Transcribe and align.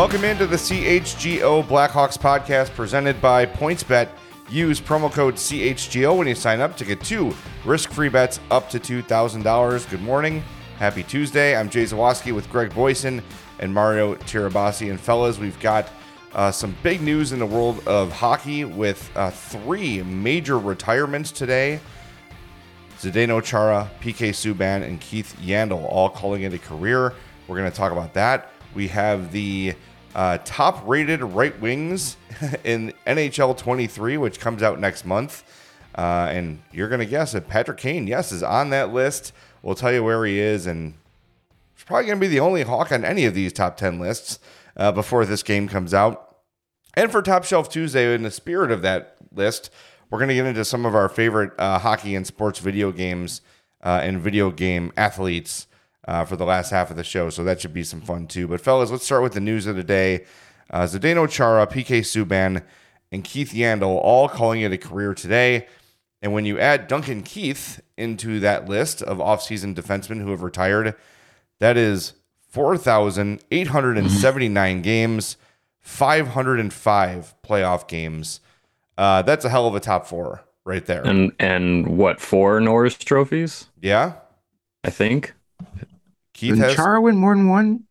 Welcome 0.00 0.24
into 0.24 0.46
the 0.46 0.56
CHGO 0.56 1.62
Blackhawks 1.64 2.16
podcast 2.16 2.70
presented 2.70 3.20
by 3.20 3.44
PointsBet. 3.44 4.08
Use 4.48 4.80
promo 4.80 5.12
code 5.12 5.34
CHGO 5.34 6.16
when 6.16 6.26
you 6.26 6.34
sign 6.34 6.62
up 6.62 6.74
to 6.78 6.86
get 6.86 7.02
two 7.02 7.34
risk-free 7.66 8.08
bets 8.08 8.40
up 8.50 8.70
to 8.70 8.80
$2,000. 8.80 9.90
Good 9.90 10.00
morning. 10.00 10.42
Happy 10.78 11.02
Tuesday. 11.02 11.54
I'm 11.54 11.68
Jay 11.68 11.82
Zawaski 11.82 12.34
with 12.34 12.48
Greg 12.48 12.70
Boysen 12.70 13.22
and 13.58 13.74
Mario 13.74 14.14
Tirabassi. 14.14 14.88
And 14.88 14.98
fellas, 14.98 15.36
we've 15.38 15.60
got 15.60 15.90
uh, 16.32 16.50
some 16.50 16.74
big 16.82 17.02
news 17.02 17.32
in 17.32 17.38
the 17.38 17.44
world 17.44 17.86
of 17.86 18.10
hockey 18.10 18.64
with 18.64 19.10
uh, 19.16 19.30
three 19.30 20.02
major 20.02 20.58
retirements 20.58 21.30
today. 21.30 21.78
Zdeno 23.00 23.44
Chara, 23.44 23.90
PK 24.00 24.30
Subban, 24.30 24.82
and 24.82 24.98
Keith 24.98 25.36
Yandle 25.42 25.84
all 25.84 26.08
calling 26.08 26.44
it 26.44 26.54
a 26.54 26.58
career. 26.58 27.12
We're 27.46 27.58
going 27.58 27.70
to 27.70 27.76
talk 27.76 27.92
about 27.92 28.14
that. 28.14 28.54
We 28.74 28.88
have 28.88 29.32
the 29.32 29.74
uh, 30.14 30.38
top 30.44 30.86
rated 30.86 31.22
right 31.22 31.58
wings 31.60 32.16
in 32.64 32.92
NHL 33.06 33.56
23, 33.56 34.16
which 34.16 34.40
comes 34.40 34.62
out 34.62 34.80
next 34.80 35.04
month. 35.04 35.44
Uh, 35.94 36.28
and 36.30 36.62
you're 36.72 36.88
going 36.88 37.00
to 37.00 37.06
guess 37.06 37.32
that 37.32 37.48
Patrick 37.48 37.78
Kane, 37.78 38.06
yes, 38.06 38.32
is 38.32 38.42
on 38.42 38.70
that 38.70 38.92
list. 38.92 39.32
We'll 39.62 39.74
tell 39.74 39.92
you 39.92 40.04
where 40.04 40.24
he 40.24 40.38
is. 40.38 40.66
And 40.66 40.94
he's 41.74 41.84
probably 41.84 42.06
going 42.06 42.18
to 42.18 42.20
be 42.20 42.28
the 42.28 42.40
only 42.40 42.62
Hawk 42.62 42.92
on 42.92 43.04
any 43.04 43.24
of 43.24 43.34
these 43.34 43.52
top 43.52 43.76
10 43.76 43.98
lists 43.98 44.38
uh, 44.76 44.92
before 44.92 45.26
this 45.26 45.42
game 45.42 45.68
comes 45.68 45.92
out. 45.92 46.38
And 46.94 47.10
for 47.10 47.22
Top 47.22 47.44
Shelf 47.44 47.68
Tuesday, 47.68 48.14
in 48.14 48.22
the 48.22 48.30
spirit 48.30 48.70
of 48.70 48.82
that 48.82 49.16
list, 49.32 49.70
we're 50.10 50.18
going 50.18 50.28
to 50.28 50.34
get 50.34 50.46
into 50.46 50.64
some 50.64 50.84
of 50.84 50.94
our 50.94 51.08
favorite 51.08 51.52
uh, 51.58 51.78
hockey 51.78 52.14
and 52.14 52.26
sports 52.26 52.58
video 52.58 52.90
games 52.90 53.42
uh, 53.82 54.00
and 54.02 54.20
video 54.20 54.50
game 54.50 54.92
athletes 54.96 55.66
uh, 56.06 56.24
for 56.24 56.36
the 56.36 56.44
last 56.44 56.70
half 56.70 56.90
of 56.90 56.96
the 56.96 57.04
show. 57.04 57.30
So 57.30 57.44
that 57.44 57.60
should 57.60 57.74
be 57.74 57.84
some 57.84 58.00
fun 58.00 58.26
too. 58.26 58.48
But 58.48 58.60
fellas, 58.60 58.90
let's 58.90 59.04
start 59.04 59.22
with 59.22 59.34
the 59.34 59.40
news 59.40 59.66
of 59.66 59.76
the 59.76 59.84
day. 59.84 60.24
Uh, 60.70 60.82
Zdeno 60.82 61.28
Chara, 61.28 61.66
PK 61.66 62.00
Subban, 62.00 62.62
and 63.12 63.24
Keith 63.24 63.52
Yandle 63.52 64.00
all 64.02 64.28
calling 64.28 64.62
it 64.62 64.72
a 64.72 64.78
career 64.78 65.14
today. 65.14 65.66
And 66.22 66.32
when 66.32 66.44
you 66.44 66.58
add 66.58 66.86
Duncan 66.86 67.22
Keith 67.22 67.80
into 67.96 68.40
that 68.40 68.68
list 68.68 69.02
of 69.02 69.18
offseason 69.18 69.74
defensemen 69.74 70.20
who 70.20 70.30
have 70.30 70.42
retired, 70.42 70.94
that 71.58 71.76
is 71.76 72.12
4,879 72.48 74.82
games, 74.82 75.36
505 75.80 77.34
playoff 77.42 77.88
games. 77.88 78.40
Uh, 78.98 79.22
that's 79.22 79.44
a 79.44 79.48
hell 79.48 79.66
of 79.66 79.74
a 79.74 79.80
top 79.80 80.06
four 80.06 80.44
right 80.64 80.84
there. 80.84 81.06
And 81.06 81.32
and 81.38 81.96
what 81.96 82.20
four 82.20 82.60
Norris 82.60 82.96
trophies? 82.96 83.68
Yeah, 83.80 84.14
I 84.84 84.90
think. 84.90 85.32
Keith 86.40 86.54
Did 86.54 86.62
has. 86.62 86.74
Chara 86.74 87.00
win 87.02 87.16
more 87.16 87.34
than 87.36 87.48
one? 87.50 87.84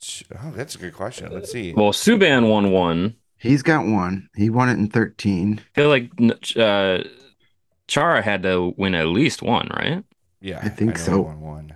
oh, 0.44 0.52
that's 0.56 0.74
a 0.74 0.80
good 0.80 0.94
question. 0.94 1.32
Let's 1.32 1.52
see. 1.52 1.72
Well, 1.74 1.92
Subban 1.92 2.50
won 2.50 2.72
one. 2.72 3.16
He's 3.38 3.62
got 3.62 3.86
one. 3.86 4.28
He 4.36 4.50
won 4.50 4.70
it 4.70 4.74
in 4.74 4.88
13. 4.90 5.60
I 5.60 5.76
feel 5.80 5.90
like 5.90 6.10
uh, 6.58 7.04
Chara 7.88 8.22
had 8.24 8.42
to 8.44 8.74
win 8.76 8.96
at 8.96 9.06
least 9.06 9.44
one, 9.44 9.70
right? 9.76 10.04
Yeah, 10.42 10.59
I 10.64 10.70
think 10.70 10.96
know 10.98 11.04
so. 11.04 11.22
Won 11.22 11.42
one. 11.42 11.74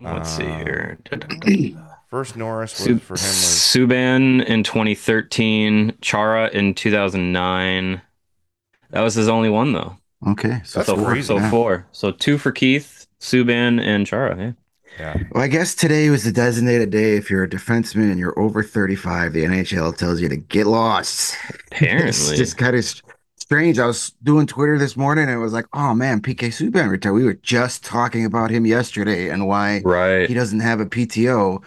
Let's 0.00 0.30
see 0.34 0.44
Uh, 0.46 0.56
here. 0.56 0.98
First 2.08 2.36
Norris 2.36 2.78
was 2.78 2.88
Sub- 2.88 3.00
for 3.02 3.14
him 3.14 3.28
was 3.28 3.32
Subban 3.68 4.44
in 4.46 4.62
2013, 4.62 5.98
Chara 6.00 6.48
in 6.48 6.72
2009. 6.74 8.00
That 8.90 9.00
was 9.00 9.14
his 9.14 9.28
only 9.28 9.50
one 9.50 9.72
though. 9.74 9.96
Okay. 10.26 10.62
So, 10.64 10.78
That's 10.78 10.86
so, 10.86 10.96
four. 10.96 11.20
so 11.22 11.40
four. 11.50 11.86
So 11.92 12.10
two 12.10 12.38
for 12.38 12.52
Keith, 12.52 13.06
Subban, 13.20 13.80
and 13.80 14.06
Chara. 14.06 14.36
Yeah. 14.38 14.52
Yeah. 14.98 15.16
Well, 15.32 15.42
I 15.42 15.48
guess 15.48 15.74
today 15.74 16.10
was 16.10 16.24
the 16.24 16.32
designated 16.32 16.90
day. 16.90 17.16
If 17.16 17.30
you're 17.30 17.44
a 17.44 17.48
defenseman 17.48 18.10
and 18.10 18.18
you're 18.18 18.38
over 18.38 18.62
35, 18.62 19.32
the 19.32 19.44
NHL 19.44 19.96
tells 19.96 20.20
you 20.20 20.28
to 20.28 20.36
get 20.36 20.66
lost. 20.66 21.36
Apparently. 21.72 22.08
it's 22.08 22.36
just 22.36 22.56
kind 22.56 22.76
of 22.76 22.84
strange. 23.36 23.78
I 23.78 23.86
was 23.86 24.12
doing 24.22 24.46
Twitter 24.46 24.78
this 24.78 24.96
morning 24.96 25.24
and 25.24 25.34
it 25.34 25.38
was 25.38 25.52
like, 25.52 25.66
oh 25.72 25.94
man, 25.94 26.20
PK 26.20 26.48
Subban 26.48 26.90
retired. 26.90 27.12
We 27.12 27.24
were 27.24 27.34
just 27.34 27.84
talking 27.84 28.24
about 28.24 28.50
him 28.50 28.66
yesterday 28.66 29.28
and 29.28 29.46
why 29.46 29.82
right. 29.84 30.28
he 30.28 30.34
doesn't 30.34 30.60
have 30.60 30.80
a 30.80 30.86
PTO. 30.86 31.62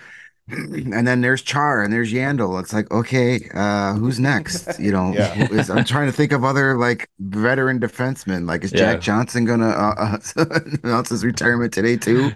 And 0.49 1.05
then 1.05 1.19
there's 1.19 1.41
Char 1.41 1.81
and 1.83 1.91
there's 1.91 2.13
Yandle. 2.13 2.57
It's 2.61 2.71
like, 2.71 2.89
okay, 2.89 3.49
uh, 3.53 3.93
who's 3.95 4.17
next? 4.17 4.79
You 4.79 4.93
know, 4.93 5.13
Yeah. 5.13 5.33
who 5.33 5.59
is- 5.59 5.69
I'm 5.69 5.83
trying 5.83 6.05
to 6.05 6.13
think 6.13 6.31
of 6.31 6.45
other 6.45 6.77
like 6.77 7.09
veteran 7.19 7.79
defensemen. 7.81 8.47
Like, 8.47 8.63
is 8.63 8.71
Yeah. 8.71 8.93
Jack 8.93 9.01
Johnson 9.01 9.43
gonna 9.43 9.67
uh, 9.67 10.17
uh, 10.37 10.45
announce 10.83 11.09
his 11.09 11.25
retirement 11.25 11.73
today 11.73 11.97
too? 11.97 12.31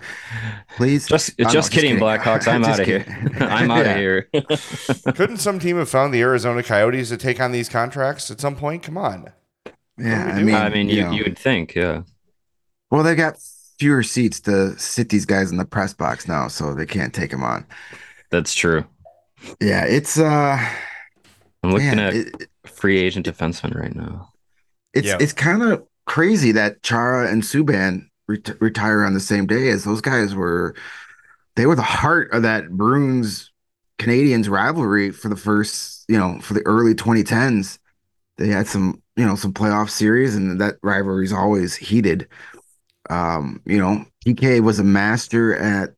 Please, 0.75 1.07
Just 1.07 1.31
Oh, 1.39 1.43
no, 1.43 1.49
just 1.51 1.71
kidding, 1.71 1.97
Blackhawks. 1.97 2.47
I'm 2.49 2.63
out 2.65 2.81
of 2.81 2.85
here. 2.85 3.05
I'm 3.39 3.71
out 3.71 3.85
of 3.85 3.95
here. 3.95 4.27
Couldn't 5.15 5.37
some 5.37 5.57
team 5.59 5.77
have 5.77 5.89
found 5.89 6.13
the 6.13 6.21
Arizona 6.21 6.63
Coyotes 6.63 7.07
to 7.09 7.17
take 7.17 7.39
on 7.39 7.53
these 7.53 7.69
contracts 7.69 8.29
at 8.29 8.41
some 8.41 8.57
point? 8.57 8.83
Come 8.83 8.97
on. 8.97 9.31
Yeah, 9.97 10.25
What 10.25 10.33
are 10.33 10.35
we 10.35 10.41
I 10.41 10.43
mean. 10.43 10.55
I 10.55 10.69
mean, 10.69 10.89
you, 10.89 11.03
know. 11.03 11.11
you 11.11 11.23
would 11.23 11.37
think, 11.39 11.75
yeah. 11.75 12.01
well, 12.89 13.03
they 13.03 13.15
got 13.15 13.37
fewer 13.79 14.03
seats 14.03 14.39
to 14.41 14.77
sit 14.77 15.09
these 15.09 15.25
guys 15.25 15.49
in 15.49 15.57
the 15.57 15.65
press 15.65 15.93
box 15.93 16.27
now, 16.27 16.47
so 16.47 16.73
they 16.75 16.85
can't 16.85 17.13
take 17.13 17.31
them 17.31 17.43
on. 17.43 17.65
That's 18.31 18.53
true. 18.53 18.85
Yeah, 19.59 19.85
it's 19.85 20.17
uh, 20.19 20.57
I'm 21.63 21.71
looking 21.71 21.87
man, 21.87 21.99
at 21.99 22.13
it- 22.15 22.49
free 22.65 22.97
agent 22.99 23.25
defenseman 23.25 23.75
right 23.79 23.95
now. 23.95 24.29
It's 24.93 25.07
Yeah. 25.07 25.17
it's 25.19 25.33
kind 25.33 25.61
of 25.63 25.83
crazy 26.05 26.51
that 26.53 26.83
Chara 26.83 27.29
and 27.31 27.43
Subban 27.43 28.07
ret- 28.27 28.59
retire 28.61 29.03
on 29.03 29.13
the 29.13 29.19
same 29.19 29.45
day 29.47 29.69
as 29.69 29.83
those 29.83 30.01
guys 30.01 30.33
were. 30.35 30.75
They 31.55 31.65
were 31.65 31.75
the 31.75 31.81
heart 31.81 32.31
of 32.33 32.43
that 32.43 32.69
Bruins 32.71 33.51
Canadians 33.99 34.47
rivalry 34.49 35.11
for 35.11 35.27
the 35.29 35.35
first, 35.35 36.05
you 36.07 36.17
know, 36.17 36.39
for 36.39 36.53
the 36.53 36.65
early 36.65 36.95
2010s. 36.95 37.77
They 38.37 38.47
had 38.47 38.67
some, 38.67 39.01
you 39.15 39.25
know, 39.25 39.35
some 39.35 39.53
playoff 39.53 39.89
series, 39.89 40.35
and 40.35 40.59
that 40.61 40.77
rivalry's 40.81 41.33
always 41.33 41.75
heated. 41.75 42.27
Um, 43.09 43.61
you 43.65 43.77
know, 43.77 44.05
PK 44.25 44.61
was 44.61 44.79
a 44.79 44.83
master 44.83 45.55
at 45.55 45.91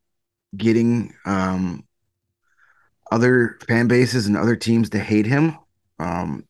getting 0.57 1.13
um 1.25 1.83
other 3.13 3.59
fan 3.67 3.87
bases 3.87 4.27
and 4.27 4.37
other 4.37 4.55
teams 4.55 4.89
to 4.91 4.99
hate 4.99 5.25
him. 5.27 5.57
Um, 5.99 6.45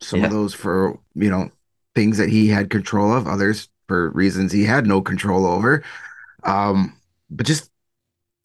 some 0.00 0.20
Yeah. 0.20 0.26
of 0.26 0.30
those 0.30 0.54
for 0.54 0.98
you 1.14 1.30
know 1.30 1.50
things 1.94 2.18
that 2.18 2.28
he 2.28 2.48
had 2.48 2.70
control 2.70 3.12
of, 3.12 3.26
others 3.26 3.68
for 3.88 4.10
reasons 4.10 4.52
he 4.52 4.64
had 4.64 4.86
no 4.86 5.00
control 5.02 5.46
over. 5.46 5.82
Um, 6.44 6.96
but 7.30 7.46
just 7.46 7.70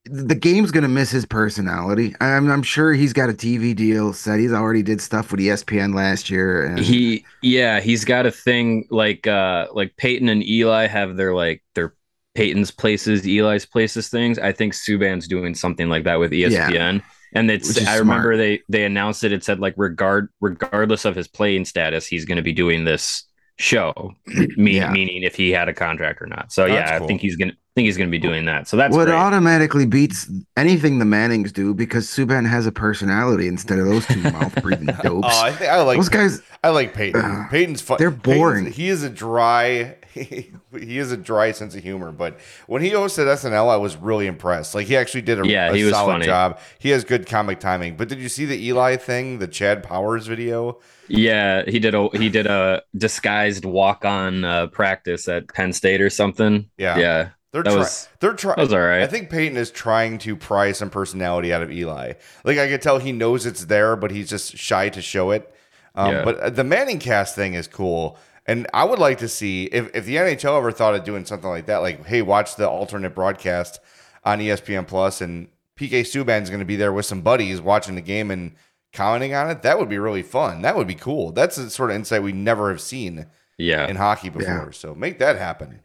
the 0.06 0.36
game's 0.36 0.72
gonna 0.72 0.88
miss 0.90 1.12
his 1.12 1.26
personality. 1.26 2.16
I'm 2.22 2.50
I'm 2.52 2.64
sure 2.64 2.94
he's 2.94 3.14
got 3.14 3.30
a 3.30 3.34
TV 3.34 3.74
deal 3.76 4.14
set. 4.14 4.40
He's 4.40 4.54
already 4.54 4.84
did 4.84 5.02
stuff 5.02 5.32
with 5.32 5.42
ESPN 5.42 5.94
last 5.96 6.30
year, 6.30 6.66
and 6.66 6.96
He 6.96 7.28
yeah, 7.42 7.80
he's 7.82 8.06
got 8.06 8.26
a 8.26 8.32
thing 8.32 8.88
like 8.90 9.28
uh 9.28 9.68
like 9.74 9.96
Peyton 9.98 10.30
and 10.30 10.44
Eli 10.44 10.88
have 10.88 11.16
their 11.18 11.34
like 11.36 11.64
their 11.76 11.96
Peyton's 12.36 12.72
places, 12.72 13.26
Eli's 13.26 13.66
places 13.66 14.08
things. 14.10 14.40
I 14.40 14.52
think 14.54 14.74
Subban's 14.74 15.28
doing 15.28 15.56
something 15.56 15.90
like 15.90 16.06
that 16.06 16.20
with 16.20 16.32
ESPN. 16.32 17.04
And 17.34 17.50
it's 17.52 17.68
Which 17.68 17.78
is 17.78 17.88
I 17.88 17.98
remember 17.98 18.30
smart. 18.34 18.38
they 18.38 18.62
they 18.70 18.86
announced 18.86 19.24
it. 19.24 19.32
It 19.32 19.44
said 19.44 19.60
like 19.60 19.74
regard 19.78 20.30
regardless 20.42 21.06
of 21.06 21.16
his 21.16 21.28
playing 21.28 21.66
status, 21.66 22.08
he's 22.08 22.26
going 22.26 22.38
to 22.38 22.42
be 22.44 22.54
doing 22.54 22.86
this 22.86 23.24
show. 23.58 24.14
Me, 24.58 24.78
Yeah. 24.78 24.92
Meaning 24.92 25.24
if 25.24 25.36
he 25.36 25.52
had 25.52 25.68
a 25.70 25.74
contract 25.74 26.22
or 26.22 26.26
not. 26.28 26.52
So 26.52 26.64
That's 26.68 26.74
yeah, 26.74 26.98
cool. 26.98 27.06
I 27.06 27.08
think 27.08 27.22
he's 27.22 27.36
gonna 27.36 27.52
think 27.76 27.86
he's 27.86 27.98
gonna 27.98 28.10
be 28.10 28.18
doing 28.18 28.46
that. 28.46 28.68
So 28.68 28.78
that's 28.78 28.94
well, 28.94 29.04
it 29.04 29.08
great. 29.10 29.16
automatically 29.16 29.86
beats 29.86 30.30
anything 30.58 30.98
the 31.00 31.06
Mannings 31.06 31.52
do 31.52 31.74
because 31.74 32.08
Subban 32.08 32.48
has 32.50 32.66
a 32.66 32.72
personality 32.72 33.48
instead 33.48 33.78
of 33.80 33.86
those 33.86 34.06
two 34.08 34.22
mouth 34.22 34.62
breathing 34.64 34.86
dopes. 35.04 35.28
Oh, 35.30 35.44
I 35.44 35.52
think 35.52 35.70
I 35.70 35.82
like 35.84 35.98
those 35.98 36.10
guys, 36.10 36.42
I 36.64 36.70
like 36.70 36.94
Peyton. 36.94 37.22
Ugh, 37.24 37.50
Peyton's 37.52 37.82
fun. 37.82 37.98
they're 38.00 38.10
boring. 38.12 38.64
Peyton's- 38.66 38.76
he 38.78 38.90
is 38.90 39.04
a 39.04 39.10
dry. 39.10 39.98
he, 40.80 40.98
has 40.98 41.12
a 41.12 41.18
dry 41.18 41.52
sense 41.52 41.76
of 41.76 41.84
humor, 41.84 42.12
but 42.12 42.40
when 42.68 42.82
he 42.82 42.92
hosted 42.92 43.26
SNL, 43.26 43.70
I 43.70 43.78
was 43.78 43.96
really 43.98 44.28
impressed. 44.28 44.76
Like 44.76 44.88
he 44.88 44.96
actually 44.98 45.22
did 45.22 45.40
a, 45.40 45.48
Yeah, 45.48 45.72
a 45.72 45.90
solid 45.90 46.14
funny. 46.14 46.26
job. 46.26 46.60
He 46.80 46.90
has 46.90 47.04
good 47.04 47.26
comic 47.28 47.60
timing. 47.60 47.98
But 47.98 48.10
did 48.10 48.20
you 48.20 48.30
see 48.30 48.46
the 48.46 48.62
Eli 48.68 48.96
thing, 48.98 49.40
the 49.40 49.48
Chad 49.48 49.84
Powers 49.84 50.28
video? 50.28 50.80
Yeah, 51.08 51.64
he 51.68 51.80
did 51.80 51.96
a 51.96 52.10
he 52.14 52.30
did 52.30 52.46
a 52.46 52.84
disguised 52.96 53.66
walk 53.66 54.06
on 54.06 54.46
uh, 54.46 54.68
practice 54.68 55.28
at 55.28 55.48
Penn 55.54 55.74
State 55.74 56.02
or 56.02 56.10
something. 56.10 56.70
Yeah. 56.78 56.98
yeah, 57.00 57.30
They're 57.52 57.64
That 57.64 57.72
try- 57.72 57.80
was- 57.80 58.10
they're 58.20 58.34
trying. 58.34 58.60
all 58.60 58.80
right. 58.80 59.02
I 59.02 59.08
think 59.08 59.30
Peyton 59.32 59.58
is 59.58 59.72
trying 59.72 60.20
to 60.20 60.36
pry 60.36 60.72
some 60.72 60.90
personality 60.92 61.52
out 61.52 61.64
of 61.64 61.72
Eli. 61.72 62.14
Like 62.44 62.58
I 62.60 62.68
could 62.68 62.82
tell 62.84 63.00
he 63.00 63.12
knows 63.12 63.46
it's 63.48 63.66
there, 63.66 63.96
but 63.96 64.12
he's 64.12 64.30
just 64.30 64.56
shy 64.58 64.90
to 64.90 65.02
show 65.02 65.32
it. 65.32 65.52
Um, 65.96 66.12
Yeah. 66.14 66.24
But 66.24 66.40
uh, 66.40 66.50
the 66.52 66.64
Manning 66.64 67.00
cast 67.00 67.34
thing 67.36 67.56
is 67.56 67.68
cool, 67.68 68.16
and 68.50 68.68
I 68.74 68.84
would 68.84 68.98
like 68.98 69.20
to 69.20 69.28
see 69.28 69.66
if 69.66 69.96
if 69.96 70.06
the 70.06 70.16
NHL 70.16 70.58
ever 70.58 70.72
thought 70.72 70.96
of 70.96 71.04
doing 71.04 71.24
something 71.24 71.50
like 71.50 71.68
that. 71.68 71.78
Like, 71.78 72.06
hey, 72.06 72.24
watch 72.24 72.56
the 72.56 72.68
alternate 72.68 73.14
broadcast 73.14 73.80
on 74.24 74.40
ESPN 74.40 74.88
Plus, 74.88 75.22
and 75.22 75.48
PK 75.78 76.02
Subban's 76.02 76.50
going 76.50 76.60
to 76.60 76.66
be 76.66 76.76
there 76.76 76.92
with 76.92 77.06
some 77.06 77.22
buddies 77.22 77.62
watching 77.62 77.94
the 77.94 78.02
game 78.02 78.32
and 78.32 78.56
commenting 78.92 79.36
on 79.36 79.52
it. 79.52 79.62
That 79.62 79.78
would 79.78 79.88
be 79.88 80.00
really 80.00 80.24
fun. 80.24 80.64
That 80.64 80.76
would 80.76 80.88
be 80.88 80.96
cool. 80.96 81.32
That's 81.32 81.58
the 81.58 81.70
sort 81.70 81.92
of 81.92 81.96
insight 81.96 82.24
we 82.24 82.32
never 82.32 82.70
have 82.70 82.82
seen 82.82 83.28
yeah. 83.60 83.88
in 83.88 83.96
hockey 83.96 84.30
before. 84.30 84.72
So 84.72 84.96
make 84.96 85.20
that 85.20 85.38
happen. 85.38 85.82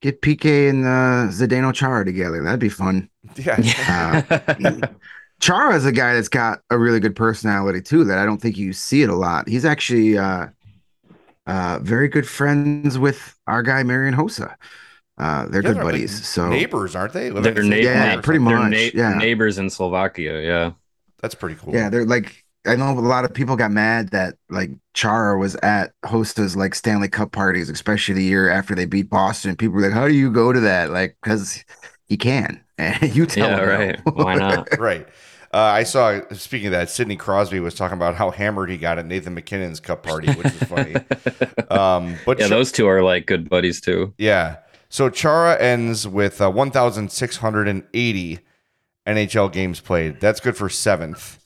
Get 0.00 0.22
PK 0.22 0.70
and 0.70 0.86
uh, 0.86 1.30
Zdeno 1.30 1.74
Chara 1.74 2.06
together. 2.06 2.42
That'd 2.42 2.60
be 2.60 2.68
fun. 2.68 3.10
Yeah. 3.36 4.24
Uh, 4.30 4.86
Chara 5.40 5.76
is 5.76 5.84
a 5.84 5.92
guy 5.92 6.14
that's 6.14 6.28
got 6.28 6.62
a 6.70 6.78
really 6.78 6.98
good 6.98 7.14
personality 7.14 7.82
too. 7.82 8.04
That 8.04 8.18
I 8.18 8.24
don't 8.24 8.40
think 8.40 8.56
you 8.56 8.72
see 8.72 9.02
it 9.02 9.10
a 9.10 9.14
lot. 9.14 9.48
He's 9.48 9.64
actually 9.64 10.16
uh, 10.18 10.48
uh, 11.48 11.80
very 11.82 12.08
good 12.08 12.28
friends 12.28 12.98
with 12.98 13.38
our 13.48 13.62
guy 13.64 13.84
Marian 13.84 14.14
Hossa. 14.16 14.56
Uh, 15.18 15.48
they're 15.48 15.62
Yeah, 15.62 15.72
good 15.72 15.72
they're 15.72 15.84
like 15.86 16.06
buddies. 16.06 16.26
So 16.28 16.44
neighbors, 16.44 16.94
aren't 16.96 17.12
they? 17.12 17.30
Living 17.30 17.56
They're 17.56 17.62
in 17.62 17.68
the 17.70 17.76
neighbors. 17.76 17.90
Yeah, 17.94 18.16
pretty 18.16 18.40
something. 18.40 18.40
much. 18.40 18.70
Na- 18.70 18.90
yeah. 18.94 19.14
neighbors 19.14 19.58
in 19.58 19.70
Slovakia. 19.70 20.40
Yeah. 20.42 20.72
That's 21.20 21.34
pretty 21.34 21.56
cool. 21.56 21.72
yeah, 21.72 21.90
they're 21.90 22.04
like 22.06 22.44
I 22.66 22.76
know 22.76 22.90
a 22.90 23.00
lot 23.00 23.24
of 23.24 23.32
people 23.34 23.56
got 23.56 23.70
mad 23.70 24.10
that 24.10 24.34
like 24.50 24.70
Chara 24.94 25.38
was 25.38 25.54
at 25.56 25.92
Hossa's 26.04 26.56
like 26.56 26.74
Stanley 26.74 27.08
Cup 27.08 27.32
parties, 27.32 27.70
especially 27.70 28.14
the 28.14 28.24
year 28.24 28.50
after 28.50 28.74
they 28.74 28.84
beat 28.86 29.08
Boston. 29.10 29.56
People 29.56 29.76
were 29.76 29.82
like, 29.82 29.92
"How 29.92 30.08
do 30.08 30.14
you 30.14 30.30
go 30.32 30.52
to 30.52 30.60
that?" 30.60 30.90
Like, 30.90 31.16
because 31.22 31.64
he 32.08 32.16
can, 32.16 32.62
and 32.78 33.14
you 33.16 33.26
tell 33.26 33.50
Yeah, 33.50 33.56
him 33.56 33.68
no. 33.68 33.86
right. 33.86 34.00
Why 34.12 34.34
not? 34.34 34.68
right. 34.76 35.06
Uh, 35.52 35.56
I 35.58 35.82
saw. 35.84 36.20
Speaking 36.32 36.66
of 36.68 36.72
that, 36.72 36.90
Sidney 36.90 37.16
Crosby 37.16 37.58
was 37.60 37.74
talking 37.74 37.96
about 37.96 38.14
how 38.16 38.30
hammered 38.30 38.68
he 38.70 38.76
got 38.76 38.98
at 38.98 39.06
Nathan 39.06 39.34
MacKinnon's 39.34 39.80
cup 39.80 40.02
party, 40.02 40.28
which 40.32 40.44
was 40.52 40.62
funny. 40.64 40.94
Um, 41.70 42.16
but 42.24 42.38
yeah, 42.38 42.46
Ch- 42.46 42.50
those 42.50 42.72
two 42.72 42.86
are 42.88 43.02
like 43.02 43.26
good 43.26 43.50
buddies 43.50 43.78
too. 43.80 44.14
yeah. 44.16 44.56
So 44.88 45.10
Chara 45.10 45.60
ends 45.60 46.08
with 46.08 46.40
uh, 46.40 46.50
1,680 46.50 48.38
NHL 49.06 49.52
games 49.52 49.80
played. 49.80 50.18
That's 50.18 50.40
good 50.40 50.56
for 50.56 50.70
seventh. 50.70 51.38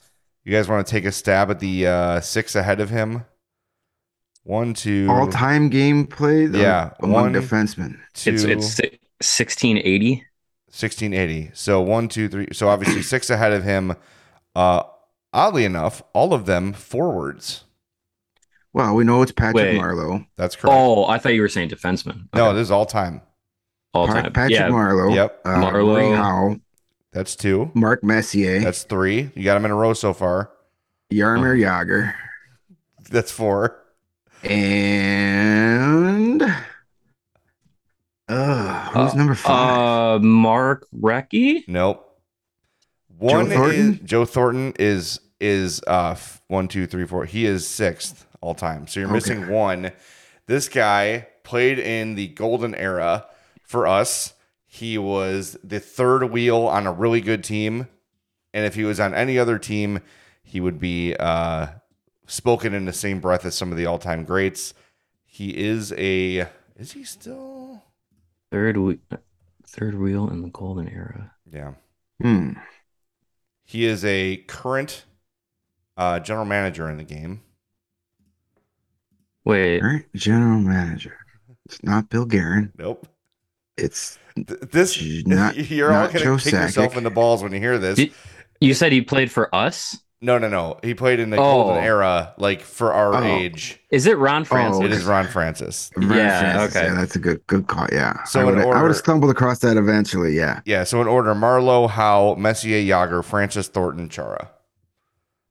You 0.44 0.52
guys 0.52 0.68
want 0.68 0.86
to 0.86 0.90
take 0.90 1.04
a 1.04 1.10
stab 1.12 1.50
at 1.50 1.58
the 1.58 1.86
uh, 1.88 2.20
six 2.20 2.54
ahead 2.54 2.80
of 2.80 2.90
him? 2.90 3.24
One, 4.44 4.74
two, 4.74 5.08
All 5.10 5.26
time 5.28 5.68
game 5.70 6.06
played, 6.06 6.54
Yeah, 6.54 6.90
among 7.00 7.12
one- 7.12 7.32
defensemen. 7.34 7.98
two, 8.14 8.30
It's 8.34 8.44
it's 8.44 8.78
1680. 9.20 10.24
1680. 10.72 11.50
So 11.54 11.80
one, 11.82 12.08
two, 12.08 12.28
three. 12.28 12.48
So 12.52 12.68
obviously 12.68 13.02
six 13.14 13.30
ahead 13.30 13.52
of 13.52 13.62
him. 13.62 13.94
Uh, 14.56 14.82
oddly 15.32 15.64
enough, 15.64 16.02
all 16.14 16.32
of 16.34 16.46
them 16.46 16.72
forwards. 16.72 17.64
Well, 18.72 18.94
we 18.94 19.04
know 19.04 19.20
it's 19.20 19.32
Patrick 19.32 19.56
Wait. 19.56 19.78
Marleau. 19.78 20.26
That's 20.36 20.56
correct. 20.56 20.74
Oh, 20.74 21.04
I 21.06 21.18
thought 21.18 21.34
you 21.34 21.42
were 21.42 21.48
saying 21.48 21.68
defenseman. 21.68 22.28
No, 22.34 22.46
Okay. 22.48 22.56
this 22.56 22.68
is 22.68 22.70
all 22.70 22.86
time. 22.86 23.20
all 23.92 24.06
Pa- 24.06 24.22
time. 24.22 24.32
Patrick 24.32 24.52
yeah, 24.52 24.68
Marleau. 24.70 25.14
Yep. 25.14 25.40
Uh, 25.44 25.48
Marleau. 25.50 25.96
Ray 25.96 26.10
Howe, 26.16 26.56
That's 27.12 27.36
two. 27.36 27.70
Mark 27.74 28.02
Messier, 28.02 28.60
That's 28.60 28.84
three. 28.84 29.30
You 29.34 29.44
got 29.44 29.54
them 29.54 29.66
in 29.66 29.70
a 29.70 29.74
row 29.74 29.92
so 29.92 30.14
far. 30.14 30.50
Jaromir 31.12 31.60
Jagr, 31.60 32.14
That's 33.10 33.30
four. 33.30 33.76
and 34.42 36.42
uh, 38.32 38.90
who's 38.90 39.12
Uh, 39.12 39.16
number 39.16 39.34
five? 39.34 39.76
Uh, 39.78 40.18
Mark 40.24 40.86
Recchi. 40.94 41.64
Nope. 41.68 42.08
One 43.18 43.48
Thornton? 43.48 43.92
is 43.94 43.98
Joe 44.00 44.24
Thornton 44.24 44.74
is 44.78 45.20
is 45.40 45.80
uh 45.86 46.10
f- 46.12 46.40
one, 46.48 46.68
two, 46.68 46.86
three, 46.86 47.06
four. 47.06 47.24
He 47.24 47.46
is 47.46 47.66
sixth 47.66 48.26
all 48.40 48.54
time. 48.54 48.86
So 48.86 49.00
you're 49.00 49.08
Okay. 49.08 49.14
missing 49.14 49.48
one. 49.48 49.92
This 50.46 50.68
guy 50.68 51.28
played 51.44 51.78
in 51.78 52.14
the 52.16 52.28
golden 52.28 52.74
era 52.74 53.26
for 53.62 53.86
us. 53.86 54.34
He 54.66 54.98
was 54.98 55.56
the 55.62 55.78
third 55.80 56.24
wheel 56.30 56.58
on 56.62 56.86
a 56.86 56.92
really 56.92 57.20
good 57.20 57.44
team. 57.44 57.86
And 58.54 58.64
if 58.66 58.74
he 58.74 58.84
was 58.84 58.98
on 59.00 59.14
any 59.14 59.38
other 59.38 59.58
team, 59.58 60.00
he 60.42 60.60
would 60.60 60.78
be 60.80 61.14
uh 61.18 61.68
spoken 62.26 62.72
in 62.74 62.84
the 62.86 62.92
same 62.92 63.20
breath 63.20 63.44
as 63.44 63.54
some 63.54 63.70
of 63.70 63.78
the 63.78 63.86
all-time 63.86 64.24
greats. 64.24 64.74
He 65.24 65.50
is 65.56 65.92
a 65.96 66.48
is 66.76 66.92
he 66.92 67.04
still 67.04 67.61
Third 68.52 68.76
wheel, 68.76 68.96
third 69.66 69.98
wheel 69.98 70.28
in 70.30 70.42
the 70.42 70.50
golden 70.50 70.88
era. 70.88 71.32
yeah. 71.50 71.72
Hmm. 72.20 72.52
He 73.64 73.86
is 73.86 74.04
a 74.04 74.36
current 74.46 75.04
uh, 75.96 76.20
general 76.20 76.44
manager 76.44 76.88
in 76.90 76.98
the 76.98 77.04
game. 77.04 77.40
Wait, 79.44 79.80
Current 79.80 80.06
general 80.14 80.60
manager. 80.60 81.16
It's 81.64 81.82
not 81.82 82.10
Bill 82.10 82.26
Guerin. 82.26 82.72
Nope. 82.78 83.06
It's 83.76 84.18
Th- 84.36 84.60
This 84.70 85.02
Not- 85.26 85.56
you're 85.70 85.92
all 85.92 86.06
gonna 86.08 86.18
Joe 86.20 86.36
kick 86.36 86.52
yourself 86.52 86.96
in 86.96 87.04
the 87.04 87.10
balls 87.10 87.42
when 87.42 87.52
you 87.52 87.58
hear 87.58 87.78
this. 87.78 87.96
Did- 87.96 88.12
you 88.60 88.74
said 88.74 88.92
he 88.92 89.00
played 89.00 89.30
for 89.30 89.52
us. 89.54 89.98
No, 90.24 90.38
no, 90.38 90.48
no. 90.48 90.78
He 90.84 90.94
played 90.94 91.18
in 91.18 91.30
the 91.30 91.36
Oh. 91.36 91.64
golden 91.64 91.82
era, 91.84 92.32
like 92.38 92.62
for 92.62 92.92
our 92.92 93.12
Oh. 93.16 93.22
age. 93.24 93.80
Is 93.90 94.06
it 94.06 94.16
Ron 94.18 94.44
Francis? 94.44 94.80
Oh, 94.80 94.84
It 94.84 94.92
is 94.92 95.04
Ron 95.04 95.26
Francis. 95.26 95.90
Ryan 95.96 96.10
Yeah, 96.16 96.40
Francis. 96.54 96.76
okay. 96.76 96.86
Yeah, 96.86 96.94
that's 96.94 97.16
a 97.16 97.18
good 97.18 97.40
good 97.48 97.66
call. 97.66 97.88
Yeah. 97.92 98.22
So 98.24 98.38
I 98.38 98.42
in 98.44 98.46
would 98.50 98.54
I 98.54 98.66
would 98.66 98.74
order- 98.76 98.86
have 98.88 98.96
stumbled 98.96 99.30
across 99.32 99.58
that 99.58 99.76
eventually. 99.76 100.36
Yeah. 100.36 100.60
Yeah. 100.64 100.84
So 100.84 101.00
in 101.02 101.08
order: 101.08 101.34
Marleau, 101.34 101.90
Howe, 101.90 102.36
Messier, 102.38 102.78
Jagr, 102.82 103.24
Francis, 103.24 103.66
Thornton, 103.66 104.08
Chara. 104.08 104.48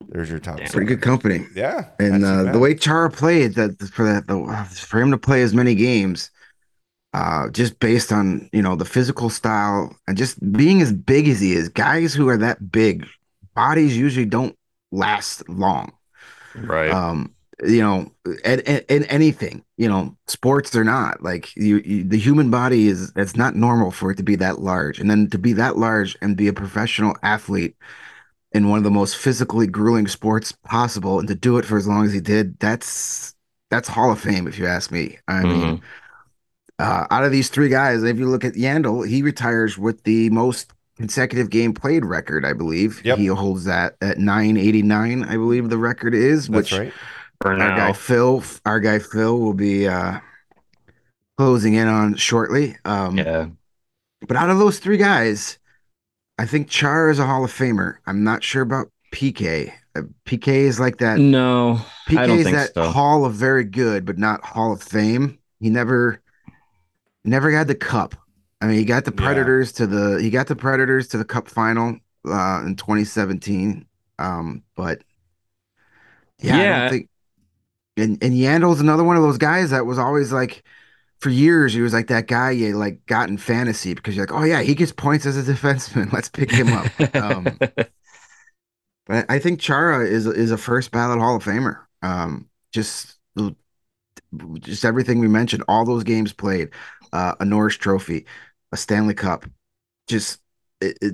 There's 0.09 0.29
your 0.29 0.39
top. 0.39 0.59
Pretty 0.71 0.88
good 0.88 1.01
company. 1.01 1.45
Yeah. 1.56 1.85
And 2.00 2.24
uh, 2.25 2.51
the 2.51 2.59
way 2.59 2.74
Chara 2.74 3.09
played 3.09 3.56
that 3.56 3.77
for 3.94 4.03
that 4.06 4.27
the, 4.27 4.67
for 4.74 5.00
him 5.01 5.12
to 5.12 5.17
play 5.17 5.41
as 5.44 5.53
many 5.53 5.75
games, 5.75 6.31
uh, 7.13 7.50
just 7.50 7.79
based 7.79 8.12
on 8.12 8.50
you 8.53 8.62
know 8.62 8.75
the 8.75 8.85
physical 8.85 9.29
style 9.29 9.94
and 10.07 10.17
just 10.17 10.39
being 10.53 10.81
as 10.81 10.91
big 10.94 11.27
as 11.27 11.39
he 11.41 11.53
is, 11.53 11.67
guys 11.69 12.13
who 12.13 12.29
are 12.29 12.38
that 12.38 12.71
big, 12.71 13.06
bodies 13.53 13.95
usually 13.97 14.25
don't 14.25 14.57
last 14.91 15.47
long. 15.49 15.93
right. 16.55 16.91
Um, 16.93 17.33
you 17.63 17.81
know, 17.81 18.12
and, 18.43 18.62
in, 18.62 18.81
in 18.89 19.03
anything, 19.05 19.63
you 19.77 19.88
know, 19.88 20.17
sports 20.27 20.75
or 20.75 20.83
not, 20.83 21.21
like 21.21 21.55
you, 21.55 21.77
you, 21.86 22.03
the 22.03 22.17
human 22.17 22.50
body 22.50 22.88
is 22.88 23.13
it's 23.15 23.36
not 23.36 23.55
normal 23.55 23.91
for 23.91 24.10
it 24.12 24.15
to 24.15 24.24
be 24.24 24.36
that 24.38 24.60
large, 24.60 25.00
and 25.00 25.10
then 25.10 25.29
to 25.29 25.38
be 25.38 25.53
that 25.53 25.77
large 25.77 26.17
and 26.21 26.36
be 26.36 26.48
a 26.48 26.53
professional 26.53 27.15
athlete 27.21 27.75
in 28.53 28.69
one 28.69 28.77
of 28.79 28.83
the 28.83 28.91
most 28.91 29.17
physically 29.17 29.67
grueling 29.67 30.07
sports 30.07 30.51
possible, 30.51 31.19
and 31.19 31.27
to 31.27 31.36
do 31.36 31.57
it 31.57 31.65
for 31.65 31.77
as 31.77 31.88
long 31.88 32.05
as 32.05 32.13
he 32.13 32.21
did, 32.21 32.60
that's 32.60 33.36
that's 33.69 33.88
Hall 33.89 34.12
of 34.12 34.19
Fame, 34.19 34.48
if 34.48 34.60
you 34.60 34.67
ask 34.67 34.91
me. 34.91 35.19
I 35.27 35.45
mean, 35.45 35.77
Mhm. 35.77 35.81
uh, 36.79 37.07
out 37.12 37.24
of 37.24 37.31
these 37.31 37.50
three 37.50 37.69
guys, 37.69 38.03
if 38.03 38.17
you 38.17 38.27
look 38.27 38.43
at 38.45 38.53
Yandle, 38.55 39.07
he 39.07 39.21
retires 39.21 39.77
with 39.77 40.03
the 40.03 40.29
most 40.31 40.74
consecutive 41.01 41.50
game 41.50 41.74
played 41.74 42.05
record, 42.05 42.46
I 42.46 42.53
believe. 42.53 43.03
Yep. 43.03 43.17
He 43.17 43.25
holds 43.27 43.65
that 43.65 43.96
at 44.01 44.17
989, 44.17 45.24
I 45.24 45.36
believe 45.36 45.70
the 45.70 45.77
record 45.77 46.13
is, 46.13 46.48
That's 46.48 46.72
which 46.72 46.79
right. 46.79 46.93
for 47.41 47.51
our 47.53 47.58
guy. 47.58 47.93
Phil, 47.93 48.43
our 48.65 48.79
guy 48.79 49.00
Phil 49.00 49.39
will 49.39 49.53
be 49.53 49.88
uh 49.88 50.20
closing 51.38 51.74
in 51.74 51.88
on 51.88 52.15
shortly. 52.15 52.77
Um 52.86 53.17
Yeah. 53.17 53.48
but 54.27 54.38
out 54.38 54.50
of 54.50 54.60
those 54.60 54.79
three 54.79 54.98
guys, 54.98 55.58
I 56.38 56.46
think 56.46 56.70
Char 56.70 57.10
is 57.10 57.20
a 57.20 57.25
Hall 57.25 57.43
of 57.43 57.51
Famer. 57.51 57.98
I'm 58.08 58.24
not 58.24 58.43
sure 58.43 58.62
about 58.62 58.91
PK. 59.13 59.74
Uh, 59.96 60.03
PK 60.25 60.48
is 60.48 60.79
like 60.79 60.98
that. 61.00 61.20
No, 61.20 61.81
I 62.08 62.12
PK 62.12 62.27
don't 62.27 62.38
is 62.39 62.43
think 62.46 62.55
that 62.55 62.74
so. 62.74 62.89
Hall 62.89 63.25
of 63.25 63.34
very 63.34 63.63
good, 63.65 64.05
but 64.05 64.17
not 64.17 64.43
Hall 64.43 64.72
of 64.72 64.81
Fame. 64.81 65.38
He 65.60 65.70
never, 65.70 66.22
never 67.25 67.51
had 67.51 67.67
the 67.67 67.75
cup. 67.75 68.15
I 68.62 68.68
mean, 68.68 68.77
he 68.77 68.86
got 68.86 69.06
the 69.06 69.12
Yeah. 69.13 69.51
Predators 69.51 69.72
to 69.74 69.88
the 69.88 70.22
he 70.22 70.30
got 70.30 70.48
the 70.48 70.56
Predators 70.56 71.08
to 71.10 71.18
the 71.18 71.25
Cup 71.25 71.48
final 71.48 71.98
uh, 72.27 72.63
in 72.65 72.75
2017. 72.75 73.88
Um, 74.20 74.63
but 74.75 75.03
yeah, 76.39 76.60
I 76.62 76.65
don't 76.65 76.86
think. 76.88 77.10
And 77.98 78.24
and 78.24 78.34
Yandle's 78.34 78.82
another 78.82 79.03
one 79.03 79.18
of 79.18 79.24
those 79.24 79.38
guys 79.39 79.72
that 79.72 79.86
was 79.86 80.00
always 80.00 80.32
like, 80.34 80.63
for 81.22 81.30
years 81.30 81.74
he 81.74 81.82
was 81.82 81.94
like 81.94 82.08
that 82.08 82.27
guy 82.27 82.51
you 82.51 82.77
like 82.77 83.06
got 83.08 83.30
in 83.30 83.38
fantasy 83.38 83.94
because 83.96 84.15
you're 84.15 84.25
like, 84.27 84.36
oh 84.36 84.44
yeah, 84.46 84.62
he 84.63 84.75
gets 84.75 84.94
points 84.94 85.25
as 85.25 85.38
a 85.38 85.53
defenseman. 85.53 86.12
Let's 86.13 86.30
pick 86.30 86.51
him 86.51 86.74
up. 86.74 86.94
um, 87.15 87.62
but 89.06 89.25
I 89.30 89.36
I 89.36 89.39
think 89.39 89.60
Chara 89.60 90.06
is 90.06 90.25
is 90.27 90.51
a 90.51 90.58
first 90.58 90.91
ballot 90.91 91.20
Hall 91.20 91.36
of 91.36 91.44
Famer. 91.44 91.86
Um, 92.01 92.50
just 92.72 93.18
just 94.60 94.86
everything 94.86 95.20
we 95.20 95.27
mentioned, 95.27 95.63
all 95.68 95.86
those 95.86 96.03
games 96.03 96.34
played, 96.34 96.70
uh, 97.13 97.36
a 97.39 97.46
Norris 97.46 97.75
Trophy, 97.75 98.25
a 98.71 98.77
Stanley 98.77 99.13
Cup, 99.13 99.45
just 100.07 100.39
it, 100.79 100.97
it, 101.01 101.13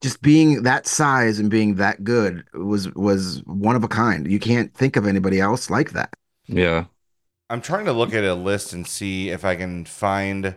just 0.00 0.20
being 0.20 0.64
that 0.64 0.86
size 0.86 1.38
and 1.38 1.50
being 1.50 1.76
that 1.76 2.04
good 2.04 2.44
was 2.52 2.92
was 2.94 3.42
one 3.46 3.76
of 3.76 3.84
a 3.84 3.88
kind. 3.88 4.30
You 4.30 4.38
can't 4.38 4.74
think 4.74 4.96
of 4.96 5.06
anybody 5.06 5.40
else 5.40 5.70
like 5.70 5.92
that. 5.92 6.14
Yeah. 6.46 6.84
I'm 7.50 7.60
trying 7.60 7.84
to 7.86 7.92
look 7.92 8.14
at 8.14 8.24
a 8.24 8.34
list 8.34 8.72
and 8.72 8.86
see 8.86 9.30
if 9.30 9.44
I 9.44 9.54
can 9.54 9.84
find 9.84 10.56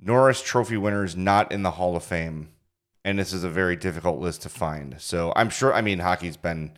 Norris 0.00 0.42
Trophy 0.42 0.76
winners 0.76 1.16
not 1.16 1.52
in 1.52 1.62
the 1.62 1.72
Hall 1.72 1.96
of 1.96 2.04
Fame. 2.04 2.50
And 3.04 3.18
this 3.18 3.32
is 3.32 3.44
a 3.44 3.50
very 3.50 3.76
difficult 3.76 4.18
list 4.18 4.42
to 4.42 4.48
find. 4.48 4.96
So 4.98 5.32
I'm 5.36 5.50
sure, 5.50 5.74
I 5.74 5.82
mean, 5.82 5.98
hockey's 5.98 6.36
been 6.36 6.72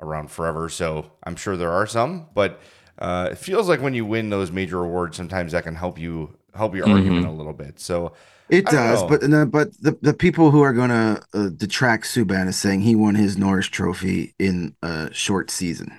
around 0.00 0.30
forever. 0.30 0.68
So 0.68 1.12
I'm 1.22 1.36
sure 1.36 1.56
there 1.56 1.70
are 1.70 1.86
some, 1.86 2.26
but 2.34 2.60
uh, 2.98 3.28
it 3.32 3.38
feels 3.38 3.68
like 3.68 3.80
when 3.80 3.94
you 3.94 4.04
win 4.04 4.30
those 4.30 4.50
major 4.50 4.82
awards, 4.82 5.16
sometimes 5.16 5.52
that 5.52 5.64
can 5.64 5.76
help 5.76 5.98
you 5.98 6.36
help 6.54 6.74
your 6.74 6.86
mm-hmm. 6.86 6.96
argument 6.96 7.26
a 7.26 7.30
little 7.30 7.52
bit. 7.52 7.80
So 7.80 8.12
it 8.48 8.66
does, 8.66 9.02
but 9.04 9.20
the, 9.20 9.46
but 9.46 9.80
the, 9.80 9.96
the 10.02 10.14
people 10.14 10.50
who 10.50 10.62
are 10.62 10.72
going 10.72 10.90
to 10.90 11.22
uh, 11.34 11.48
detract 11.50 12.04
Subban 12.04 12.48
is 12.48 12.56
saying 12.56 12.80
he 12.80 12.96
won 12.96 13.14
his 13.14 13.36
Norris 13.36 13.68
Trophy 13.68 14.34
in 14.38 14.74
a 14.82 15.12
short 15.12 15.50
season. 15.50 15.92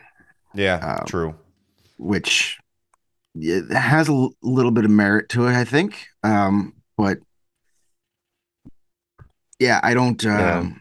Yeah, 0.54 0.76
um, 0.76 1.06
true. 1.06 1.36
Which 1.98 2.60
it 3.36 3.72
has 3.72 4.10
a 4.10 4.12
l- 4.12 4.34
little 4.42 4.72
bit 4.72 4.84
of 4.84 4.92
merit 4.92 5.30
to 5.30 5.48
it, 5.48 5.54
I 5.54 5.64
think. 5.64 6.08
Um, 6.24 6.74
but 6.98 7.20
yeah, 9.60 9.80
I 9.82 9.94
don't. 9.94 10.24
Um, 10.26 10.32
yeah. 10.32 10.72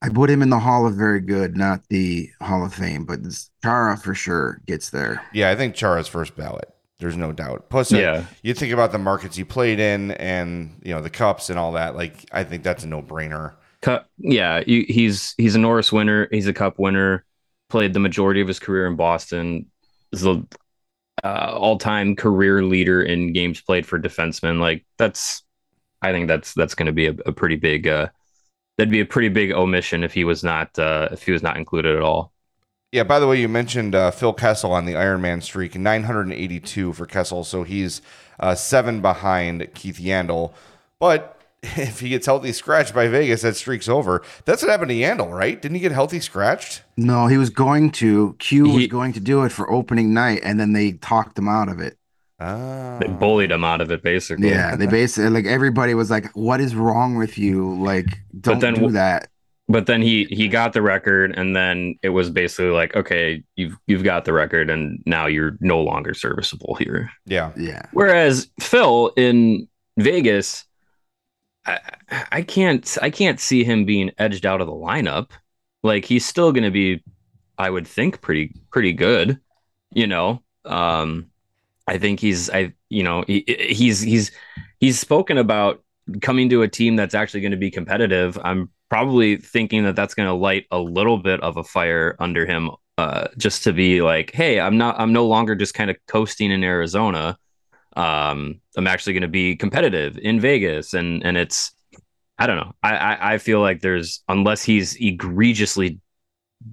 I 0.00 0.08
put 0.10 0.30
him 0.30 0.42
in 0.42 0.48
the 0.48 0.60
Hall 0.60 0.86
of 0.86 0.94
Very 0.94 1.20
Good, 1.20 1.56
not 1.56 1.82
the 1.88 2.30
Hall 2.40 2.64
of 2.64 2.72
Fame, 2.72 3.04
but 3.04 3.18
Chara 3.62 3.96
for 3.96 4.14
sure 4.14 4.60
gets 4.64 4.90
there. 4.90 5.22
Yeah, 5.32 5.50
I 5.50 5.56
think 5.56 5.74
Chara's 5.74 6.06
first 6.06 6.36
ballot. 6.36 6.72
There's 6.98 7.16
no 7.16 7.32
doubt. 7.32 7.70
Plus, 7.70 7.92
uh, 7.92 7.98
yeah. 7.98 8.24
you 8.42 8.54
think 8.54 8.72
about 8.72 8.90
the 8.90 8.98
markets 8.98 9.36
he 9.36 9.44
played 9.44 9.78
in, 9.78 10.10
and 10.12 10.80
you 10.82 10.92
know 10.92 11.00
the 11.00 11.10
cups 11.10 11.48
and 11.48 11.58
all 11.58 11.72
that. 11.72 11.94
Like, 11.94 12.24
I 12.32 12.42
think 12.44 12.64
that's 12.64 12.84
a 12.84 12.88
no 12.88 13.02
brainer. 13.02 13.54
Cup, 13.82 14.08
yeah. 14.18 14.62
You, 14.66 14.84
he's 14.88 15.34
he's 15.38 15.54
a 15.54 15.58
Norris 15.58 15.92
winner. 15.92 16.26
He's 16.30 16.48
a 16.48 16.52
Cup 16.52 16.78
winner. 16.78 17.24
Played 17.70 17.92
the 17.92 18.00
majority 18.00 18.40
of 18.40 18.48
his 18.48 18.58
career 18.58 18.86
in 18.86 18.96
Boston. 18.96 19.66
Is 20.12 20.22
the 20.22 20.44
uh, 21.22 21.52
all-time 21.54 22.16
career 22.16 22.62
leader 22.62 23.02
in 23.02 23.32
games 23.32 23.60
played 23.60 23.86
for 23.86 23.98
defensemen. 23.98 24.60
Like 24.60 24.84
that's, 24.96 25.42
I 26.02 26.12
think 26.12 26.28
that's 26.28 26.54
that's 26.54 26.74
going 26.74 26.86
to 26.86 26.92
be 26.92 27.06
a, 27.06 27.14
a, 27.26 27.32
pretty 27.32 27.56
big. 27.56 27.86
Uh, 27.86 28.08
that'd 28.76 28.90
be 28.90 29.00
a 29.00 29.06
pretty 29.06 29.28
big 29.28 29.52
omission 29.52 30.04
if 30.04 30.12
he 30.12 30.24
was 30.24 30.42
not 30.42 30.76
uh, 30.78 31.08
if 31.12 31.24
he 31.24 31.32
was 31.32 31.42
not 31.42 31.56
included 31.56 31.96
at 31.96 32.02
all. 32.02 32.32
Yeah. 32.92 33.04
By 33.04 33.18
the 33.18 33.26
way, 33.26 33.40
you 33.40 33.48
mentioned 33.48 33.94
uh, 33.94 34.10
Phil 34.10 34.32
Kessel 34.32 34.72
on 34.72 34.86
the 34.86 34.94
Ironman 34.94 35.42
streak, 35.42 35.74
982 35.74 36.92
for 36.92 37.06
Kessel, 37.06 37.44
so 37.44 37.62
he's 37.62 38.02
uh, 38.40 38.54
seven 38.54 39.00
behind 39.00 39.68
Keith 39.74 39.98
Yandle, 39.98 40.52
but 40.98 41.38
if 41.62 42.00
he 42.00 42.10
gets 42.10 42.26
healthy 42.26 42.52
scratched 42.52 42.94
by 42.94 43.08
Vegas, 43.08 43.42
that 43.42 43.56
streak's 43.56 43.88
over. 43.88 44.22
That's 44.44 44.62
what 44.62 44.70
happened 44.70 44.90
to 44.90 44.94
Yandle, 44.94 45.36
right? 45.36 45.60
Didn't 45.60 45.74
he 45.74 45.80
get 45.80 45.92
healthy 45.92 46.20
scratched? 46.20 46.82
No, 46.96 47.26
he 47.26 47.36
was 47.36 47.50
going 47.50 47.90
to. 47.92 48.36
Q 48.38 48.64
he, 48.66 48.76
was 48.76 48.86
going 48.86 49.12
to 49.14 49.20
do 49.20 49.42
it 49.44 49.50
for 49.50 49.70
opening 49.70 50.14
night, 50.14 50.40
and 50.44 50.60
then 50.60 50.72
they 50.72 50.92
talked 50.92 51.36
him 51.36 51.48
out 51.48 51.68
of 51.68 51.80
it. 51.80 51.96
Oh. 52.40 52.98
They 53.00 53.08
bullied 53.08 53.50
him 53.50 53.64
out 53.64 53.80
of 53.80 53.90
it, 53.90 54.04
basically. 54.04 54.50
Yeah, 54.50 54.76
they 54.76 54.86
basically 54.86 55.30
like 55.30 55.46
everybody 55.46 55.94
was 55.94 56.10
like, 56.10 56.26
"What 56.36 56.60
is 56.60 56.76
wrong 56.76 57.16
with 57.16 57.36
you? 57.36 57.74
Like, 57.82 58.20
don't 58.40 58.60
then, 58.60 58.74
do 58.74 58.90
that." 58.92 59.28
But 59.70 59.86
then 59.86 60.00
he 60.00 60.24
he 60.30 60.48
got 60.48 60.72
the 60.72 60.80
record, 60.80 61.36
and 61.36 61.54
then 61.54 61.98
it 62.02 62.08
was 62.10 62.30
basically 62.30 62.70
like, 62.70 62.96
"Okay, 62.96 63.42
you've 63.56 63.76
you've 63.86 64.04
got 64.04 64.24
the 64.24 64.32
record, 64.32 64.70
and 64.70 65.02
now 65.04 65.26
you're 65.26 65.58
no 65.60 65.80
longer 65.82 66.14
serviceable 66.14 66.74
here." 66.76 67.10
Yeah, 67.26 67.52
yeah. 67.56 67.82
Whereas 67.92 68.48
Phil 68.60 69.12
in 69.16 69.68
Vegas 69.98 70.64
I, 72.32 72.42
can't 72.42 72.98
I 73.02 73.10
can't 73.10 73.40
see 73.40 73.64
him 73.64 73.84
being 73.84 74.10
edged 74.18 74.46
out 74.46 74.60
of 74.60 74.66
the 74.66 74.72
lineup. 74.72 75.30
Like 75.82 76.04
he's 76.04 76.24
still 76.24 76.52
going 76.52 76.64
to 76.64 76.70
be, 76.70 77.02
I 77.58 77.70
would 77.70 77.86
think, 77.86 78.20
pretty 78.20 78.54
pretty 78.70 78.92
good. 78.92 79.38
You 79.92 80.06
know, 80.06 80.42
um, 80.64 81.26
I 81.86 81.98
think 81.98 82.20
he's 82.20 82.50
I 82.50 82.72
you 82.88 83.02
know 83.02 83.24
he, 83.26 83.44
he's 83.70 84.00
he's 84.00 84.30
he's 84.80 84.98
spoken 84.98 85.38
about 85.38 85.82
coming 86.22 86.48
to 86.50 86.62
a 86.62 86.68
team 86.68 86.96
that's 86.96 87.14
actually 87.14 87.40
going 87.40 87.52
to 87.52 87.58
be 87.58 87.70
competitive. 87.70 88.38
I'm 88.42 88.70
probably 88.88 89.36
thinking 89.36 89.84
that 89.84 89.96
that's 89.96 90.14
going 90.14 90.28
to 90.28 90.34
light 90.34 90.66
a 90.70 90.78
little 90.78 91.18
bit 91.18 91.40
of 91.40 91.56
a 91.56 91.64
fire 91.64 92.16
under 92.18 92.46
him, 92.46 92.70
uh, 92.96 93.28
just 93.36 93.64
to 93.64 93.72
be 93.72 94.02
like, 94.02 94.32
hey, 94.32 94.60
I'm 94.60 94.78
not 94.78 94.98
I'm 94.98 95.12
no 95.12 95.26
longer 95.26 95.54
just 95.54 95.74
kind 95.74 95.90
of 95.90 95.96
coasting 96.06 96.50
in 96.50 96.64
Arizona 96.64 97.38
um, 97.98 98.60
I'm 98.76 98.86
actually 98.86 99.14
going 99.14 99.22
to 99.22 99.28
be 99.28 99.56
competitive 99.56 100.18
in 100.18 100.38
Vegas, 100.40 100.94
and 100.94 101.24
and 101.24 101.36
it's 101.36 101.72
I 102.38 102.46
don't 102.46 102.56
know. 102.56 102.72
I, 102.82 102.96
I, 102.96 103.32
I 103.34 103.38
feel 103.38 103.60
like 103.60 103.80
there's 103.80 104.22
unless 104.28 104.62
he's 104.62 104.94
egregiously 105.00 106.00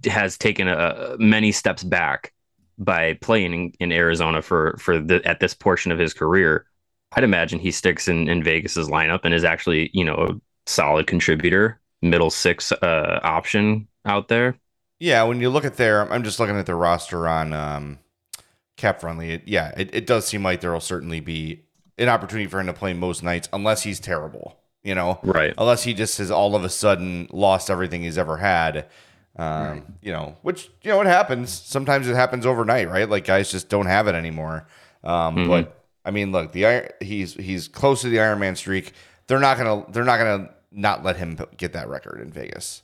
has 0.05 0.37
taken 0.37 0.67
a, 0.67 1.15
many 1.17 1.51
steps 1.51 1.83
back 1.83 2.31
by 2.77 3.13
playing 3.15 3.53
in, 3.53 3.71
in 3.79 3.91
Arizona 3.91 4.43
for 4.43 4.77
for 4.79 4.99
the 4.99 5.25
at 5.25 5.39
this 5.39 5.55
portion 5.55 5.91
of 5.91 5.97
his 5.97 6.13
career. 6.13 6.67
I'd 7.13 7.23
imagine 7.23 7.59
he 7.59 7.71
sticks 7.71 8.07
in 8.07 8.27
in 8.27 8.43
Vegas's 8.43 8.89
lineup 8.89 9.21
and 9.23 9.33
is 9.33 9.43
actually 9.43 9.89
you 9.93 10.05
know 10.05 10.15
a 10.15 10.69
solid 10.69 11.07
contributor, 11.07 11.79
middle 12.01 12.29
six 12.29 12.71
uh, 12.71 13.19
option 13.23 13.87
out 14.05 14.27
there. 14.27 14.57
Yeah, 14.99 15.23
when 15.23 15.41
you 15.41 15.49
look 15.49 15.65
at 15.65 15.75
their, 15.75 16.11
I'm 16.11 16.23
just 16.23 16.39
looking 16.39 16.57
at 16.57 16.65
the 16.65 16.75
roster 16.75 17.27
on 17.27 17.51
um, 17.53 17.99
cap 18.77 19.01
friendly. 19.01 19.31
It, 19.31 19.43
yeah, 19.45 19.73
it, 19.77 19.93
it 19.93 20.07
does 20.07 20.25
seem 20.25 20.43
like 20.43 20.61
there 20.61 20.71
will 20.71 20.79
certainly 20.79 21.19
be 21.19 21.63
an 21.97 22.09
opportunity 22.09 22.47
for 22.47 22.59
him 22.59 22.67
to 22.67 22.73
play 22.73 22.93
most 22.93 23.23
nights, 23.23 23.49
unless 23.51 23.83
he's 23.83 23.99
terrible. 23.99 24.59
You 24.83 24.93
know, 24.93 25.19
right? 25.23 25.53
Unless 25.57 25.83
he 25.83 25.95
just 25.95 26.19
has 26.19 26.29
all 26.29 26.55
of 26.55 26.63
a 26.63 26.69
sudden 26.69 27.27
lost 27.31 27.71
everything 27.71 28.03
he's 28.03 28.19
ever 28.19 28.37
had. 28.37 28.87
Um, 29.35 29.67
right. 29.67 29.83
You 30.03 30.11
know, 30.11 30.37
which 30.43 30.69
you 30.83 30.91
know 30.91 31.01
it 31.01 31.07
happens. 31.07 31.51
Sometimes 31.51 32.07
it 32.07 32.15
happens 32.15 32.45
overnight, 32.45 32.89
right? 32.89 33.09
Like 33.09 33.25
guys 33.25 33.51
just 33.51 33.67
don't 33.67 33.87
have 33.87 34.07
it 34.07 34.13
anymore. 34.13 34.67
Um, 35.03 35.35
mm-hmm. 35.35 35.49
But 35.49 35.85
I 36.05 36.11
mean, 36.11 36.31
look, 36.31 36.51
the 36.51 36.91
he's 37.01 37.33
he's 37.33 37.67
close 37.67 38.01
to 38.01 38.09
the 38.09 38.19
Iron 38.19 38.39
Man 38.39 38.55
streak. 38.55 38.93
They're 39.27 39.39
not 39.39 39.57
gonna 39.57 39.91
they're 39.91 40.03
not 40.03 40.17
gonna 40.17 40.49
not 40.75 41.03
let 41.03 41.17
him 41.17 41.37
get 41.57 41.73
that 41.73 41.87
record 41.87 42.21
in 42.21 42.31
Vegas. 42.31 42.83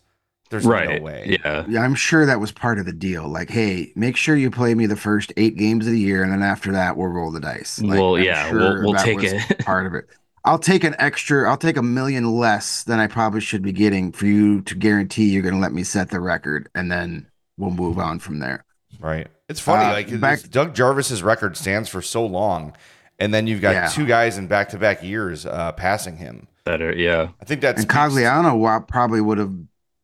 There's 0.50 0.66
right. 0.66 1.00
no 1.00 1.04
way. 1.04 1.38
Yeah. 1.44 1.66
yeah. 1.68 1.82
I'm 1.82 1.96
sure 1.96 2.26
that 2.26 2.42
was 2.42 2.52
part 2.52 2.78
of 2.78 2.86
the 2.86 2.92
deal. 2.92 3.28
Like, 3.28 3.50
hey, 3.50 3.94
make 3.96 4.18
sure 4.18 4.36
you 4.36 4.52
play 4.52 4.76
me 4.76 4.86
the 4.86 4.98
first 4.98 5.32
eight 5.38 5.56
games 5.56 5.86
of 5.88 5.94
the 5.94 6.00
year, 6.00 6.24
and 6.24 6.32
then 6.32 6.44
after 6.44 6.74
that, 6.74 6.98
we'll 6.98 7.08
roll 7.08 7.32
the 7.32 7.40
dice. 7.40 7.82
Like, 7.82 7.98
well, 7.98 8.16
I'm 8.16 8.24
yeah, 8.24 8.50
sure 8.50 8.82
we'll, 8.82 8.94
we'll 8.94 9.04
take 9.04 9.24
it. 9.24 9.60
part 9.66 9.86
of 9.86 9.94
it. 9.94 10.08
I'll 10.44 10.60
take 10.60 10.84
an 10.84 10.96
extra. 11.00 11.50
I'll 11.50 11.58
take 11.58 11.78
a 11.78 11.84
million 11.84 12.30
less 12.36 12.84
than 12.84 13.00
I 13.00 13.08
probably 13.08 13.40
should 13.40 13.62
be 13.62 13.72
getting 13.72 14.12
for 14.12 14.26
you 14.26 14.62
to 14.64 14.76
guarantee 14.76 15.30
you're 15.30 15.44
going 15.44 15.54
to 15.54 15.62
let 15.62 15.72
me 15.72 15.84
set 15.84 16.10
the 16.10 16.20
record, 16.20 16.70
and 16.76 16.92
then 16.92 17.28
we'll 17.58 17.72
move 17.72 17.98
on 17.98 18.20
from 18.20 18.40
there. 18.40 18.66
Right. 19.00 19.28
It's 19.48 19.60
funny. 19.62 19.86
Uh, 19.86 19.94
like 19.94 20.20
back, 20.20 20.42
Doug 20.50 20.76
Jarvis's 20.76 21.24
record 21.24 21.56
stands 21.56 21.88
for 21.88 22.02
so 22.02 22.26
long, 22.26 22.74
and 23.20 23.34
then 23.34 23.48
you've 23.48 23.62
got 23.62 23.72
yeah. 23.72 23.88
two 23.88 24.06
guys 24.06 24.38
in 24.38 24.48
back-to-back 24.48 25.02
years 25.02 25.46
uh, 25.46 25.72
passing 25.74 26.18
him. 26.18 26.48
Better, 26.64 26.96
yeah. 26.96 27.30
I 27.42 27.46
think 27.46 27.62
that's 27.62 27.82
and 27.82 27.90
Cogliano 27.90 28.88
probably 28.88 29.22
would 29.22 29.38
have 29.38 29.54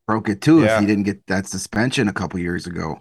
broke 0.07 0.29
it 0.29 0.41
too 0.41 0.63
yeah. 0.63 0.75
if 0.75 0.81
he 0.81 0.85
didn't 0.87 1.03
get 1.03 1.27
that 1.27 1.47
suspension 1.47 2.07
a 2.07 2.13
couple 2.13 2.39
years 2.39 2.65
ago. 2.65 2.97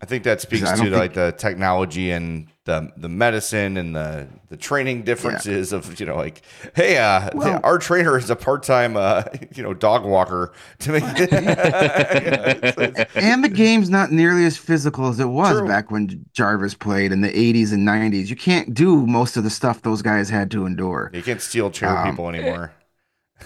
I 0.00 0.06
think 0.06 0.24
that 0.24 0.40
speaks 0.40 0.70
to 0.70 0.76
think... 0.76 0.92
like 0.92 1.14
the 1.14 1.32
technology 1.32 2.10
and 2.10 2.48
the 2.66 2.92
the 2.96 3.08
medicine 3.08 3.78
and 3.78 3.96
the 3.96 4.28
the 4.50 4.56
training 4.56 5.02
differences 5.04 5.72
yeah. 5.72 5.78
of 5.78 5.98
you 5.98 6.04
know 6.04 6.16
like 6.16 6.42
hey 6.74 6.98
uh 6.98 7.30
well, 7.32 7.60
our 7.64 7.78
trainer 7.78 8.18
is 8.18 8.28
a 8.28 8.36
part-time 8.36 8.96
uh 8.96 9.22
you 9.54 9.62
know 9.62 9.72
dog 9.72 10.04
walker 10.04 10.52
to 10.80 10.92
make 10.92 11.02
it 11.16 13.08
and 13.14 13.42
the 13.42 13.48
game's 13.48 13.88
not 13.88 14.12
nearly 14.12 14.44
as 14.44 14.58
physical 14.58 15.08
as 15.08 15.18
it 15.20 15.28
was 15.28 15.58
True. 15.58 15.66
back 15.66 15.90
when 15.90 16.26
Jarvis 16.32 16.74
played 16.74 17.12
in 17.12 17.20
the 17.22 17.30
80s 17.30 17.72
and 17.72 17.86
90s 17.88 18.26
you 18.26 18.36
can't 18.36 18.74
do 18.74 19.06
most 19.06 19.36
of 19.36 19.44
the 19.44 19.50
stuff 19.50 19.82
those 19.82 20.02
guys 20.02 20.28
had 20.28 20.50
to 20.50 20.66
endure 20.66 21.10
you 21.14 21.22
can't 21.22 21.40
steal 21.40 21.70
chair 21.70 21.96
um, 21.96 22.10
people 22.10 22.28
anymore 22.28 22.72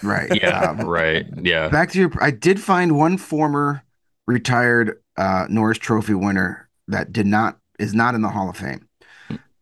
Right. 0.03 0.31
Yeah. 0.41 0.71
Um, 0.71 0.81
right. 0.87 1.25
Yeah. 1.41 1.69
Back 1.69 1.91
to 1.91 1.99
your. 1.99 2.11
I 2.21 2.31
did 2.31 2.59
find 2.59 2.97
one 2.97 3.17
former 3.17 3.83
retired 4.27 5.01
uh, 5.17 5.45
Norris 5.49 5.77
Trophy 5.77 6.13
winner 6.13 6.69
that 6.87 7.11
did 7.11 7.27
not 7.27 7.57
is 7.79 7.93
not 7.93 8.15
in 8.15 8.21
the 8.21 8.29
Hall 8.29 8.49
of 8.49 8.57
Fame. 8.57 8.87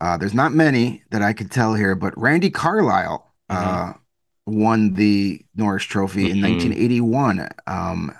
Uh, 0.00 0.16
there's 0.16 0.34
not 0.34 0.52
many 0.52 1.02
that 1.10 1.20
I 1.22 1.32
could 1.32 1.50
tell 1.50 1.74
here, 1.74 1.94
but 1.94 2.16
Randy 2.16 2.50
Carlyle 2.50 3.30
uh, 3.50 3.92
mm-hmm. 3.92 4.60
won 4.60 4.94
the 4.94 5.44
Norris 5.54 5.84
Trophy 5.84 6.24
mm-hmm. 6.24 6.44
in 6.44 6.52
1981, 6.52 7.48
um, 7.66 8.14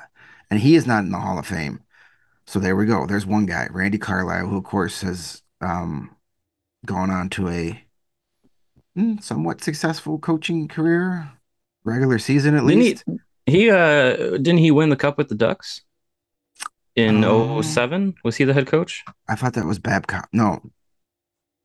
and 0.50 0.60
he 0.60 0.74
is 0.74 0.86
not 0.86 1.04
in 1.04 1.10
the 1.10 1.18
Hall 1.18 1.38
of 1.38 1.46
Fame. 1.46 1.80
So 2.46 2.58
there 2.58 2.76
we 2.76 2.84
go. 2.84 3.06
There's 3.06 3.24
one 3.24 3.46
guy, 3.46 3.68
Randy 3.70 3.96
Carlyle, 3.96 4.46
who 4.46 4.58
of 4.58 4.64
course 4.64 5.00
has 5.00 5.42
um, 5.62 6.14
gone 6.84 7.10
on 7.10 7.30
to 7.30 7.48
a 7.48 7.82
mm, 8.96 9.22
somewhat 9.22 9.62
successful 9.62 10.18
coaching 10.18 10.68
career 10.68 11.30
regular 11.84 12.18
season 12.18 12.54
at 12.54 12.66
didn't 12.66 12.78
least. 12.80 13.04
He, 13.46 13.52
he 13.64 13.70
uh 13.70 14.16
didn't 14.38 14.58
he 14.58 14.70
win 14.70 14.90
the 14.90 14.96
cup 14.96 15.18
with 15.18 15.28
the 15.28 15.34
Ducks? 15.34 15.82
in 16.96 17.24
Oh. 17.24 17.62
07. 17.62 18.14
Was 18.24 18.36
he 18.36 18.44
the 18.44 18.52
head 18.52 18.66
coach? 18.66 19.04
I 19.28 19.36
thought 19.36 19.54
that 19.54 19.64
was 19.64 19.78
Babcock. 19.78 20.28
No, 20.32 20.60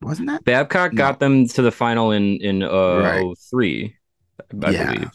wasn't 0.00 0.28
that? 0.28 0.44
Babcock 0.44 0.92
No. 0.92 0.96
got 0.98 1.18
them 1.20 1.46
to 1.48 1.62
the 1.62 1.72
final 1.72 2.12
in 2.12 2.36
in 2.40 2.62
uh, 2.62 2.98
Right. 2.98 3.36
03, 3.50 3.96
I 4.62 4.70
Yeah. 4.70 4.92
believe. 4.92 5.10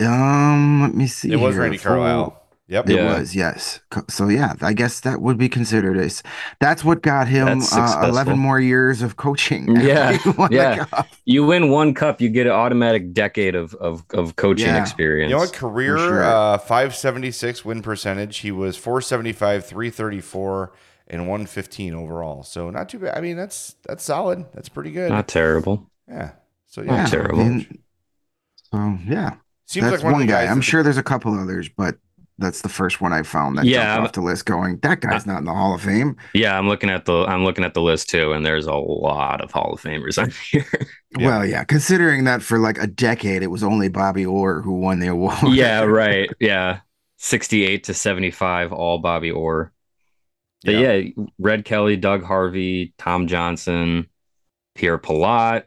Um, 0.00 0.80
let 0.82 0.94
me 0.94 1.06
see. 1.06 1.32
It 1.32 1.36
was. 1.36 1.56
Randy 1.56 1.76
Full- 1.76 1.90
Carlyle. 1.92 2.41
Yep. 2.68 2.88
It 2.88 2.94
Yeah. 2.96 3.18
was, 3.18 3.34
yes. 3.36 3.80
So 4.08 4.28
yeah, 4.28 4.54
I 4.62 4.72
guess 4.72 5.00
that 5.00 5.20
would 5.20 5.36
be 5.36 5.48
considered 5.48 5.98
as 5.98 6.22
that's 6.60 6.82
what 6.84 7.02
got 7.02 7.28
him 7.28 7.60
uh, 7.72 8.02
eleven 8.08 8.38
more 8.38 8.60
years 8.60 9.02
of 9.02 9.16
coaching. 9.16 9.76
Yeah, 9.80 10.12
he 10.12 10.30
won 10.30 10.50
the 10.50 10.56
yeah. 10.56 11.02
You 11.24 11.44
win 11.44 11.70
one 11.70 11.92
cup, 11.92 12.20
you 12.20 12.28
get 12.30 12.46
an 12.46 12.52
automatic 12.52 13.12
decade 13.12 13.54
of 13.56 13.74
of, 13.74 14.04
of 14.14 14.36
coaching 14.36 14.68
Yeah. 14.68 14.80
experience. 14.80 15.30
You 15.30 15.36
know 15.36 15.40
what? 15.42 15.52
Career 15.52 15.98
sure. 15.98 16.22
uh, 16.22 16.56
576 16.58 17.64
win 17.64 17.82
percentage. 17.82 18.38
He 18.38 18.52
was 18.52 18.76
475, 18.76 19.66
334, 19.66 20.72
and 21.08 21.22
115 21.22 21.94
overall. 21.94 22.42
So 22.42 22.70
not 22.70 22.88
too 22.88 23.00
bad. 23.00 23.18
I 23.18 23.20
mean, 23.20 23.36
that's 23.36 23.74
that's 23.86 24.04
solid. 24.04 24.46
That's 24.54 24.68
pretty 24.70 24.92
good. 24.92 25.10
Not 25.10 25.28
terrible. 25.28 25.90
yeah. 26.08 26.30
So 26.66 26.80
yeah, 26.80 26.86
Not 26.90 26.96
yeah, 26.98 27.06
terrible. 27.06 27.40
and- 27.40 27.78
so 28.72 28.98
yeah, 29.06 29.34
Seems 29.66 29.84
that's 29.90 29.96
like 30.02 30.04
one, 30.04 30.12
one 30.22 30.26
guy. 30.26 30.46
I'm 30.46 30.62
sure 30.62 30.82
there's 30.82 30.96
a 30.96 31.02
couple 31.02 31.38
others, 31.38 31.68
but 31.68 31.96
that's 32.38 32.62
the 32.62 32.68
first 32.68 33.00
one 33.00 33.12
I 33.12 33.22
found 33.22 33.58
that 33.58 33.64
Yeah, 33.66 33.94
jumped 33.96 34.08
off 34.08 34.12
the 34.14 34.20
list. 34.22 34.46
Going, 34.46 34.78
that 34.82 35.00
guy's 35.00 35.26
not 35.26 35.38
in 35.38 35.44
the 35.44 35.52
Hall 35.54 35.74
of 35.74 35.82
Fame. 35.82 36.16
Yeah, 36.34 36.58
I'm 36.58 36.68
looking 36.68 36.90
at 36.90 37.04
the 37.04 37.24
I'm 37.26 37.44
looking 37.44 37.64
at 37.64 37.74
the 37.74 37.82
list 37.82 38.08
too, 38.10 38.32
and 38.32 38.44
there's 38.44 38.66
a 38.66 38.74
lot 38.74 39.40
of 39.42 39.50
Hall 39.52 39.72
of 39.74 39.80
Famers 39.82 40.20
on 40.22 40.30
here. 40.50 40.66
Yeah. 41.18 41.26
Well, 41.26 41.46
yeah, 41.46 41.64
considering 41.64 42.24
that 42.24 42.42
for 42.42 42.58
like 42.58 42.78
a 42.78 42.86
decade 42.86 43.42
it 43.42 43.48
was 43.48 43.62
only 43.62 43.88
Bobby 43.88 44.24
Orr 44.26 44.62
who 44.62 44.72
won 44.80 44.98
the 45.00 45.08
award. 45.08 45.36
yeah, 45.50 45.80
right. 45.84 46.30
Yeah. 46.40 46.80
68 47.18 47.84
to 47.84 47.94
75, 47.94 48.72
all 48.72 48.98
Bobby 48.98 49.30
Orr. 49.30 49.72
But 50.64 50.74
Yeah. 50.74 50.92
yeah. 50.94 51.24
Red 51.38 51.64
Kelly, 51.64 51.96
Doug 51.96 52.24
Harvey, 52.24 52.94
Tom 52.98 53.26
Johnson, 53.28 54.06
Pierre 54.74 54.98
Pilote, 54.98 55.64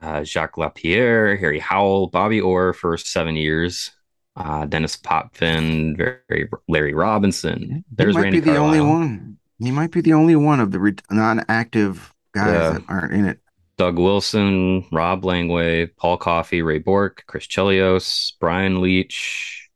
uh, 0.00 0.24
Jacques 0.24 0.56
Laperrière, 0.56 1.38
Harry 1.38 1.58
Howell, 1.58 2.08
Bobby 2.08 2.40
Orr 2.40 2.72
for 2.72 2.96
seven 2.96 3.34
years, 3.36 3.90
uh, 4.36 4.66
Denis 4.66 4.96
Potvin, 4.96 5.96
very 5.96 6.48
Larry 6.68 6.94
Robinson. 6.94 7.84
He 7.88 7.94
There's 7.94 8.14
might 8.14 8.22
Randy 8.22 8.40
be 8.40 8.50
the 8.50 8.56
only 8.56 8.80
one. 8.80 9.38
He 9.58 9.70
might 9.70 9.90
be 9.90 10.00
the 10.02 10.12
only 10.12 10.36
one 10.36 10.60
of 10.60 10.70
the 10.70 10.78
re- 10.78 10.94
non-active 11.10 12.12
guys 12.34 12.52
Yeah. 12.52 12.70
that 12.72 12.82
aren't 12.88 13.12
in 13.14 13.24
it. 13.24 13.40
Doug 13.78 13.98
Wilson, 13.98 14.86
Rod 14.90 15.22
Langway, 15.22 15.90
Paul 15.96 16.16
Coffey, 16.16 16.62
Ray 16.62 16.78
Bourque, 16.78 17.24
Chris 17.26 17.46
Chelios, 17.46 18.32
Brian 18.40 18.80
Leetch, 18.80 19.68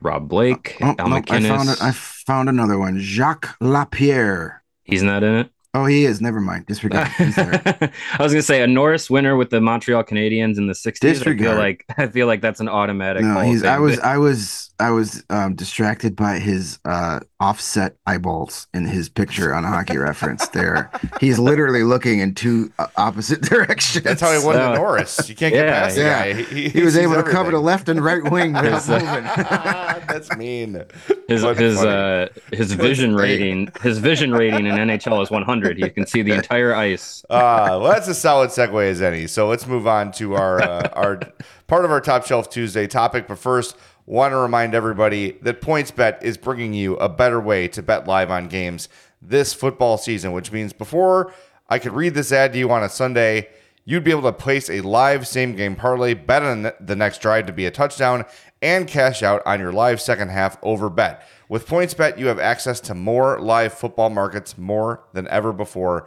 Rob 0.00 0.28
Blake, 0.28 0.76
Oh, 0.82 0.94
Al 0.98 1.08
nope, 1.08 1.24
I 1.30 1.40
found 1.40 1.68
it. 1.70 1.82
I 1.82 1.92
found 1.92 2.48
another 2.50 2.78
one. 2.78 2.98
Jacques 2.98 3.56
Laperrière. 3.60 4.58
He's 4.82 5.02
not 5.02 5.22
in 5.22 5.34
it. 5.34 5.50
Oh, 5.74 5.86
he 5.86 6.04
is. 6.04 6.20
Never 6.20 6.40
mind. 6.40 6.66
Disregard. 6.66 7.08
I 7.18 7.90
was 8.20 8.32
gonna 8.32 8.42
say 8.42 8.62
a 8.62 8.66
Norris 8.66 9.10
winner 9.10 9.34
with 9.36 9.50
the 9.50 9.60
Montreal 9.60 10.04
Canadiens 10.04 10.56
in 10.56 10.68
the 10.68 10.72
'60s. 10.72 11.26
I 11.26 11.36
feel 11.36 11.56
like 11.56 11.84
I 11.98 12.06
feel 12.06 12.28
like 12.28 12.40
that's 12.40 12.60
an 12.60 12.68
automatic. 12.68 13.24
No, 13.24 13.40
he's. 13.40 13.64
I 13.64 13.78
was. 13.78 13.98
I 13.98 14.16
was. 14.16 14.72
I 14.78 14.90
was 14.90 15.24
um, 15.30 15.56
distracted 15.56 16.14
by 16.14 16.38
his 16.38 16.78
uh, 16.84 17.20
offset 17.44 17.96
eyeballs 18.06 18.66
in 18.72 18.86
his 18.86 19.08
picture 19.10 19.54
on 19.54 19.64
Hockey 19.64 19.98
Reference. 19.98 20.48
There, 20.48 20.90
he's 21.20 21.38
literally 21.38 21.82
looking 21.82 22.20
in 22.20 22.34
two 22.34 22.72
uh, 22.78 22.86
opposite 22.96 23.42
directions. 23.52 24.02
That's 24.04 24.22
how 24.22 24.32
he 24.38 24.44
won 24.44 24.56
the 24.56 24.74
Norris. 24.74 25.28
You 25.28 25.34
can't 25.34 25.52
get 25.52 25.66
Yeah, 25.66 25.80
past 25.82 25.96
the 25.96 26.02
yeah. 26.02 26.32
guy. 26.32 26.42
He, 26.42 26.68
He 26.70 26.82
was 26.82 26.94
sees 26.94 27.02
able 27.02 27.16
to 27.16 27.22
cover 27.22 27.50
the 27.50 27.58
left 27.60 27.88
and 27.90 28.02
right 28.02 28.22
wing 28.30 28.52
without 28.54 28.72
His, 28.74 28.88
uh, 28.90 28.98
moving. 28.98 29.24
That's 30.08 30.34
mean. 30.36 30.82
his 31.28 31.42
But 31.42 31.56
his 31.58 31.76
funny. 31.76 31.90
uh 31.90 32.28
his 32.52 32.72
vision 32.72 33.14
rating 33.14 33.68
his 33.82 33.98
vision 33.98 34.32
rating 34.32 34.66
in 34.66 34.74
NHL 34.74 35.22
is 35.22 35.30
100. 35.30 35.78
You 35.78 35.90
can 35.90 36.06
see 36.06 36.22
the 36.22 36.32
entire 36.32 36.74
ice. 36.74 37.24
Uh, 37.28 37.78
well, 37.80 37.92
that's 37.92 38.08
a 38.08 38.14
solid 38.14 38.50
segue 38.50 38.88
as 38.90 39.02
any. 39.02 39.26
So 39.26 39.48
let's 39.48 39.66
move 39.66 39.86
on 39.86 40.12
to 40.12 40.34
our 40.34 40.62
uh, 40.62 40.88
our 40.94 41.20
part 41.66 41.84
of 41.84 41.90
our 41.90 42.00
Top 42.00 42.24
Shelf 42.26 42.48
Tuesday 42.50 42.86
topic. 42.86 43.26
But 43.28 43.38
first, 43.38 43.76
want 44.06 44.32
to 44.32 44.36
remind 44.36 44.74
everybody 44.74 45.32
that 45.42 45.60
PointsBet 45.60 46.22
is 46.22 46.36
bringing 46.36 46.74
you 46.74 46.96
a 46.96 47.08
better 47.08 47.40
way 47.40 47.68
to 47.68 47.82
bet 47.82 48.06
live 48.06 48.30
on 48.30 48.48
games 48.48 48.88
this 49.22 49.54
football 49.54 49.96
season. 49.96 50.32
Which 50.32 50.52
means 50.52 50.72
before 50.72 51.32
I 51.68 51.78
could 51.78 51.92
read 51.92 52.14
this 52.14 52.32
ad 52.32 52.52
to 52.52 52.58
you 52.58 52.70
on 52.70 52.82
a 52.82 52.88
Sunday, 52.88 53.48
you'd 53.84 54.04
be 54.04 54.10
able 54.10 54.22
to 54.22 54.32
place 54.32 54.68
a 54.68 54.80
live 54.82 55.26
same 55.26 55.56
game 55.56 55.76
parlay, 55.76 56.14
bet 56.14 56.42
on 56.42 56.70
the 56.80 56.96
next 56.96 57.20
drive 57.20 57.46
to 57.46 57.52
be 57.52 57.66
a 57.66 57.70
touchdown, 57.70 58.24
and 58.60 58.86
cash 58.86 59.22
out 59.22 59.42
on 59.46 59.60
your 59.60 59.72
live 59.72 60.00
second 60.00 60.30
half 60.30 60.58
over 60.62 60.88
bet. 60.90 61.26
With 61.48 61.66
PointsBet, 61.66 62.18
you 62.18 62.26
have 62.26 62.38
access 62.38 62.80
to 62.80 62.94
more 62.94 63.38
live 63.40 63.74
football 63.74 64.10
markets 64.10 64.56
more 64.56 65.04
than 65.12 65.28
ever 65.28 65.52
before. 65.52 66.06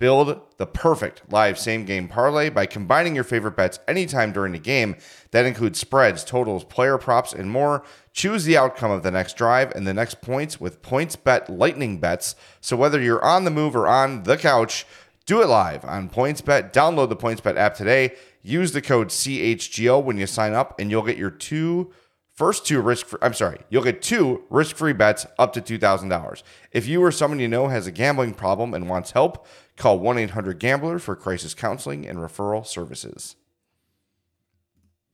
Build 0.00 0.40
the 0.56 0.66
perfect 0.66 1.30
live 1.30 1.58
same 1.58 1.84
game 1.84 2.08
parlay 2.08 2.48
by 2.48 2.64
combining 2.64 3.14
your 3.14 3.22
favorite 3.22 3.54
bets 3.54 3.78
anytime 3.86 4.32
during 4.32 4.52
the 4.52 4.58
game. 4.58 4.96
That 5.30 5.44
includes 5.44 5.78
spreads, 5.78 6.24
totals, 6.24 6.64
player 6.64 6.96
props, 6.96 7.34
and 7.34 7.50
more. 7.50 7.84
Choose 8.14 8.44
the 8.44 8.56
outcome 8.56 8.90
of 8.90 9.02
the 9.02 9.10
next 9.10 9.36
drive 9.36 9.72
and 9.72 9.86
the 9.86 9.92
next 9.92 10.22
points 10.22 10.58
with 10.58 10.80
PointsBet 10.80 11.50
Lightning 11.50 11.98
Bets. 11.98 12.34
So 12.62 12.78
whether 12.78 12.98
you're 12.98 13.22
on 13.22 13.44
the 13.44 13.50
move 13.50 13.76
or 13.76 13.86
on 13.86 14.22
the 14.22 14.38
couch, 14.38 14.86
do 15.26 15.42
it 15.42 15.48
live 15.48 15.84
on 15.84 16.08
PointsBet. 16.08 16.72
Download 16.72 17.10
the 17.10 17.16
PointsBet 17.16 17.58
app 17.58 17.74
today. 17.74 18.14
Use 18.42 18.72
the 18.72 18.80
code 18.80 19.08
CHGO 19.08 20.02
when 20.02 20.16
you 20.16 20.26
sign 20.26 20.54
up, 20.54 20.80
and 20.80 20.90
you'll 20.90 21.02
get 21.02 21.18
your 21.18 21.30
two 21.30 21.92
First 22.40 22.64
two 22.64 22.80
risk 22.80 23.04
free, 23.04 23.18
I'm 23.20 23.34
sorry, 23.34 23.58
you'll 23.68 23.82
get 23.82 24.00
two 24.00 24.44
risk 24.48 24.74
free 24.74 24.94
bets 24.94 25.26
up 25.38 25.52
to 25.52 25.60
$2,000. 25.60 26.42
If 26.72 26.88
you 26.88 27.04
or 27.04 27.12
someone 27.12 27.38
you 27.38 27.48
know 27.48 27.68
has 27.68 27.86
a 27.86 27.92
gambling 27.92 28.32
problem 28.32 28.72
and 28.72 28.88
wants 28.88 29.10
help, 29.10 29.46
call 29.80 29.98
1 29.98 30.18
800 30.18 30.58
Gambler 30.58 30.98
for 30.98 31.16
crisis 31.16 31.54
counseling 31.54 32.06
and 32.06 32.18
referral 32.18 32.66
services. 32.66 33.36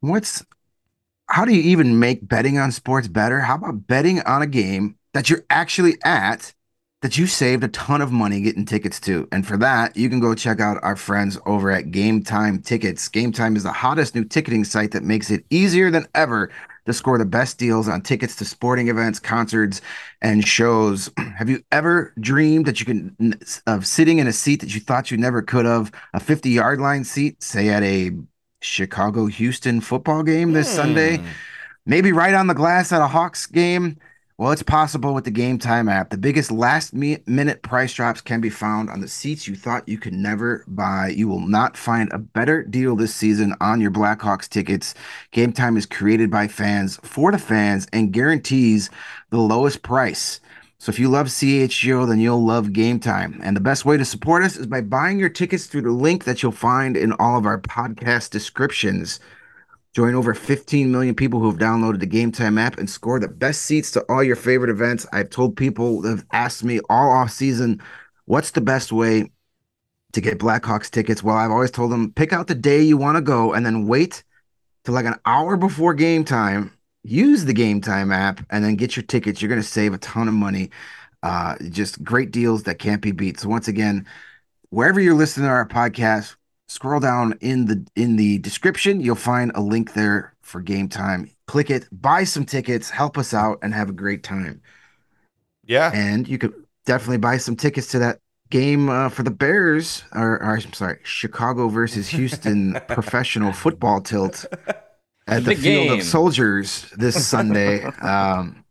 What's 0.01 0.45
how 1.29 1.45
do 1.45 1.55
you 1.55 1.63
even 1.63 1.99
make 1.99 2.29
betting 2.29 2.59
on 2.59 2.71
sports 2.71 3.09
better? 3.09 3.41
How 3.41 3.57
about 3.57 3.87
betting 3.87 4.21
on 4.21 4.43
a 4.43 4.47
game 4.47 4.97
that 5.13 5.29
you're 5.29 5.45
actually 5.51 5.97
at 6.05 6.53
that 7.03 7.19
you 7.19 7.27
saved 7.27 7.65
a 7.65 7.69
ton 7.69 8.01
of 8.01 8.13
money 8.13 8.41
getting 8.41 8.65
tickets 8.65 9.01
to? 9.01 9.27
And 9.33 9.47
for 9.47 9.57
that, 9.57 9.97
you 9.97 10.09
can 10.09 10.21
go 10.21 10.35
check 10.35 10.61
out 10.61 10.83
our 10.83 10.97
friends 10.97 11.39
over 11.47 11.71
at 11.71 11.91
Game 11.91 12.23
Time 12.23 12.61
Tickets. 12.63 13.09
Game 13.09 13.33
Time 13.33 13.57
is 13.57 13.65
the 13.65 13.73
hottest 13.73 14.15
new 14.15 14.25
ticketing 14.25 14.65
site 14.65 14.93
that 14.93 15.03
makes 15.03 15.31
it 15.31 15.45
easier 15.51 15.91
than 15.91 16.07
ever 16.15 16.51
to 16.87 16.93
score 16.93 17.19
the 17.19 17.25
best 17.25 17.59
deals 17.59 17.89
on 17.89 18.01
tickets 18.01 18.37
to 18.37 18.45
sporting 18.45 18.89
events, 18.89 19.19
concerts, 19.19 19.81
and 20.23 20.47
shows. 20.47 21.11
Have 21.37 21.51
you 21.51 21.63
ever 21.71 22.15
dreamed 22.21 22.67
that 22.67 22.81
you 22.81 22.87
can 22.87 23.39
of 23.67 23.87
sitting 23.87 24.19
in 24.19 24.27
a 24.27 24.33
seat 24.33 24.61
that 24.61 24.75
you 24.75 24.81
thought 24.81 25.11
you 25.11 25.17
never 25.17 25.43
could 25.43 25.67
have, 25.67 25.93
a 26.15 26.21
50 26.21 26.51
yard 26.51 26.81
line 26.81 27.05
seat, 27.05 27.43
say 27.43 27.69
at 27.69 27.83
a 27.83 28.13
Chicago 28.63 29.27
Houston 29.27 29.81
football 29.81 30.23
game 30.23 30.53
this 30.53 30.69
Sunday? 30.69 31.19
Hmm. 31.19 31.27
Maybe 31.89 32.11
right 32.11 32.35
on 32.35 32.49
the 32.49 32.55
glass 32.55 32.93
at 32.93 33.01
a 33.01 33.07
Hawks 33.07 33.47
game. 33.47 33.99
Well, 34.39 34.53
it's 34.53 34.63
possible 34.63 35.15
with 35.15 35.25
the 35.25 35.31
Game 35.31 35.59
Time 35.59 35.89
app. 35.89 36.11
The 36.11 36.19
biggest 36.19 36.51
last 36.51 36.93
minute 36.93 37.63
price 37.63 37.95
drops 37.95 38.21
can 38.21 38.43
be 38.43 38.51
found 38.51 38.91
on 38.91 39.01
the 39.01 39.09
seats 39.09 39.49
you 39.49 39.57
thought 39.57 39.89
you 39.89 39.97
could 39.97 40.13
never 40.13 40.63
buy. 40.67 41.09
You 41.17 41.27
will 41.27 41.41
not 41.41 41.75
find 41.75 42.13
a 42.13 42.19
better 42.19 42.63
deal 42.63 42.97
this 42.97 43.15
season 43.15 43.55
on 43.63 43.81
your 43.81 43.91
Blackhawks 43.91 44.47
tickets. 44.47 44.95
Game 45.31 45.55
Time 45.55 45.79
is 45.79 45.87
created 45.87 46.31
by 46.31 46.49
fans 46.49 46.99
for 47.03 47.33
the 47.33 47.39
fans 47.39 47.87
and 47.95 48.13
guarantees 48.13 48.91
the 49.31 49.39
lowest 49.39 49.83
price. 49.83 50.39
So 50.77 50.91
if 50.91 50.99
you 50.99 51.09
love 51.09 51.29
CHGO, 51.29 52.07
then 52.07 52.21
you'll 52.21 52.45
love 52.45 52.75
Game 52.75 53.01
Time. 53.01 53.41
And 53.43 53.57
the 53.57 53.63
best 53.63 53.87
way 53.87 53.97
to 53.97 54.05
support 54.05 54.45
us 54.45 54.59
is 54.59 54.67
by 54.67 54.83
buying 54.83 55.19
your 55.19 55.31
tickets 55.31 55.65
through 55.65 55.83
the 55.83 55.93
link 55.93 56.25
that 56.25 56.43
you'll 56.43 56.53
find 56.53 56.95
in 56.95 57.13
all 57.13 57.39
of 57.39 57.47
our 57.47 57.59
podcast 57.59 58.33
descriptions. 58.33 59.19
Join 59.97 60.15
over 60.15 60.35
15 60.35 60.93
million 60.93 61.15
people 61.15 61.41
who 61.41 61.47
have 61.47 61.59
downloaded 61.59 62.01
the 62.01 62.07
Game 62.07 62.31
Time 62.31 62.59
app 62.59 62.77
and 62.77 62.91
score 62.91 63.19
the 63.19 63.29
best 63.29 63.63
seats 63.63 63.91
to 63.93 64.05
all 64.11 64.23
your 64.23 64.37
favorite 64.37 64.69
events. 64.69 65.07
I've 65.11 65.31
told 65.31 65.57
people 65.57 66.03
that 66.03 66.11
have 66.11 66.27
asked 66.33 66.63
me 66.63 66.81
all 66.91 67.11
off 67.11 67.31
season, 67.31 67.81
what's 68.27 68.51
the 68.51 68.61
best 68.61 68.93
way 68.93 69.31
to 70.13 70.21
get 70.21 70.39
Blackhawks 70.39 70.91
tickets? 70.91 71.23
Well, 71.23 71.35
I've 71.35 71.51
always 71.51 71.71
told 71.71 71.93
them 71.93 72.13
pick 72.13 72.35
out 72.35 72.47
the 72.47 72.55
day 72.55 72.83
you 72.83 72.99
want 72.99 73.17
to 73.17 73.23
go 73.23 73.55
and 73.55 73.65
then 73.65 73.87
wait 73.87 74.23
till 74.85 74.93
like 74.93 75.07
an 75.07 75.19
hour 75.25 75.57
before 75.57 75.95
game 75.95 76.27
time. 76.27 76.73
Use 77.03 77.47
the 77.47 77.55
Game 77.55 77.81
Time 77.81 78.13
app 78.13 78.45
and 78.51 78.63
then 78.63 78.77
get 78.77 78.97
your 78.97 79.03
tickets. 79.03 79.41
You're 79.41 79.49
going 79.49 79.63
to 79.63 79.67
save 79.67 79.95
a 79.95 79.99
ton 79.99 80.29
of 80.29 80.35
money. 80.35 80.69
Uh, 81.23 81.57
just 81.71 82.05
great 82.05 82.33
deals 82.33 82.65
that 82.65 82.79
can't 82.79 83.01
be 83.01 83.13
beat. 83.13 83.41
So 83.41 83.49
once 83.49 83.67
again, 83.67 84.07
wherever 84.69 85.01
you're 85.01 85.15
listening 85.15 85.47
to 85.47 85.53
our 85.53 85.67
podcast, 85.67 86.37
scroll 86.69 87.01
down 87.01 87.37
in 87.41 87.67
the 87.67 87.87
in 87.97 88.17
the 88.17 88.39
description 88.39 89.01
you'll 89.01 89.15
find 89.15 89.53
a 89.55 89.61
link 89.61 89.93
there 89.95 90.35
for 90.43 90.61
game 90.61 90.89
time 90.89 91.31
click 91.47 91.71
it 91.71 91.87
buy 91.93 92.25
some 92.25 92.45
tickets 92.45 92.91
help 92.91 93.17
us 93.19 93.33
out 93.35 93.59
and 93.63 93.73
have 93.75 93.89
a 93.89 93.93
great 93.93 94.23
time 94.23 94.61
Yeah. 95.65 95.91
and 95.93 96.27
you 96.29 96.39
could 96.39 96.55
definitely 96.85 97.19
buy 97.19 97.37
some 97.39 97.57
tickets 97.57 97.89
to 97.89 97.99
that 98.01 98.21
game 98.51 98.89
uh, 98.89 99.09
for 99.09 99.23
the 99.25 99.31
bears 99.31 100.05
or, 100.15 100.41
or 100.43 100.55
i'm 100.57 100.73
sorry 100.73 100.99
chicago 101.03 101.69
versus 101.69 102.09
houston 102.09 102.79
professional 102.89 103.53
football 103.53 104.01
tilt 104.01 104.45
at 105.27 105.45
the 105.45 105.51
Big 105.51 105.59
field 105.59 105.89
game. 105.89 105.93
of 106.01 106.03
soldiers 106.05 106.89
this 106.97 107.27
sunday 107.27 107.83
um 108.03 108.65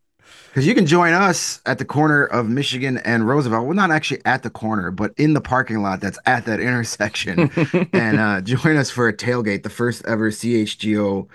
Because 0.56 0.68
you 0.68 0.74
can 0.74 0.86
join 0.86 1.12
us 1.12 1.60
at 1.66 1.80
the 1.80 1.84
corner 1.84 2.24
of 2.24 2.48
Michigan 2.48 2.98
and 3.00 3.28
Roosevelt. 3.28 3.68
We're 3.68 3.74
not 3.74 3.92
actually 3.92 4.22
at 4.24 4.42
the 4.42 4.50
corner, 4.50 4.90
but 4.90 5.12
in 5.18 5.34
the 5.34 5.42
parking 5.42 5.82
lot 5.82 6.00
that's 6.00 6.18
at 6.26 6.46
that 6.46 6.60
intersection. 6.62 7.52
and 7.92 8.18
uh, 8.18 8.40
join 8.40 8.78
us 8.78 8.90
for 8.90 9.10
a 9.10 9.14
tailgate, 9.14 9.64
the 9.64 9.70
first 9.70 10.06
ever 10.06 10.32
CHGO 10.32 11.28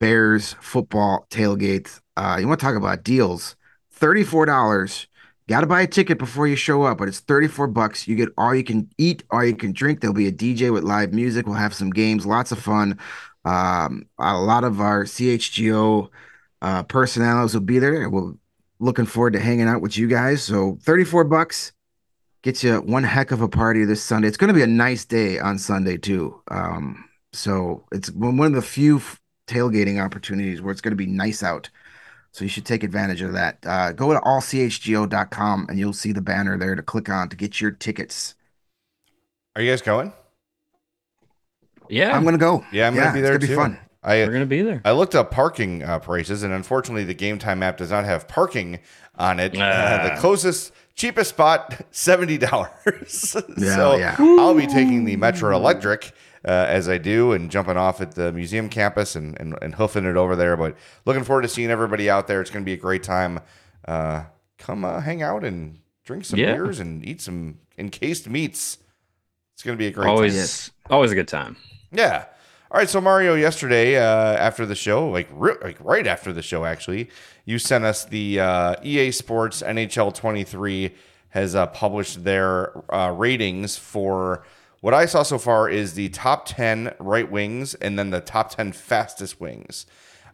Bears 0.00 0.56
football 0.60 1.28
tailgate. 1.30 2.00
Uh, 2.16 2.38
you 2.40 2.48
want 2.48 2.58
to 2.58 2.66
talk 2.66 2.74
about 2.74 3.04
deals? 3.04 3.54
$34. 4.00 5.06
Got 5.48 5.60
to 5.60 5.68
buy 5.68 5.82
a 5.82 5.86
ticket 5.86 6.18
before 6.18 6.48
you 6.48 6.56
show 6.56 6.82
up, 6.82 6.98
but 6.98 7.06
it's 7.06 7.20
34 7.20 7.68
bucks. 7.68 8.08
You 8.08 8.16
get 8.16 8.30
all 8.36 8.52
you 8.52 8.64
can 8.64 8.90
eat, 8.98 9.22
all 9.30 9.44
you 9.44 9.54
can 9.54 9.70
drink. 9.70 10.00
There'll 10.00 10.12
be 10.12 10.26
a 10.26 10.32
DJ 10.32 10.72
with 10.72 10.82
live 10.82 11.12
music. 11.12 11.46
We'll 11.46 11.54
have 11.54 11.72
some 11.72 11.90
games, 11.90 12.26
lots 12.26 12.50
of 12.50 12.58
fun. 12.58 12.98
Um, 13.44 14.06
a 14.18 14.36
lot 14.36 14.64
of 14.64 14.80
our 14.80 15.04
CHGO 15.04 16.08
uh, 16.64 16.82
personalities 16.84 17.52
will 17.52 17.60
be 17.60 17.78
there. 17.78 18.08
We're 18.08 18.32
looking 18.78 19.04
forward 19.04 19.34
to 19.34 19.38
hanging 19.38 19.68
out 19.68 19.82
with 19.82 19.98
you 19.98 20.08
guys. 20.08 20.42
So 20.42 20.78
34 20.80 21.24
bucks 21.24 21.72
gets 22.40 22.64
you 22.64 22.76
one 22.78 23.04
heck 23.04 23.32
of 23.32 23.42
a 23.42 23.48
party 23.48 23.84
this 23.84 24.02
Sunday. 24.02 24.28
It's 24.28 24.38
going 24.38 24.48
to 24.48 24.54
be 24.54 24.62
a 24.62 24.66
nice 24.66 25.04
day 25.04 25.38
on 25.38 25.58
Sunday 25.58 25.98
too. 25.98 26.40
Um, 26.50 27.04
so 27.34 27.84
it's 27.92 28.10
one 28.12 28.40
of 28.40 28.54
the 28.54 28.62
few 28.62 29.02
tailgating 29.46 30.02
opportunities 30.02 30.62
where 30.62 30.72
it's 30.72 30.80
going 30.80 30.92
to 30.92 30.96
be 30.96 31.04
nice 31.04 31.42
out. 31.42 31.68
So 32.32 32.44
you 32.44 32.48
should 32.48 32.64
take 32.64 32.82
advantage 32.82 33.20
of 33.20 33.34
that. 33.34 33.58
Uh, 33.66 33.92
go 33.92 34.14
to 34.14 34.20
allchgo.com 34.20 35.66
and 35.68 35.78
you'll 35.78 35.92
see 35.92 36.12
the 36.12 36.22
banner 36.22 36.56
there 36.56 36.74
to 36.74 36.82
click 36.82 37.10
on 37.10 37.28
to 37.28 37.36
get 37.36 37.60
your 37.60 37.72
tickets. 37.72 38.36
Are 39.54 39.60
you 39.60 39.70
guys 39.70 39.82
going? 39.82 40.14
Yeah, 41.90 42.16
I'm 42.16 42.22
going 42.22 42.32
to 42.32 42.38
go. 42.38 42.64
Yeah, 42.72 42.86
I'm 42.86 42.94
gonna 42.94 43.12
be 43.12 43.20
there 43.20 43.34
it's 43.34 43.46
too. 43.46 43.54
gonna 43.54 43.68
be 43.68 43.76
fun. 43.76 43.83
I 44.04 44.24
we're 44.26 44.32
gonna 44.32 44.46
be 44.46 44.62
there. 44.62 44.82
I 44.84 44.92
looked 44.92 45.14
up 45.14 45.30
parking 45.30 45.82
uh, 45.82 45.98
prices, 45.98 46.42
and 46.42 46.52
unfortunately, 46.52 47.04
the 47.04 47.14
Game 47.14 47.38
Time 47.38 47.62
app 47.62 47.78
does 47.78 47.90
not 47.90 48.04
have 48.04 48.28
parking 48.28 48.80
on 49.16 49.40
it. 49.40 49.56
Uh, 49.58 50.10
the 50.14 50.20
closest, 50.20 50.72
cheapest 50.94 51.30
spot, 51.30 51.80
seventy 51.90 52.38
dollars. 52.38 53.36
Yeah, 53.56 53.76
so 53.76 53.96
yeah. 53.96 54.16
I'll 54.18 54.54
be 54.54 54.66
taking 54.66 55.04
the 55.04 55.16
Metro 55.16 55.54
Electric 55.56 56.12
uh, 56.46 56.50
as 56.68 56.88
I 56.88 56.98
do, 56.98 57.32
and 57.32 57.50
jumping 57.50 57.76
off 57.78 58.00
at 58.02 58.14
the 58.14 58.30
museum 58.32 58.68
campus 58.68 59.16
and, 59.16 59.38
and 59.40 59.56
and 59.62 59.74
hoofing 59.74 60.04
it 60.04 60.16
over 60.16 60.36
there. 60.36 60.56
But 60.56 60.76
looking 61.06 61.24
forward 61.24 61.42
to 61.42 61.48
seeing 61.48 61.70
everybody 61.70 62.10
out 62.10 62.26
there. 62.26 62.40
It's 62.42 62.50
going 62.50 62.62
to 62.62 62.68
be 62.68 62.74
a 62.74 62.76
great 62.76 63.02
time. 63.02 63.40
Uh, 63.86 64.24
come 64.58 64.84
uh, 64.84 65.00
hang 65.00 65.22
out 65.22 65.44
and 65.44 65.78
drink 66.04 66.24
some 66.26 66.38
Yeah. 66.38 66.52
beers 66.54 66.78
and 66.80 67.02
eat 67.06 67.20
some 67.22 67.58
encased 67.78 68.28
meats. 68.28 68.78
It's 69.54 69.62
going 69.62 69.76
to 69.76 69.78
be 69.78 69.86
a 69.86 69.90
great 69.90 70.08
always, 70.08 70.34
Yes. 70.34 70.70
always 70.90 71.10
a 71.12 71.14
good 71.14 71.28
time. 71.28 71.56
Yeah. 71.92 72.24
All 72.74 72.80
right. 72.80 72.90
So 72.90 73.00
Mario, 73.00 73.34
yesterday 73.36 73.98
uh, 73.98 74.02
after 74.34 74.66
the 74.66 74.74
show, 74.74 75.08
like 75.08 75.28
ri- 75.30 75.54
like 75.62 75.76
right 75.78 76.08
after 76.08 76.32
the 76.32 76.42
show, 76.42 76.64
actually, 76.64 77.08
you 77.44 77.56
sent 77.60 77.84
us 77.84 78.04
the 78.04 78.40
uh, 78.40 78.74
EA 78.82 79.12
Sports 79.12 79.62
NHL 79.62 80.12
23 80.12 80.92
has 81.28 81.54
uh, 81.54 81.68
published 81.68 82.24
their 82.24 82.72
uh, 82.92 83.12
ratings 83.12 83.76
for 83.76 84.44
what 84.80 84.92
I 84.92 85.06
saw 85.06 85.22
so 85.22 85.38
far 85.38 85.68
is 85.68 85.94
the 85.94 86.08
top 86.08 86.46
10 86.46 86.96
right 86.98 87.30
wings 87.30 87.74
and 87.74 87.96
then 87.96 88.10
the 88.10 88.20
top 88.20 88.50
10 88.50 88.72
fastest 88.72 89.40
wings. 89.40 89.86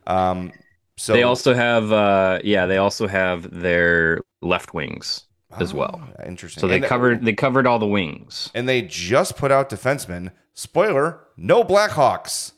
Um, 0.06 0.50
so 0.96 1.12
they 1.12 1.24
also 1.24 1.52
have, 1.52 1.92
uh, 1.92 2.38
yeah, 2.42 2.64
they 2.64 2.78
also 2.78 3.06
have 3.06 3.50
their 3.50 4.22
left 4.40 4.72
wings 4.72 5.26
as 5.58 5.74
well. 5.74 6.00
Oh, 6.18 6.24
interesting. 6.26 6.60
So 6.60 6.68
they 6.68 6.76
And- 6.76 6.84
covered 6.84 7.24
they 7.24 7.32
covered 7.32 7.66
all 7.66 7.78
the 7.78 7.86
wings. 7.86 8.50
and 8.54 8.68
they 8.68 8.82
just 8.82 9.36
put 9.36 9.50
out 9.50 9.68
defensemen. 9.70 10.30
Spoiler: 10.54 11.20
no 11.36 11.64
Blackhawks 11.64 12.52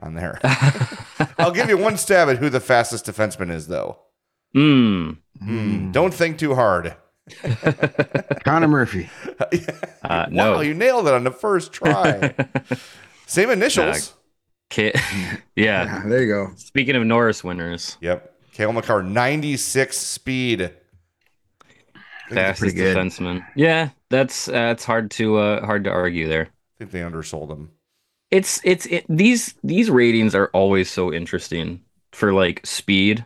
on 0.00 0.14
there. 0.14 0.38
I'll 1.38 1.50
give 1.52 1.68
you 1.68 1.76
one 1.76 1.96
stab 1.96 2.28
at 2.28 2.38
who 2.38 2.48
the 2.50 2.60
fastest 2.60 3.06
defenseman 3.06 3.50
is, 3.50 3.66
though. 3.66 3.98
Mm. 4.54 5.18
Hmm, 5.42 5.92
Don't 5.92 6.14
think 6.14 6.38
too 6.38 6.54
hard. 6.54 6.94
Connor 8.44 8.68
Murphy. 8.68 9.10
Uh, 10.02 10.26
Wow, 10.30 10.54
no, 10.54 10.60
you 10.62 10.72
nailed 10.72 11.06
it 11.06 11.12
on 11.12 11.24
the 11.24 11.30
first 11.30 11.70
try. 11.70 12.32
Same 13.26 13.50
initials. 13.50 14.14
Ki- 14.70 14.92
yeah. 14.94 15.36
Yeah, 15.54 16.02
there 16.06 16.22
you 16.22 16.28
go. 16.32 16.52
Speaking 16.56 16.96
of 16.96 17.04
Norris 17.04 17.44
winners, 17.44 17.98
Yep. 18.00 18.32
Cale 18.52 18.72
Makar, 18.72 19.02
96 19.02 19.98
speed. 19.98 20.70
Fastest 22.28 22.76
defenseman. 22.76 23.44
Yeah, 23.54 23.90
that's 24.10 24.48
uh, 24.48 24.70
it's 24.72 24.84
hard 24.84 25.10
to 25.12 25.36
uh, 25.36 25.64
hard 25.64 25.84
to 25.84 25.90
argue 25.90 26.28
there. 26.28 26.44
I 26.44 26.78
think 26.78 26.90
they 26.90 27.02
undersold 27.02 27.50
him. 27.50 27.70
It's 28.30 28.60
it's 28.64 28.86
it, 28.86 29.04
these 29.08 29.54
these 29.64 29.90
ratings 29.90 30.34
are 30.34 30.48
always 30.52 30.90
so 30.90 31.12
interesting 31.12 31.82
for 32.12 32.32
like 32.32 32.64
speed 32.66 33.24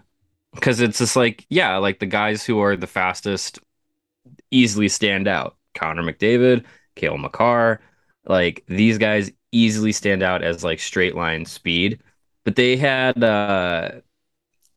because 0.55 0.81
it's 0.81 0.99
just 0.99 1.17
like 1.17 1.47
yeah, 1.49 1.77
like 1.79 1.99
the 1.99 2.07
guys 2.07 2.45
who 2.45 2.61
are 2.61 2.77
the 2.77 2.87
fastest 2.87 3.59
easily 4.51 4.89
stand 4.89 5.27
out. 5.27 5.57
Connor 5.75 6.03
McDavid, 6.03 6.65
Cale 6.95 7.19
Makar, 7.19 7.81
like 8.27 8.65
these 8.69 8.99
guys 8.99 9.31
easily 9.51 9.93
stand 9.93 10.23
out 10.23 10.43
as 10.43 10.65
like 10.65 10.81
straight 10.81 11.17
line 11.17 11.45
speed. 11.45 12.01
But 12.45 12.57
they 12.57 12.77
had 12.77 13.23
uh 13.23 13.91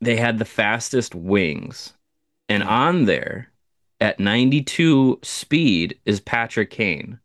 they 0.01 0.15
had 0.15 0.39
the 0.39 0.45
fastest 0.45 1.15
wings. 1.15 1.93
And 2.47 2.63
on 2.63 3.05
there 3.05 3.51
at 4.01 4.19
92 4.19 5.19
speed 5.23 5.99
is 6.05 6.19
Patrick 6.19 6.69
Kane. 6.69 7.19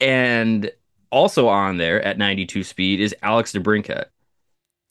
And 0.00 0.70
also 1.10 1.48
on 1.48 1.76
there 1.76 2.02
at 2.02 2.18
92 2.18 2.64
speed 2.64 3.00
is 3.00 3.14
Alex 3.22 3.52
DeBrincat. 3.52 4.06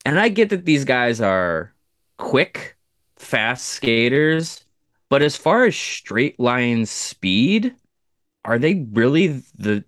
And 0.06 0.20
I 0.20 0.30
get 0.30 0.50
that 0.50 0.66
these 0.66 0.86
guys 0.86 1.20
are 1.20 1.74
quick, 2.18 2.78
fast 3.18 3.66
skaters, 3.66 4.64
but 5.10 5.22
as 5.22 5.36
far 5.36 5.66
as 5.66 5.76
straight 5.76 6.40
line 6.40 6.86
speed, 6.86 7.76
are 8.44 8.60
they 8.60 8.86
really 8.92 9.44
the 9.58 9.84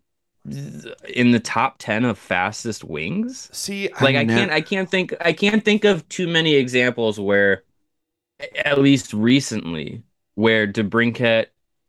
in 1.13 1.31
the 1.31 1.39
top 1.39 1.75
10 1.79 2.05
of 2.05 2.17
fastest 2.17 2.83
wings? 2.83 3.49
See, 3.51 3.89
Like 4.01 4.15
I 4.15 4.23
ne- 4.23 4.35
can't 4.35 4.51
I 4.51 4.61
can't 4.61 4.89
think 4.89 5.13
I 5.19 5.33
can't 5.33 5.63
think 5.63 5.83
of 5.83 6.07
too 6.09 6.27
many 6.27 6.55
examples 6.55 7.19
where 7.19 7.63
at 8.65 8.79
least 8.79 9.13
recently 9.13 10.03
where 10.37 10.67
DeBrincat 10.67 11.47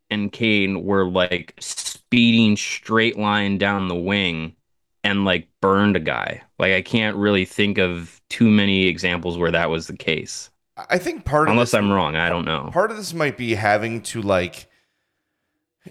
and 0.09 0.31
Kane 0.31 0.83
were 0.83 1.05
like 1.07 1.53
speeding 1.59 2.57
straight 2.57 3.15
line 3.15 3.59
down 3.59 3.87
the 3.87 3.95
wing 3.95 4.55
and 5.03 5.23
like 5.23 5.47
burned 5.61 5.95
a 5.95 5.99
guy. 5.99 6.41
Like 6.57 6.73
I 6.73 6.81
can't 6.81 7.15
really 7.15 7.45
think 7.45 7.77
of 7.77 8.19
too 8.29 8.49
many 8.49 8.87
examples 8.87 9.37
where 9.37 9.51
that 9.51 9.69
was 9.69 9.85
the 9.85 9.95
case. 9.95 10.49
I 10.89 10.97
think 10.97 11.25
part 11.25 11.47
of 11.47 11.51
Unless 11.51 11.71
this, 11.71 11.75
I'm 11.75 11.91
wrong, 11.91 12.15
I 12.15 12.27
don't 12.27 12.45
know. 12.45 12.71
part 12.73 12.89
of 12.89 12.97
this 12.97 13.13
might 13.13 13.37
be 13.37 13.53
having 13.53 14.01
to 14.03 14.21
like 14.23 14.65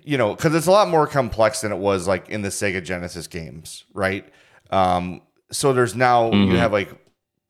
you 0.02 0.18
know 0.18 0.34
because 0.34 0.54
it's 0.54 0.66
a 0.66 0.70
lot 0.70 0.88
more 0.88 1.06
complex 1.06 1.60
than 1.60 1.72
it 1.72 1.78
was 1.78 2.06
like 2.06 2.28
in 2.28 2.42
the 2.42 2.48
sega 2.48 2.82
genesis 2.84 3.26
games 3.26 3.84
right 3.94 4.28
um 4.70 5.22
so 5.50 5.72
there's 5.72 5.94
now 5.94 6.26
you 6.30 6.54
Mhm. 6.54 6.58
have 6.58 6.72
like 6.72 6.90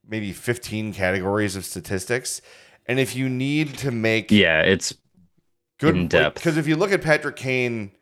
maybe 0.06 0.32
15 0.32 0.92
categories 0.94 1.56
of 1.56 1.64
statistics 1.64 2.40
and 2.88 2.98
if 2.98 3.14
you 3.14 3.28
need 3.28 3.76
to 3.78 3.90
make 3.90 4.30
Yeah, 4.30 4.62
it's 4.62 4.94
good 5.78 5.96
in 5.96 6.08
depth. 6.08 6.34
because 6.36 6.56
if 6.56 6.66
you 6.66 6.74
look 6.76 6.90
at 6.90 7.02
patrick 7.02 7.36
kane 7.36 7.92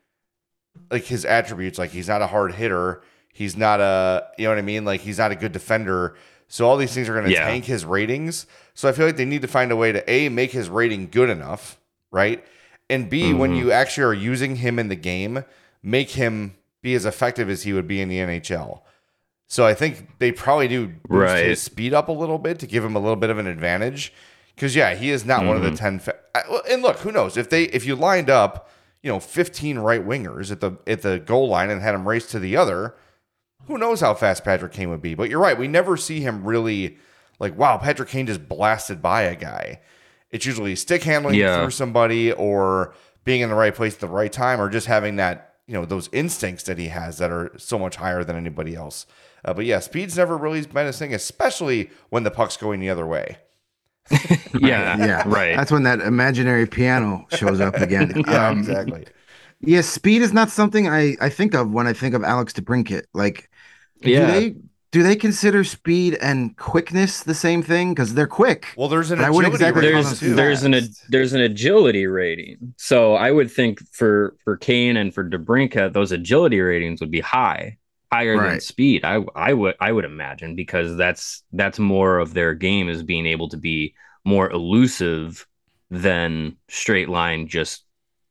like 0.91 1.03
his 1.03 1.25
attributes 1.25 1.77
like 1.77 1.91
he's 1.91 2.07
not 2.07 2.21
a 2.21 2.27
hard 2.27 2.53
hitter 2.53 3.01
he's 3.33 3.55
not 3.55 3.79
a 3.79 4.25
you 4.37 4.45
know 4.45 4.49
what 4.51 4.57
i 4.57 4.61
mean 4.63 4.83
like 4.85 5.01
he's 5.01 5.17
not 5.19 5.31
a 5.31 5.35
good 5.35 5.51
defender 5.51 6.15
so 6.47 6.67
all 6.67 6.77
these 6.77 6.93
things 6.93 7.07
are 7.09 7.13
going 7.13 7.25
to 7.25 7.31
Yeah. 7.31 7.45
tank 7.45 7.65
his 7.65 7.85
ratings 7.85 8.45
so 8.73 8.87
i 8.89 8.91
feel 8.91 9.05
like 9.05 9.17
they 9.17 9.25
need 9.25 9.41
to 9.43 9.47
find 9.47 9.71
a 9.71 9.75
way 9.75 9.91
to 9.91 10.09
a 10.09 10.29
make 10.29 10.51
his 10.51 10.69
rating 10.69 11.09
good 11.11 11.29
enough 11.29 11.77
right 12.11 12.43
and 12.89 13.09
b 13.09 13.33
when 13.33 13.53
Mhm. 13.53 13.57
you 13.59 13.71
actually 13.71 14.05
are 14.05 14.13
using 14.13 14.55
him 14.57 14.79
in 14.79 14.87
the 14.87 14.95
game 14.95 15.43
make 15.83 16.11
him 16.11 16.55
be 16.81 16.93
as 16.95 17.05
effective 17.05 17.49
as 17.49 17.63
he 17.63 17.73
would 17.73 17.87
be 17.87 18.01
in 18.01 18.09
the 18.09 18.17
nhl 18.17 18.81
so 19.47 19.65
i 19.65 19.73
think 19.75 20.07
they 20.19 20.31
probably 20.31 20.67
do 20.67 20.87
boost 20.87 21.01
Right. 21.09 21.45
his 21.45 21.61
speed 21.61 21.93
up 21.93 22.07
a 22.07 22.11
little 22.13 22.37
bit 22.39 22.57
to 22.59 22.65
give 22.67 22.83
him 22.83 22.95
a 22.95 22.99
little 22.99 23.15
bit 23.17 23.29
of 23.29 23.37
an 23.37 23.45
advantage 23.47 24.13
because 24.57 24.75
yeah 24.75 24.93
he 24.95 25.09
is 25.11 25.23
not 25.23 25.45
one 25.45 25.55
of 25.55 25.61
the 25.63 25.69
Mhm. 25.71 25.77
10 25.77 25.99
fa- 25.99 26.15
and 26.69 26.81
look 26.81 26.97
who 26.99 27.11
knows? 27.13 27.37
If 27.37 27.49
they 27.49 27.63
if 27.65 27.85
you 27.85 27.95
lined 27.95 28.29
up 28.29 28.69
you 29.01 29.09
know 29.11 29.19
15 29.21 29.79
right 29.79 30.05
wingers 30.05 30.51
at 30.51 30.59
the 30.59 30.73
at 30.85 31.03
the 31.03 31.19
goal 31.19 31.47
line 31.47 31.69
and 31.69 31.81
had 31.81 31.95
him 31.95 32.07
race 32.07 32.27
to 32.31 32.39
the 32.39 32.57
other 32.57 32.95
who 33.67 33.77
knows 33.77 34.01
how 34.01 34.13
fast 34.13 34.43
Patrick 34.43 34.71
Kane 34.73 34.89
would 34.89 35.01
be? 35.01 35.13
But 35.15 35.29
you're 35.29 35.39
right 35.39 35.57
we 35.57 35.67
never 35.67 35.95
see 35.95 36.19
him 36.21 36.43
really 36.43 36.97
like 37.39 37.57
wow 37.57 37.77
Patrick 37.77 38.09
Kane 38.09 38.25
just 38.27 38.49
blasted 38.49 39.01
by 39.01 39.21
a 39.21 39.35
guy. 39.35 39.79
It's 40.31 40.45
usually 40.45 40.75
stick 40.75 41.03
handling 41.03 41.35
Yeah. 41.35 41.61
through 41.61 41.71
somebody 41.71 42.31
or 42.33 42.93
being 43.23 43.41
in 43.41 43.49
the 43.49 43.55
right 43.55 43.73
place 43.75 43.93
at 43.93 43.99
the 44.01 44.07
right 44.07 44.31
time 44.31 44.59
or 44.59 44.69
just 44.69 44.87
having 44.87 45.15
that 45.17 45.53
you 45.67 45.73
know 45.73 45.85
those 45.85 46.09
instincts 46.13 46.63
that 46.63 46.77
he 46.77 46.87
has 46.87 47.17
that 47.17 47.29
are 47.31 47.51
so 47.57 47.77
much 47.77 47.97
higher 47.97 48.23
than 48.23 48.35
anybody 48.35 48.75
else. 48.75 49.05
Uh, 49.45 49.53
but 49.53 49.65
yeah 49.65 49.79
speed's 49.79 50.17
never 50.17 50.35
really 50.37 50.61
been 50.65 50.87
a 50.87 50.91
thing 50.93 51.13
especially 51.13 51.89
when 52.09 52.23
the 52.23 52.31
puck's 52.31 52.57
going 52.57 52.79
the 52.79 52.89
other 52.89 53.05
way 53.05 53.37
yeah, 54.59 54.97
Yeah, 54.97 55.23
right. 55.25 55.55
That's 55.55 55.71
when 55.71 55.83
that 55.83 55.99
imaginary 56.01 56.65
piano 56.67 57.25
shows 57.29 57.59
up 57.59 57.75
again. 57.75 58.21
yeah 58.27 58.49
Um, 58.49 58.59
exactly 58.59 59.05
Yeah, 59.61 59.81
speed 59.81 60.21
is 60.21 60.33
not 60.33 60.49
something 60.49 60.87
I, 60.87 61.15
I 61.19 61.29
think 61.29 61.53
of 61.53 61.71
when 61.71 61.87
I 61.87 61.93
think 61.93 62.13
of 62.15 62.23
Alex 62.23 62.53
DeBrincat. 62.53 63.03
Like, 63.13 63.49
Yeah. 64.01 64.25
do 64.25 64.31
they 64.31 64.55
do 64.91 65.03
they 65.03 65.15
consider 65.17 65.63
speed 65.65 66.15
and 66.21 66.55
quickness 66.57 67.21
the 67.21 67.33
same 67.35 67.61
thing? 67.61 67.93
Because 67.93 68.13
they're 68.13 68.25
quick. 68.25 68.67
Well, 68.77 68.87
there's 68.87 69.11
an 69.11 69.19
I 69.19 69.29
wouldn't 69.29 69.53
agility 69.53 69.81
exactly 69.81 69.93
rating 69.93 70.03
there's 70.03 70.19
there's 70.35 70.63
an 70.63 70.89
there's 71.09 71.33
an 71.33 71.41
agility 71.41 72.07
rating. 72.07 72.73
So 72.77 73.15
I 73.15 73.31
would 73.31 73.51
think 73.51 73.79
for 73.91 74.35
for 74.43 74.55
Kane 74.57 74.95
and 74.95 75.13
for 75.13 75.29
DeBrincat, 75.29 75.93
those 75.93 76.11
agility 76.11 76.61
ratings 76.61 77.01
would 77.01 77.11
be 77.11 77.19
high, 77.19 77.77
higher 78.11 78.37
than 78.37 78.59
speed. 78.61 79.03
I 79.03 79.23
I 79.35 79.53
would 79.53 79.75
I 79.79 79.91
would 79.91 80.05
imagine 80.05 80.55
because 80.55 80.95
that's 80.95 81.43
that's 81.53 81.79
more 81.79 82.19
of 82.19 82.33
their 82.33 82.53
game 82.53 82.89
is 82.89 83.03
being 83.03 83.25
able 83.25 83.49
to 83.49 83.57
be 83.57 83.95
more 84.25 84.49
elusive 84.49 85.45
than 85.89 86.57
straight 86.69 87.09
line 87.09 87.47
just 87.47 87.83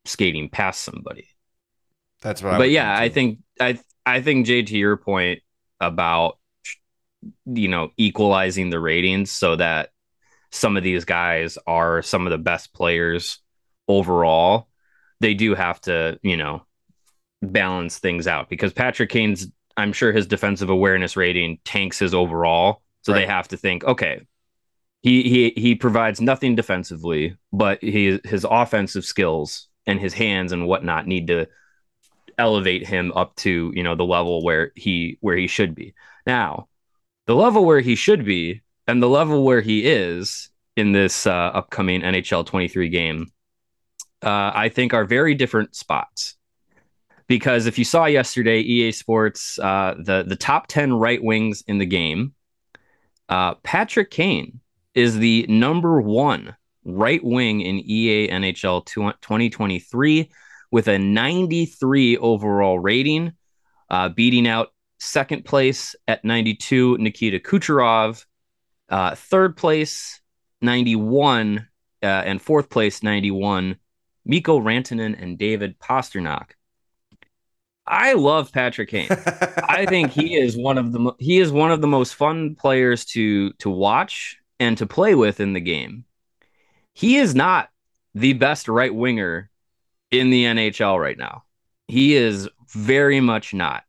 skating 0.05 0.49
past 0.49 0.83
somebody. 0.83 1.29
That's 2.23 2.43
what. 2.43 2.55
I 2.55 2.59
but 2.59 2.67
would 2.67 2.73
yeah, 2.73 2.95
I 2.95 3.09
think. 3.09 3.41
think 3.59 3.81
I 4.07 4.17
I 4.17 4.21
think 4.21 4.47
Jay 4.47 4.62
to 4.62 4.77
your 4.77 4.97
point 4.97 5.41
about 5.81 6.39
you 7.45 7.69
know 7.69 7.91
equalizing 7.97 8.71
the 8.71 8.81
ratings 8.81 9.31
so 9.31 9.57
that 9.57 9.91
some 10.53 10.77
of 10.77 10.83
these 10.83 11.05
guys 11.05 11.59
are 11.67 12.03
some 12.03 12.27
of 12.27 12.31
the 12.31 12.39
best 12.39 12.73
players 12.73 13.41
overall. 13.89 14.69
They 15.21 15.35
do 15.35 15.55
have 15.55 15.81
to 15.83 16.19
you 16.23 16.37
know 16.37 16.65
balance 17.43 17.99
things 17.99 18.27
out 18.27 18.49
because 18.49 18.73
Patrick 18.73 19.11
Kane's 19.11 19.49
I'm 19.77 19.93
sure 19.93 20.12
his 20.12 20.27
defensive 20.27 20.71
awareness 20.71 21.17
rating 21.17 21.59
tanks 21.65 21.99
his 21.99 22.15
overall, 22.15 22.83
so 23.03 23.12
they 23.12 23.27
have 23.27 23.49
to 23.49 23.57
think 23.57 23.85
okay. 23.85 24.27
He, 25.03 25.23
he 25.23 25.61
he 25.61 25.75
provides 25.75 26.21
nothing 26.21 26.57
defensively, 26.57 27.37
but 27.53 27.83
he 27.83 28.19
his 28.25 28.47
offensive 28.49 29.05
skills 29.05 29.69
and 29.87 30.01
his 30.01 30.15
hands 30.15 30.53
and 30.53 30.67
whatnot 30.67 31.07
need 31.07 31.29
to 31.29 31.47
elevate 32.39 32.87
him 32.87 33.12
up 33.15 33.37
to 33.37 33.73
you 33.75 33.83
know 33.83 33.95
the 33.95 34.05
level 34.05 34.43
where 34.43 34.73
he 34.75 35.19
where 35.21 35.37
he 35.37 35.47
should 35.47 35.75
be. 35.75 35.95
Now 36.27 36.69
the 37.27 37.35
level 37.35 37.65
where 37.65 37.81
he 37.81 37.95
should 37.95 38.25
be 38.25 38.62
and 38.87 39.03
the 39.03 39.09
level 39.09 39.45
where 39.45 39.61
he 39.61 39.87
is 39.87 40.49
in 40.77 40.93
this 40.93 41.27
uh, 41.27 41.31
upcoming 41.31 42.01
nhl 42.01 42.47
23 42.47 42.89
game 42.89 43.27
uh, 44.23 44.53
i 44.55 44.69
think 44.69 44.95
are 44.95 45.05
very 45.05 45.35
different 45.35 45.75
spots 45.75 46.36
because 47.27 47.67
if 47.67 47.79
you 47.79 47.85
saw 47.85 48.07
yesterday 48.07 48.61
ea 48.61 48.93
sports 48.93 49.59
uh, 49.59 49.95
the 49.99 50.25
the 50.27 50.37
top 50.37 50.67
10 50.67 50.95
right 50.95 51.23
wings 51.23 51.62
in 51.67 51.79
the 51.79 51.87
game 51.87 52.35
uh, 53.29 53.55
patrick 53.62 54.11
kane 54.11 54.61
is 54.95 55.19
the 55.19 55.47
number 55.49 56.01
one 56.01 56.57
right 56.85 57.23
wing 57.25 57.61
in 57.61 57.79
ea 57.89 58.29
nhl 58.29 58.85
2023 58.85 60.31
with 60.71 60.89
a 60.89 60.99
93 60.99 62.19
overall 62.19 62.79
rating, 62.79 63.33
uh, 63.91 64.09
beating 64.09 64.49
out 64.49 64.69
second 64.99 65.45
place 65.45 65.95
at 66.09 66.25
92, 66.25 66.99
Nikita 66.99 67.39
Kucherov, 67.39 68.25
uh, 68.89 69.15
third 69.15 69.57
place, 69.57 70.21
91, 70.62 71.67
uh, 72.03 72.07
and 72.07 72.41
fourth 72.41 72.71
place, 72.71 73.03
91, 73.03 73.77
Mikko 74.25 74.61
Rantanen 74.61 75.21
and 75.21 75.39
David 75.39 75.79
Pastrnak. 75.79 76.51
I 77.87 78.14
love 78.14 78.53
Patrick 78.53 78.88
Kane. 78.88 79.09
I 79.11 79.87
think 79.88 80.11
he 80.11 80.37
is 80.37 80.57
one 80.57 80.79
of 80.79 80.92
the 80.92 81.12
he 81.18 81.38
is 81.38 81.53
one 81.53 81.70
of 81.70 81.81
the 81.81 81.87
most 81.87 82.14
fun 82.14 82.55
players 82.57 83.05
to 83.07 83.53
to 83.55 83.70
watch 83.70 84.38
and 84.59 84.77
to 84.79 84.87
play 84.87 85.14
with 85.14 85.40
in 85.40 85.53
the 85.53 85.61
game. 85.61 86.05
He 86.94 87.16
is 87.16 87.35
not 87.35 87.68
the 88.14 88.33
best 88.33 88.68
right 88.68 88.94
winger 88.94 89.51
in 90.11 90.31
the 90.31 90.44
NHL 90.44 91.01
right 91.01 91.18
now. 91.18 91.44
He 91.88 92.16
is 92.16 92.49
very 92.68 93.20
much 93.20 93.55
not. 93.55 93.85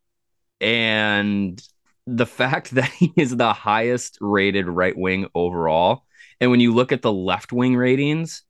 And 0.61 1.61
the 2.05 2.25
fact 2.25 2.71
that 2.75 2.89
he 2.89 3.13
is 3.15 3.35
the 3.35 3.53
highest 3.53 4.17
rated 4.21 4.67
right 4.67 4.97
wing 4.97 5.27
overall, 5.33 6.03
and 6.39 6.51
when 6.51 6.59
you 6.59 6.73
look 6.73 6.91
at 6.91 7.01
the 7.01 7.11
left 7.11 7.51
wing 7.51 7.75
ratings, 7.75 8.43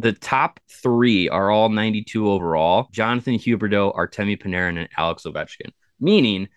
the 0.00 0.12
top 0.12 0.60
three 0.70 1.28
are 1.28 1.50
all 1.50 1.68
92 1.68 2.30
overall 2.30 2.88
Jonathan 2.92 3.34
Huberdeau, 3.34 3.94
Artemi 3.96 4.40
Panarin, 4.40 4.78
and 4.78 4.88
Alex 4.96 5.24
Ovechkin. 5.24 5.72
Meaning, 6.00 6.48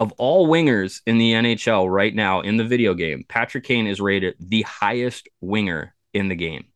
of 0.00 0.12
all 0.12 0.48
wingers 0.48 1.00
in 1.06 1.18
the 1.18 1.32
NHL 1.32 1.90
right 1.92 2.14
now 2.14 2.40
in 2.40 2.56
the 2.56 2.64
video 2.64 2.94
game, 2.94 3.24
Patrick 3.28 3.64
Kane 3.64 3.86
is 3.86 4.00
rated 4.00 4.36
the 4.40 4.62
highest 4.62 5.28
winger 5.40 5.94
in 6.14 6.28
the 6.28 6.36
game. 6.36 6.66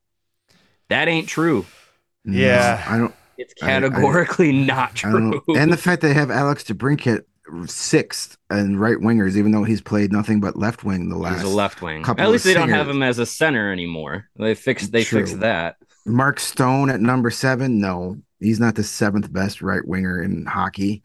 That 0.89 1.09
ain't 1.09 1.29
true. 1.29 1.65
No, 2.25 2.39
Yeah. 2.39 2.85
I 2.87 2.99
don't. 2.99 3.15
It's 3.39 3.55
I- 3.63 3.67
I- 3.67 3.69
categorically 3.71 4.53
not 4.53 5.03
I 5.05 5.11
don't 5.13 5.33
true. 5.47 5.57
And 5.57 5.73
the 5.73 5.77
fact 5.77 6.03
they 6.03 6.13
have 6.15 6.31
Alex 6.31 6.65
DeBrincat 6.65 7.23
sixth 7.67 8.37
and 8.51 8.81
right 8.81 8.97
wingers, 8.99 9.37
even 9.37 9.53
though 9.53 9.65
he's 9.65 9.81
played 9.81 10.13
nothing 10.13 10.41
but 10.41 10.57
left 10.57 10.85
wing 10.85 11.09
the 11.09 11.17
last. 11.19 11.43
He's 11.43 11.51
a 11.53 11.55
left 11.55 11.83
wing. 11.83 12.03
couple 12.03 12.25
At 12.25 12.31
least 12.31 12.45
they 12.45 12.55
don't 12.55 12.69
have 12.69 12.89
him 12.89 13.03
as 13.03 13.19
a 13.19 13.27
center 13.27 13.73
anymore. 13.73 14.29
They 14.37 14.55
fixed 14.55 14.93
they 14.93 15.05
True. 15.05 15.21
fixed 15.21 15.41
that. 15.41 15.77
Mark 16.07 16.41
Stone 16.41 16.91
at 16.91 17.01
number 17.01 17.31
seven. 17.31 17.79
No, 17.81 18.17
he's 18.41 18.59
not 18.61 18.75
the 18.75 18.83
seventh 18.83 19.33
best 19.33 19.63
right 19.63 19.87
winger 19.87 20.21
in 20.23 20.47
hockey. 20.47 21.03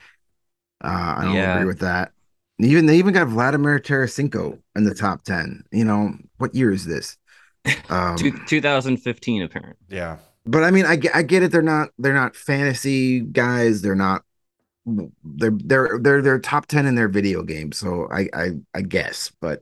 Uh, 0.83 1.15
I 1.17 1.23
don't 1.23 1.35
Yeah. 1.35 1.55
agree 1.55 1.67
with 1.67 1.79
that. 1.79 2.11
Even 2.59 2.87
they 2.87 2.97
even 2.97 3.13
got 3.13 3.27
Vladimir 3.27 3.79
Tarasenko 3.79 4.59
in 4.75 4.83
the 4.83 4.95
top 4.95 5.23
ten. 5.23 5.63
You 5.71 5.85
know 5.85 6.13
what 6.37 6.55
year 6.55 6.71
is 6.71 6.85
this? 6.85 7.17
Um, 7.89 8.15
2015 8.17 9.41
apparently. 9.43 9.75
yeah. 9.89 10.17
but 10.45 10.63
I 10.63 10.71
mean, 10.71 10.85
I, 10.85 10.97
I 11.13 11.21
get 11.21 11.43
it. 11.43 11.51
They're 11.51 11.61
not 11.61 11.89
they're 11.99 12.13
not 12.13 12.35
fantasy 12.35 13.19
guys. 13.19 13.81
They're 13.81 13.93
not. 13.95 14.23
They're 15.23 15.51
they're 15.65 15.99
they're 16.01 16.21
they're 16.21 16.39
top 16.39 16.65
ten 16.67 16.85
in 16.85 16.95
their 16.95 17.09
video 17.09 17.43
game. 17.43 17.71
So 17.71 18.07
I 18.11 18.29
I 18.33 18.49
I 18.73 18.81
guess, 18.81 19.31
but 19.41 19.61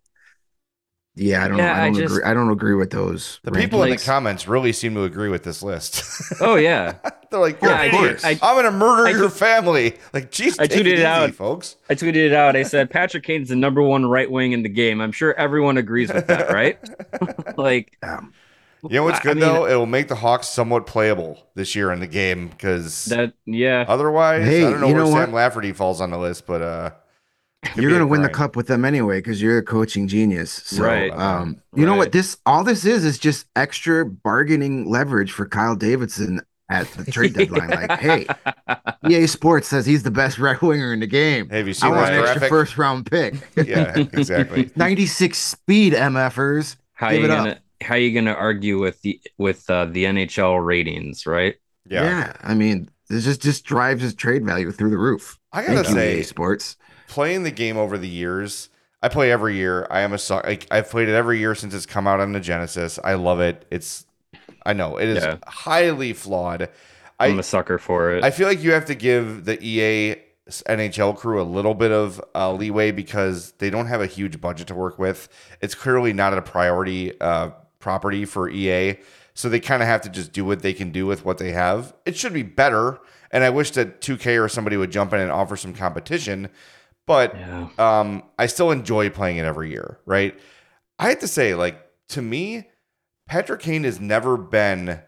yeah, 1.15 1.43
I 1.43 1.47
don't 1.47 1.57
Yeah. 1.57 1.73
I 1.73 1.81
I 1.81 1.85
don't 1.85 1.95
just- 1.95 2.13
agree. 2.15 2.23
I 2.29 2.33
don't 2.33 2.51
agree 2.51 2.75
with 2.75 2.91
those. 2.91 3.39
The 3.43 3.51
people 3.51 3.81
in 3.83 3.89
the 3.91 3.97
comments 3.97 4.47
really 4.47 4.73
seem 4.73 4.93
to 4.95 5.03
agree 5.03 5.29
with 5.29 5.43
this 5.43 5.63
list. 5.63 6.03
Oh 6.41 6.55
yeah. 6.55 6.95
They're 7.31 7.39
like, 7.39 7.59
Yeah, 7.61 7.83
"You're 7.85 8.17
I, 8.23 8.31
I, 8.31 8.39
I'm 8.43 8.55
gonna 8.55 8.71
murder 8.71 9.07
I 9.07 9.11
your 9.11 9.29
family. 9.29 9.95
Like, 10.13 10.29
geez, 10.29 10.59
I 10.59 10.67
tweeted 10.67 10.79
it 10.81 10.87
it 10.87 10.93
easy, 10.99 11.05
out. 11.05 11.33
folks. 11.33 11.75
I 11.89 11.95
tweeted 11.95 12.15
it 12.27 12.33
out. 12.33 12.55
I 12.55 12.63
said 12.63 12.89
Patrick 12.89 13.23
Kane's 13.23 13.49
the 13.49 13.55
number 13.55 13.81
one 13.81 14.05
right 14.05 14.29
wing 14.29 14.51
in 14.51 14.61
the 14.63 14.69
game. 14.69 15.01
I'm 15.01 15.11
sure 15.11 15.33
everyone 15.33 15.77
agrees 15.77 16.13
with 16.13 16.27
that, 16.27 16.51
right? 16.51 16.77
like 17.57 17.97
Um, 18.03 18.33
You 18.89 18.97
know 18.97 19.03
what's 19.03 19.19
good 19.19 19.31
I 19.37 19.39
mean, 19.39 19.41
though? 19.41 19.65
It 19.65 19.75
will 19.75 19.85
make 19.85 20.07
the 20.07 20.15
Hawks 20.15 20.47
somewhat 20.49 20.85
playable 20.85 21.47
this 21.55 21.75
year 21.75 21.91
in 21.91 21.99
the 21.99 22.07
game 22.07 22.47
because 22.49 23.05
that 23.05 23.33
yeah. 23.45 23.85
otherwise, 23.87 24.45
Hey, 24.45 24.65
I 24.65 24.71
don't 24.71 24.81
know 24.81 24.87
you 24.87 24.93
where 24.95 25.03
know 25.03 25.11
Sam 25.11 25.31
what? 25.31 25.35
Lafferty 25.37 25.71
falls 25.73 26.01
on 26.01 26.11
the 26.11 26.17
list, 26.17 26.45
but 26.45 26.61
uh, 26.61 26.91
you're 27.75 27.91
gonna 27.91 28.05
win 28.07 28.21
the 28.21 28.29
cup 28.29 28.55
with 28.55 28.67
them 28.67 28.85
anyway 28.85 29.19
because 29.19 29.41
you're 29.41 29.57
a 29.57 29.63
coaching 29.63 30.07
genius. 30.07 30.51
So, 30.51 30.83
Right. 30.83 31.11
Um, 31.11 31.61
you 31.73 31.85
know 31.85 31.95
what? 31.95 32.11
This 32.11 32.37
all 32.45 32.63
this 32.63 32.85
is 32.85 33.03
is 33.05 33.17
just 33.17 33.47
extra 33.55 34.05
bargaining 34.05 34.89
leverage 34.89 35.31
for 35.31 35.47
Kyle 35.47 35.75
Davidson 35.75 36.41
at 36.69 36.87
the 36.93 37.11
trade 37.11 37.33
deadline. 37.35 37.69
Like, 37.69 37.99
hey, 37.99 38.27
EA 39.07 39.27
Sports 39.27 39.67
says 39.67 39.85
he's 39.85 40.03
the 40.03 40.11
best 40.11 40.37
right 40.39 40.59
winger 40.61 40.93
in 40.93 40.99
the 40.99 41.07
game. 41.07 41.49
Hey, 41.49 41.57
have 41.59 41.67
you 41.67 41.73
seen 41.73 41.91
I 41.91 41.91
seen 41.91 41.95
want 41.95 42.07
this 42.07 42.09
an 42.17 42.19
extra 42.23 42.39
graphic? 42.39 42.49
first 42.49 42.77
round 42.77 43.05
pick. 43.09 43.35
yeah, 43.67 43.97
exactly. 43.97 44.71
96 44.75 45.37
speed 45.37 45.93
MFers. 45.93 46.75
how 46.93 47.09
Give 47.11 47.19
you 47.19 47.25
it 47.25 47.31
up. 47.31 47.57
Gonna 47.81 47.89
how 47.89 47.95
you 47.95 48.13
gonna 48.13 48.33
argue 48.33 48.79
with 48.79 49.01
the 49.01 49.19
with 49.37 49.69
uh, 49.69 49.85
the 49.85 50.05
NHL 50.05 50.63
ratings, 50.65 51.25
right? 51.25 51.55
Yeah. 51.87 52.03
Yeah. 52.03 52.33
I 52.41 52.53
mean, 52.53 52.89
this 53.09 53.23
just 53.25 53.41
just 53.41 53.65
drives 53.65 54.01
his 54.01 54.13
trade 54.15 54.45
value 54.45 54.71
through 54.71 54.89
the 54.91 54.97
roof. 54.97 55.39
I 55.51 55.61
gotta 55.61 55.75
Thank 55.83 55.87
you, 55.89 55.93
say, 55.93 56.19
EA 56.19 56.23
Sports. 56.23 56.77
playing 57.07 57.43
the 57.43 57.51
game 57.51 57.77
over 57.77 57.97
the 57.97 58.07
years, 58.07 58.69
I 59.03 59.09
play 59.09 59.31
every 59.31 59.55
year. 59.55 59.87
I 59.89 60.01
am 60.01 60.13
a 60.13 60.17
suck. 60.17 60.45
I, 60.47 60.59
I've 60.71 60.89
played 60.89 61.07
it 61.09 61.13
every 61.13 61.39
year 61.39 61.53
since 61.55 61.73
it's 61.73 61.85
come 61.85 62.07
out 62.07 62.19
on 62.19 62.31
the 62.31 62.39
Genesis. 62.39 62.97
I 63.03 63.13
love 63.13 63.39
it. 63.39 63.65
It's, 63.69 64.05
I 64.65 64.73
know 64.73 64.97
it 64.97 65.07
is 65.07 65.23
Yeah. 65.23 65.37
highly 65.47 66.13
flawed. 66.13 66.69
I'm 67.19 67.39
a 67.39 67.43
sucker 67.43 67.77
for 67.77 68.11
it. 68.11 68.23
I 68.23 68.31
feel 68.31 68.47
like 68.47 68.61
you 68.63 68.73
have 68.73 68.85
to 68.85 68.95
give 68.95 69.45
the 69.45 69.63
EA 69.63 70.15
NHL 70.49 71.15
crew 71.15 71.41
a 71.41 71.43
little 71.43 71.73
bit 71.73 71.91
of 71.91 72.21
uh, 72.35 72.51
leeway 72.51 72.91
because 72.91 73.51
they 73.53 73.69
don't 73.69 73.85
have 73.87 74.01
a 74.01 74.05
huge 74.07 74.41
budget 74.41 74.67
to 74.67 74.75
work 74.75 74.99
with. 74.99 75.29
It's 75.61 75.75
clearly 75.75 76.11
not 76.11 76.33
a 76.37 76.41
priority 76.41 77.19
uh, 77.21 77.51
property 77.85 78.25
for 78.25 78.49
EA, 78.49 78.97
so 79.35 79.47
they 79.47 79.59
kind 79.59 79.83
of 79.83 79.87
have 79.87 80.01
to 80.01 80.09
just 80.09 80.33
do 80.33 80.43
what 80.43 80.63
they 80.63 80.73
can 80.73 80.89
do 80.89 81.05
with 81.05 81.23
what 81.23 81.37
they 81.37 81.51
have. 81.51 81.93
It 82.03 82.17
should 82.17 82.33
be 82.33 82.41
better, 82.41 82.99
and 83.29 83.43
I 83.43 83.51
wish 83.51 83.69
that 83.71 84.01
2K 84.01 84.43
or 84.43 84.49
somebody 84.49 84.75
would 84.75 84.91
jump 84.91 85.13
in 85.13 85.19
and 85.19 85.31
offer 85.31 85.55
some 85.55 85.71
competition. 85.71 86.49
But 87.05 87.35
yeah. 87.35 87.69
um, 87.77 88.23
I 88.39 88.47
still 88.47 88.71
enjoy 88.71 89.11
playing 89.11 89.37
it 89.37 89.45
every 89.45 89.69
year, 89.69 89.99
right? 90.07 90.37
I 90.97 91.09
have 91.09 91.19
to 91.19 91.27
say, 91.27 91.53
like, 91.53 91.79
to 92.09 92.23
me, 92.23 92.67
Patrick 93.27 93.61
Kane 93.61 93.83
has 93.83 93.99
never 93.99 94.35
been 94.35 94.99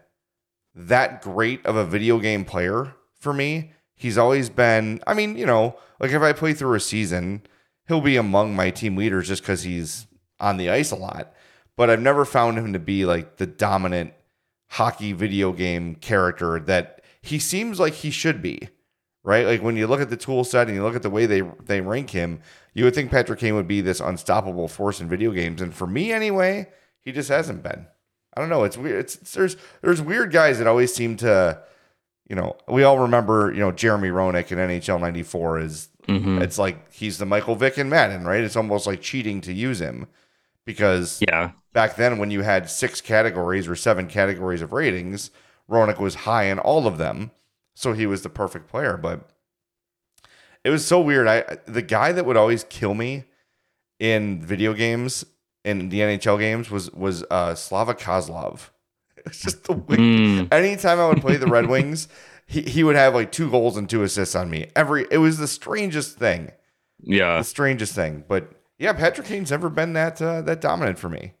that 0.72 1.20
great 1.20 1.66
of 1.66 1.74
a 1.74 1.84
video 1.84 2.20
game 2.20 2.44
player 2.44 2.94
for 3.18 3.32
me. 3.32 3.72
He's 3.96 4.16
always 4.16 4.50
been, 4.50 5.02
I 5.04 5.14
mean, 5.14 5.36
you 5.36 5.46
know, 5.46 5.76
like 5.98 6.12
if 6.12 6.22
I 6.22 6.32
play 6.32 6.52
through 6.54 6.74
a 6.74 6.80
season, 6.80 7.42
he'll 7.88 8.00
be 8.00 8.16
among 8.16 8.54
my 8.54 8.70
team 8.70 8.94
leaders 8.94 9.26
just 9.26 9.42
because 9.42 9.64
he's 9.64 10.06
on 10.38 10.56
the 10.56 10.70
ice 10.70 10.92
a 10.92 10.96
lot. 10.96 11.32
But 11.78 11.88
I've 11.90 12.02
never 12.02 12.24
found 12.26 12.58
him 12.58 12.74
to 12.74 12.78
be 12.78 13.06
like 13.06 13.36
the 13.36 13.46
dominant 13.46 14.12
hockey 14.70 15.12
video 15.14 15.52
game 15.52 15.94
character 15.94 16.60
that 16.60 17.02
he 17.22 17.38
seems 17.38 17.78
like 17.80 17.94
he 17.94 18.10
should 18.10 18.42
be, 18.42 18.68
right? 19.22 19.46
Like 19.46 19.62
when 19.62 19.76
you 19.76 19.86
look 19.86 20.00
at 20.00 20.10
the 20.10 20.16
tool 20.16 20.44
set 20.44 20.66
and 20.66 20.76
you 20.76 20.82
look 20.82 20.96
at 20.96 21.02
the 21.02 21.08
way 21.10 21.24
they 21.24 21.42
they 21.64 21.80
rank 21.80 22.10
him, 22.10 22.40
you 22.74 22.84
would 22.84 22.94
think 22.94 23.10
Patrick 23.10 23.38
Kane 23.40 23.54
would 23.54 23.68
be 23.68 23.80
this 23.80 24.00
unstoppable 24.00 24.68
force 24.68 25.00
in 25.00 25.08
video 25.08 25.30
games, 25.30 25.62
and 25.62 25.72
for 25.72 25.86
me 25.86 26.12
anyway, 26.12 26.68
he 27.04 27.12
just 27.12 27.28
hasn't 27.28 27.62
been. 27.62 27.86
I 28.36 28.40
don't 28.40 28.50
know. 28.50 28.64
It's 28.64 28.76
weird. 28.76 29.00
It's, 29.00 29.14
it's 29.16 29.32
there's 29.34 29.56
there's 29.80 30.02
weird 30.02 30.32
guys 30.32 30.58
that 30.58 30.66
always 30.66 30.92
seem 30.94 31.16
to, 31.18 31.60
you 32.28 32.36
know, 32.36 32.56
we 32.68 32.82
all 32.82 32.98
remember 32.98 33.52
you 33.52 33.60
know 33.60 33.70
Jeremy 33.72 34.08
Roenick 34.08 34.50
in 34.52 34.58
NHL 34.58 35.00
'94 35.00 35.60
is 35.60 35.88
Mhm. 36.08 36.40
it's 36.42 36.58
like 36.58 36.92
he's 36.92 37.18
the 37.18 37.26
Michael 37.26 37.54
Vick 37.54 37.78
in 37.78 37.88
Madden, 37.88 38.24
right? 38.24 38.42
It's 38.42 38.56
almost 38.56 38.86
like 38.86 39.00
cheating 39.00 39.40
to 39.42 39.52
use 39.52 39.80
him 39.80 40.06
because 40.68 41.18
Yeah. 41.26 41.52
back 41.72 41.96
then 41.96 42.18
when 42.18 42.30
you 42.30 42.42
had 42.42 42.68
six 42.68 43.00
categories 43.00 43.66
or 43.66 43.74
seven 43.74 44.06
categories 44.06 44.60
of 44.60 44.72
ratings, 44.74 45.30
Roenick 45.68 45.98
was 45.98 46.14
high 46.14 46.44
in 46.44 46.58
all 46.58 46.86
of 46.86 46.98
them, 46.98 47.30
so 47.74 47.94
he 47.94 48.06
was 48.06 48.20
the 48.22 48.28
perfect 48.28 48.68
player. 48.68 48.98
But 48.98 49.30
it 50.62 50.68
was 50.70 50.86
so 50.86 51.00
weird. 51.00 51.26
I 51.26 51.56
the 51.66 51.80
guy 51.82 52.12
that 52.12 52.26
would 52.26 52.36
always 52.36 52.64
kill 52.64 52.92
me 52.94 53.24
in 53.98 54.42
video 54.42 54.74
games 54.74 55.24
in 55.64 55.88
the 55.88 56.00
NHL 56.00 56.38
games 56.38 56.70
was 56.70 56.90
was 56.92 57.24
uh, 57.30 57.54
Slava 57.54 57.94
Kozlov. 57.94 58.68
It's 59.26 59.40
just 59.42 59.64
the. 59.64 59.74
Mm. 59.74 60.52
Anytime 60.52 61.00
I 61.00 61.08
would 61.08 61.20
play 61.20 61.36
the 61.36 61.46
Red 61.48 61.66
Wings, 61.74 62.08
he, 62.46 62.62
he 62.62 62.84
would 62.84 62.94
have 62.96 63.14
like 63.14 63.32
two 63.32 63.50
goals 63.50 63.76
and 63.76 63.88
two 63.90 64.02
assists 64.02 64.34
on 64.34 64.48
me. 64.50 64.70
Every 64.76 65.06
it 65.10 65.18
was 65.18 65.38
the 65.38 65.48
strangest 65.48 66.16
thing 66.18 66.52
Yeah. 67.00 67.38
the 67.38 67.44
strangest 67.44 67.94
thing. 67.94 68.24
But 68.28 68.52
yeah, 68.78 68.92
Patrick 68.92 69.26
Kane's 69.26 69.50
never 69.50 69.68
been 69.68 69.92
that 69.94 70.22
uh, 70.22 70.42
that 70.42 70.60
dominant 70.60 70.98
for 70.98 71.08
me. 71.08 71.34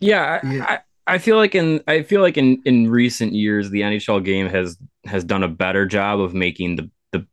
Yeah, 0.00 0.40
I, 0.42 0.46
Yeah. 0.46 0.64
I, 0.64 0.78
I 1.06 1.18
feel 1.18 1.36
like 1.36 1.54
in 1.54 1.82
I 1.86 2.02
feel 2.02 2.20
like 2.20 2.36
in 2.36 2.62
in 2.64 2.90
recent 2.90 3.32
years 3.32 3.70
the 3.70 3.80
NHL 3.80 4.24
game 4.24 4.48
has 4.48 4.76
has 5.04 5.24
done 5.24 5.42
a 5.42 5.48
better 5.48 5.86
job 5.86 6.20
of 6.20 6.34
making 6.34 6.76
the 6.76 6.90
the 7.12 7.26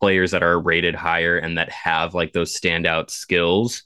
players 0.00 0.30
that 0.30 0.42
are 0.42 0.58
rated 0.60 0.94
higher 0.94 1.36
and 1.36 1.58
that 1.58 1.70
have 1.70 2.14
like 2.14 2.32
those 2.32 2.58
standout 2.58 3.10
skills. 3.10 3.84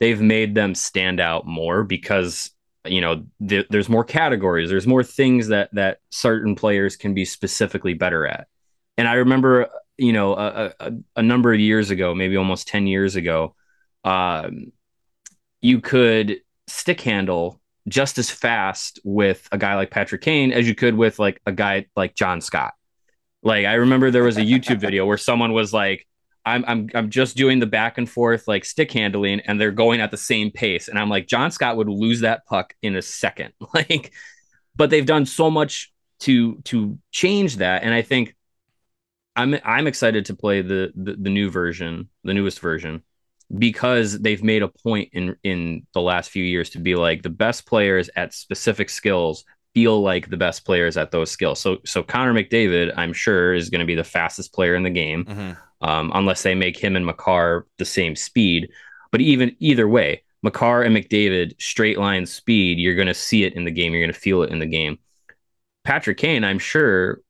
They've 0.00 0.20
made 0.20 0.54
them 0.54 0.74
stand 0.74 1.20
out 1.20 1.46
more 1.46 1.84
because 1.84 2.50
you 2.86 3.00
know 3.00 3.24
th- 3.46 3.66
there's 3.70 3.88
more 3.88 4.04
categories, 4.04 4.70
there's 4.70 4.86
more 4.86 5.02
things 5.04 5.48
that 5.48 5.70
that 5.74 5.98
certain 6.10 6.54
players 6.54 6.96
can 6.96 7.14
be 7.14 7.24
specifically 7.24 7.94
better 7.94 8.26
at. 8.26 8.48
And 8.98 9.08
I 9.08 9.14
remember, 9.14 9.68
you 9.98 10.12
know, 10.12 10.34
a, 10.34 10.72
a, 10.80 10.92
a 11.16 11.22
number 11.22 11.52
of 11.52 11.60
years 11.60 11.90
ago, 11.90 12.14
maybe 12.14 12.36
almost 12.36 12.68
ten 12.68 12.86
years 12.86 13.16
ago, 13.16 13.54
um, 14.06 14.72
you 15.60 15.80
could 15.80 16.40
stick 16.68 17.00
handle 17.00 17.60
just 17.88 18.18
as 18.18 18.30
fast 18.30 19.00
with 19.04 19.46
a 19.52 19.58
guy 19.58 19.74
like 19.74 19.90
Patrick 19.90 20.22
Kane 20.22 20.52
as 20.52 20.66
you 20.66 20.74
could 20.74 20.94
with 20.94 21.18
like 21.18 21.40
a 21.44 21.52
guy 21.52 21.86
like 21.96 22.14
John 22.14 22.40
Scott. 22.40 22.72
Like 23.42 23.66
I 23.66 23.74
remember 23.74 24.10
there 24.10 24.24
was 24.24 24.38
a 24.38 24.42
YouTube 24.42 24.78
video 24.78 25.06
where 25.06 25.18
someone 25.18 25.52
was 25.52 25.72
like, 25.72 26.06
I'm 26.44 26.64
I'm 26.66 26.88
I'm 26.94 27.10
just 27.10 27.36
doing 27.36 27.58
the 27.58 27.66
back 27.66 27.98
and 27.98 28.08
forth 28.08 28.46
like 28.46 28.64
stick 28.64 28.92
handling 28.92 29.40
and 29.40 29.60
they're 29.60 29.72
going 29.72 30.00
at 30.00 30.12
the 30.12 30.16
same 30.16 30.52
pace. 30.52 30.86
And 30.88 30.98
I'm 30.98 31.08
like, 31.08 31.26
John 31.26 31.50
Scott 31.50 31.76
would 31.76 31.88
lose 31.88 32.20
that 32.20 32.46
puck 32.46 32.74
in 32.82 32.96
a 32.96 33.02
second. 33.02 33.52
Like, 33.74 34.12
but 34.76 34.90
they've 34.90 35.06
done 35.06 35.26
so 35.26 35.50
much 35.50 35.92
to 36.20 36.56
to 36.64 36.98
change 37.10 37.56
that. 37.56 37.82
And 37.82 37.92
I 37.92 38.02
think 38.02 38.36
I'm 39.34 39.56
I'm 39.64 39.88
excited 39.88 40.26
to 40.26 40.34
play 40.34 40.62
the 40.62 40.92
the, 40.94 41.14
the 41.14 41.30
new 41.30 41.50
version, 41.50 42.08
the 42.22 42.34
newest 42.34 42.60
version 42.60 43.02
because 43.58 44.18
they've 44.20 44.42
made 44.42 44.62
a 44.62 44.68
point 44.68 45.10
in 45.12 45.36
in 45.44 45.86
the 45.94 46.00
last 46.00 46.30
few 46.30 46.42
years 46.42 46.70
to 46.70 46.78
be 46.78 46.94
like 46.94 47.22
the 47.22 47.30
best 47.30 47.66
players 47.66 48.10
at 48.16 48.34
specific 48.34 48.90
skills 48.90 49.44
feel 49.74 50.00
like 50.00 50.30
the 50.30 50.36
best 50.36 50.64
players 50.64 50.96
at 50.96 51.10
those 51.10 51.30
skills. 51.30 51.60
So 51.60 51.78
so 51.84 52.02
Connor 52.02 52.34
McDavid, 52.34 52.92
I'm 52.96 53.12
sure, 53.12 53.54
is 53.54 53.70
going 53.70 53.80
to 53.80 53.86
be 53.86 53.94
the 53.94 54.04
fastest 54.04 54.52
player 54.52 54.74
in 54.74 54.82
the 54.82 54.90
game, 54.90 55.28
um, 55.80 56.10
unless 56.14 56.42
they 56.42 56.54
make 56.54 56.78
him 56.78 56.96
and 56.96 57.06
Makar 57.06 57.66
the 57.78 57.84
same 57.84 58.16
speed. 58.16 58.70
But 59.12 59.20
even 59.20 59.54
either 59.60 59.86
way, 59.86 60.22
Makar 60.42 60.82
and 60.82 60.96
McDavid 60.96 61.60
straight 61.60 61.98
line 61.98 62.26
speed, 62.26 62.78
you're 62.78 62.94
going 62.94 63.06
to 63.06 63.14
see 63.14 63.44
it 63.44 63.54
in 63.54 63.64
the 63.64 63.70
game. 63.70 63.92
You're 63.92 64.02
going 64.02 64.12
to 64.12 64.18
feel 64.18 64.42
it 64.42 64.50
in 64.50 64.58
the 64.58 64.66
game. 64.66 64.98
Patrick 65.84 66.18
Kane, 66.18 66.42
I'm 66.42 66.58
sure 66.58 67.20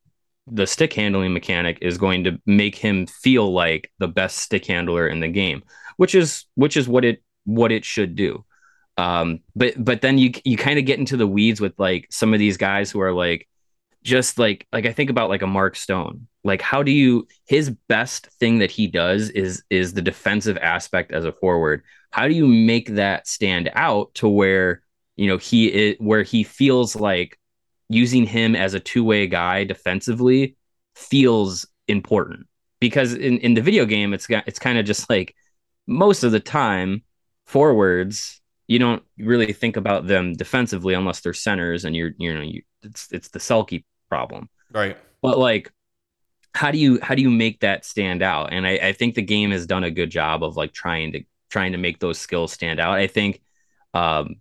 the 0.47 0.67
stick 0.67 0.93
handling 0.93 1.33
mechanic 1.33 1.79
is 1.83 1.99
going 1.99 2.25
to 2.25 2.41
make 2.47 2.77
him 2.77 3.07
feel 3.07 3.53
like 3.53 3.91
the 3.99 4.09
best 4.09 4.39
stick 4.39 4.65
handler 4.67 5.09
in 5.09 5.21
the 5.21 5.29
game, 5.29 5.63
which 5.97 6.15
is 6.15 6.45
which 6.55 6.77
is 6.77 6.89
what 6.89 7.05
it 7.05 7.23
what 7.45 7.73
it 7.73 7.85
should 7.85 8.17
do. 8.17 8.45
Um, 8.97 9.41
but 9.55 9.75
but 9.83 10.01
then 10.01 10.19
you 10.19 10.33
you 10.45 10.57
kind 10.57 10.79
of 10.79 10.85
get 10.85 10.99
into 10.99 11.17
the 11.17 11.27
weeds 11.27 11.61
with 11.61 11.79
like 11.79 12.07
some 12.11 12.33
of 12.33 12.39
these 12.39 12.57
guys 12.57 12.91
who 12.91 13.01
are 13.01 13.13
like 13.13 13.49
just 14.03 14.39
like 14.39 14.67
like 14.73 14.87
I 14.87 14.93
think 14.93 15.11
about 15.11 15.29
like 15.29 15.43
a 15.43 15.47
Mark 15.47 15.77
Stone. 15.77 16.29
Like 16.45 16.63
how 16.63 16.83
do 16.83 16.91
you 16.93 17.27
his 17.47 17.71
best 17.89 18.27
thing 18.39 18.59
that 18.59 18.71
he 18.71 18.87
does 18.87 19.31
is 19.31 19.63
is 19.69 19.93
the 19.93 20.03
defensive 20.03 20.57
aspect 20.59 21.13
as 21.13 21.25
a 21.25 21.33
forward. 21.33 21.83
How 22.11 22.29
do 22.29 22.35
you 22.35 22.47
make 22.47 22.95
that 22.95 23.27
stand 23.27 23.71
out 23.75 24.15
to 24.15 24.29
where 24.29 24.83
you 25.17 25.27
know 25.27 25.39
he 25.39 25.67
is 25.67 25.97
where 25.99 26.23
he 26.23 26.43
feels 26.45 26.97
like 26.97 27.39
using 27.89 28.27
him 28.27 28.57
as 28.57 28.75
a 28.75 28.81
two-way 28.81 29.27
guy 29.27 29.65
defensively 29.65 30.57
feels 30.95 31.67
important 31.89 32.47
because 32.81 33.15
in, 33.15 33.39
in 33.39 33.55
the 33.55 33.61
video 33.61 33.85
game 33.85 34.13
it's 34.13 34.27
got 34.27 34.45
it's 34.47 34.59
kind 34.59 34.79
of 34.79 34.85
just 34.85 35.09
like 35.09 35.35
most 35.87 36.25
of 36.25 36.33
the 36.33 36.41
time 36.41 37.03
forwards 37.45 38.41
you 38.67 38.79
don't 38.79 39.03
really 39.19 39.53
think 39.53 39.77
about 39.77 40.07
them 40.07 40.33
defensively 40.35 40.95
unless 40.95 41.21
they're 41.21 41.33
centers 41.33 41.85
and 41.85 41.95
you're 41.95 42.11
you 42.19 42.35
know 42.35 42.41
you 42.41 42.63
it's 42.83 43.09
it's 43.13 43.29
the 43.29 43.39
Selke 43.39 43.85
problem 44.09 44.49
Right. 44.73 44.97
but 45.23 45.39
like 45.39 45.73
how 46.55 46.71
do 46.71 46.79
you 46.79 46.99
how 47.03 47.15
do 47.15 47.23
you 47.23 47.31
make 47.31 47.61
that 47.61 47.85
stand 47.85 48.23
out 48.23 48.53
and 48.53 48.67
I, 48.67 48.73
I 48.83 48.93
think 48.93 49.15
the 49.15 49.23
game 49.23 49.51
has 49.51 49.67
done 49.67 49.85
a 49.85 49.91
good 49.91 50.11
job 50.11 50.43
of 50.43 50.57
like 50.57 50.73
trying 50.73 51.13
to 51.13 51.23
trying 51.51 51.73
to 51.73 51.79
make 51.79 52.01
those 52.01 52.19
skills 52.19 52.53
stand 52.53 52.81
out 52.81 52.95
i 52.99 53.07
think 53.07 53.41
um 53.95 54.37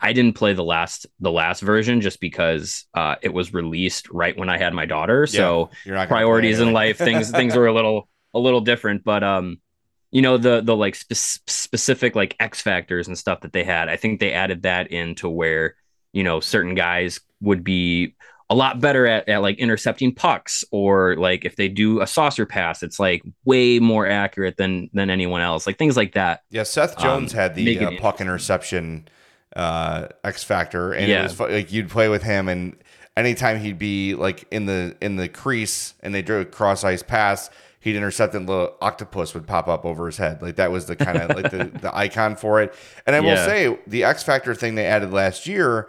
I- 0.00 0.12
didn't 0.12 0.32
play 0.34 0.54
the 0.54 0.64
last 0.64 1.06
the 1.20 1.30
last 1.30 1.60
version 1.60 2.00
just 2.00 2.20
because 2.20 2.86
uh, 2.94 3.14
it 3.22 3.32
was 3.32 3.54
released 3.54 4.08
right 4.10 4.36
when 4.36 4.48
I 4.48 4.58
had 4.58 4.74
my 4.74 4.86
daughter. 4.86 5.24
So 5.28 5.70
gonna 5.84 5.98
play 6.00 6.06
priorities 6.08 6.58
in 6.58 6.72
life, 6.72 6.98
things 6.98 7.30
things 7.30 7.54
were 7.54 7.66
a 7.68 7.72
little 7.72 8.08
a 8.34 8.40
little 8.40 8.60
different. 8.60 9.04
But 9.04 9.22
um, 9.22 9.60
you 10.10 10.22
know 10.22 10.38
the 10.38 10.60
the 10.60 10.76
like 10.76 10.94
spe- 10.94 11.48
specific 11.48 12.14
like 12.16 12.34
X 12.40 12.60
factors 12.62 13.08
and 13.08 13.16
stuff 13.18 13.40
that 13.40 13.52
they 13.52 13.64
had. 13.64 13.88
I 13.88 13.96
think 13.96 14.20
they 14.20 14.32
added 14.32 14.62
that 14.62 14.90
into 14.90 15.28
where 15.28 15.74
you 16.12 16.24
know 16.24 16.40
certain 16.40 16.74
guys 16.74 17.20
would 17.40 17.62
be 17.64 18.14
a 18.50 18.54
lot 18.54 18.80
better 18.80 19.06
at, 19.06 19.28
at 19.28 19.42
like 19.42 19.58
intercepting 19.58 20.14
pucks 20.14 20.64
or 20.70 21.16
like 21.16 21.44
if 21.44 21.56
they 21.56 21.68
do 21.68 22.00
a 22.00 22.06
saucer 22.06 22.46
pass 22.46 22.82
it's 22.82 22.98
like 22.98 23.22
way 23.44 23.78
more 23.78 24.06
accurate 24.06 24.56
than 24.56 24.88
than 24.94 25.10
anyone 25.10 25.42
else 25.42 25.66
like 25.66 25.76
things 25.76 25.98
like 25.98 26.14
that 26.14 26.40
Yeah, 26.50 26.62
Seth 26.62 26.96
Jones 26.98 27.34
Um, 27.34 27.38
had 27.40 27.54
the 27.54 27.78
uh, 27.78 27.90
puck 28.00 28.22
interception 28.22 29.06
uh, 29.54 30.08
X 30.24 30.44
factor, 30.44 30.92
and 30.92 31.08
Yeah. 31.08 31.20
it 31.20 31.22
was 31.24 31.38
like 31.40 31.72
you'd 31.72 31.90
play 31.90 32.08
with 32.08 32.22
him, 32.22 32.48
and 32.48 32.76
anytime 33.16 33.58
he'd 33.60 33.78
be 33.78 34.14
like 34.14 34.46
in 34.50 34.64
the 34.66 34.96
in 35.02 35.16
the 35.16 35.28
crease 35.28 35.94
and 36.00 36.14
they 36.14 36.22
drew 36.22 36.40
a 36.40 36.44
cross 36.44 36.84
ice 36.84 37.02
pass, 37.02 37.50
he'd 37.80 37.96
intercept 37.96 38.34
and 38.34 38.48
little 38.48 38.74
octopus 38.80 39.34
would 39.34 39.46
pop 39.46 39.68
up 39.68 39.84
over 39.84 40.06
his 40.06 40.16
head. 40.16 40.42
Like 40.42 40.56
that 40.56 40.70
was 40.70 40.86
the 40.86 40.96
kind 40.96 41.18
of 41.18 41.36
like 41.36 41.50
the, 41.50 41.64
the 41.80 41.96
icon 41.96 42.36
for 42.36 42.60
it. 42.60 42.74
And 43.06 43.14
I 43.14 43.20
will 43.20 43.36
say 43.36 43.78
the 43.86 44.04
X 44.04 44.22
factor 44.22 44.54
thing 44.54 44.74
they 44.74 44.86
added 44.86 45.12
last 45.12 45.46
year, 45.46 45.88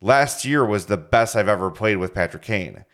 last 0.00 0.44
year 0.44 0.64
was 0.64 0.86
the 0.86 0.96
best 0.96 1.36
I've 1.36 1.48
ever 1.48 1.70
played 1.70 1.96
with 1.96 2.14
Patrick 2.14 2.42
Kane 2.42 2.84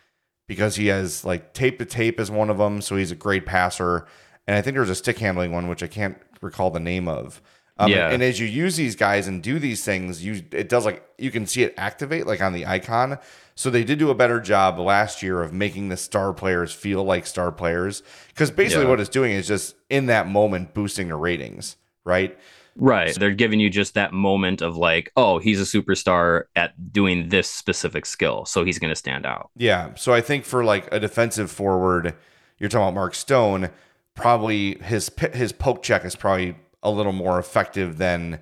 because 0.47 0.77
he 0.77 0.87
has 0.89 1.25
like 1.25 1.53
tape 1.53 1.79
to 1.79 1.85
tape 1.85 2.21
is 2.21 2.31
one 2.31 2.51
of 2.51 2.59
them, 2.59 2.81
so 2.81 2.97
he's 2.97 3.13
a 3.13 3.17
great 3.17 3.47
passer. 3.47 4.07
And 4.47 4.57
I 4.57 4.63
think 4.63 4.75
there 4.75 4.83
was 4.83 4.91
a 4.91 4.95
stick 4.95 5.19
handling 5.19 5.53
one 5.53 5.69
which 5.69 5.83
I 5.83 5.89
can't 5.89 6.17
recall 6.41 6.71
the 6.71 6.81
name 6.81 7.09
of. 7.09 7.43
Um, 7.79 7.91
Yeah. 7.91 8.11
And 8.11 8.23
as 8.23 8.41
you 8.41 8.47
use 8.47 8.77
these 8.77 8.97
guys 8.97 9.29
and 9.29 9.43
do 9.43 9.59
these 9.59 9.85
things, 9.85 10.25
you 10.25 10.43
it 10.53 10.69
does 10.69 10.85
like 10.85 11.03
you 11.19 11.31
can 11.31 11.47
see 11.47 11.63
it 11.63 11.75
activate 11.77 12.27
like 12.27 12.41
on 12.41 12.53
the 12.53 12.67
icon. 12.67 13.19
So 13.55 13.71
they 13.71 13.83
did 13.85 13.99
do 13.99 14.11
a 14.11 14.15
better 14.15 14.41
job 14.41 14.79
last 14.79 15.23
year 15.23 15.43
of 15.43 15.53
making 15.53 15.89
the 15.89 15.97
star 15.97 16.33
players 16.33 16.73
feel 16.73 17.03
like 17.05 17.27
star 17.27 17.51
players 17.53 18.03
because 18.29 18.51
basically 18.51 18.85
Yeah. 18.85 18.91
what 18.91 19.01
it's 19.01 19.09
doing 19.09 19.33
is 19.33 19.47
just 19.49 19.75
in 19.91 20.07
that 20.07 20.29
moment 20.29 20.75
boosting 20.75 21.09
the 21.09 21.17
ratings, 21.17 21.77
right? 22.05 22.39
right 22.81 23.13
So, 23.13 23.19
they're 23.19 23.33
giving 23.33 23.59
you 23.59 23.69
just 23.71 23.95
that 23.95 24.13
moment 24.13 24.63
of 24.63 24.77
like 24.77 25.11
oh 25.17 25.39
he's 25.39 25.61
a 25.61 25.65
superstar 25.65 26.45
at 26.55 26.93
doing 26.93 27.29
this 27.29 27.51
specific 27.51 28.07
skill 28.07 28.45
so 28.45 28.63
he's 28.65 28.79
going 28.79 28.93
to 28.93 28.97
stand 28.97 29.27
out 29.27 29.51
Yeah. 29.57 29.95
So 29.97 30.13
I 30.15 30.21
think 30.21 30.45
for 30.45 30.63
like 30.65 30.89
a 30.93 31.01
defensive 31.01 31.51
forward, 31.51 32.15
you're 32.61 32.69
talking 32.69 32.85
about 32.85 32.95
Mark 32.95 33.15
Stone. 33.17 33.71
Probably 34.15 34.79
his 34.79 35.11
his 35.33 35.53
poke 35.53 35.83
check 35.83 36.05
is 36.05 36.15
probably 36.17 36.57
a 36.83 36.91
little 36.91 37.13
more 37.13 37.39
effective 37.39 37.99
than 37.99 38.41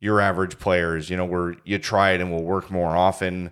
your 0.00 0.20
average 0.20 0.58
players. 0.58 1.08
You 1.10 1.16
know, 1.16 1.24
where 1.24 1.56
you 1.64 1.78
try 1.78 2.12
it 2.12 2.20
and 2.20 2.30
will 2.30 2.42
work 2.44 2.70
more 2.70 2.96
often, 2.96 3.50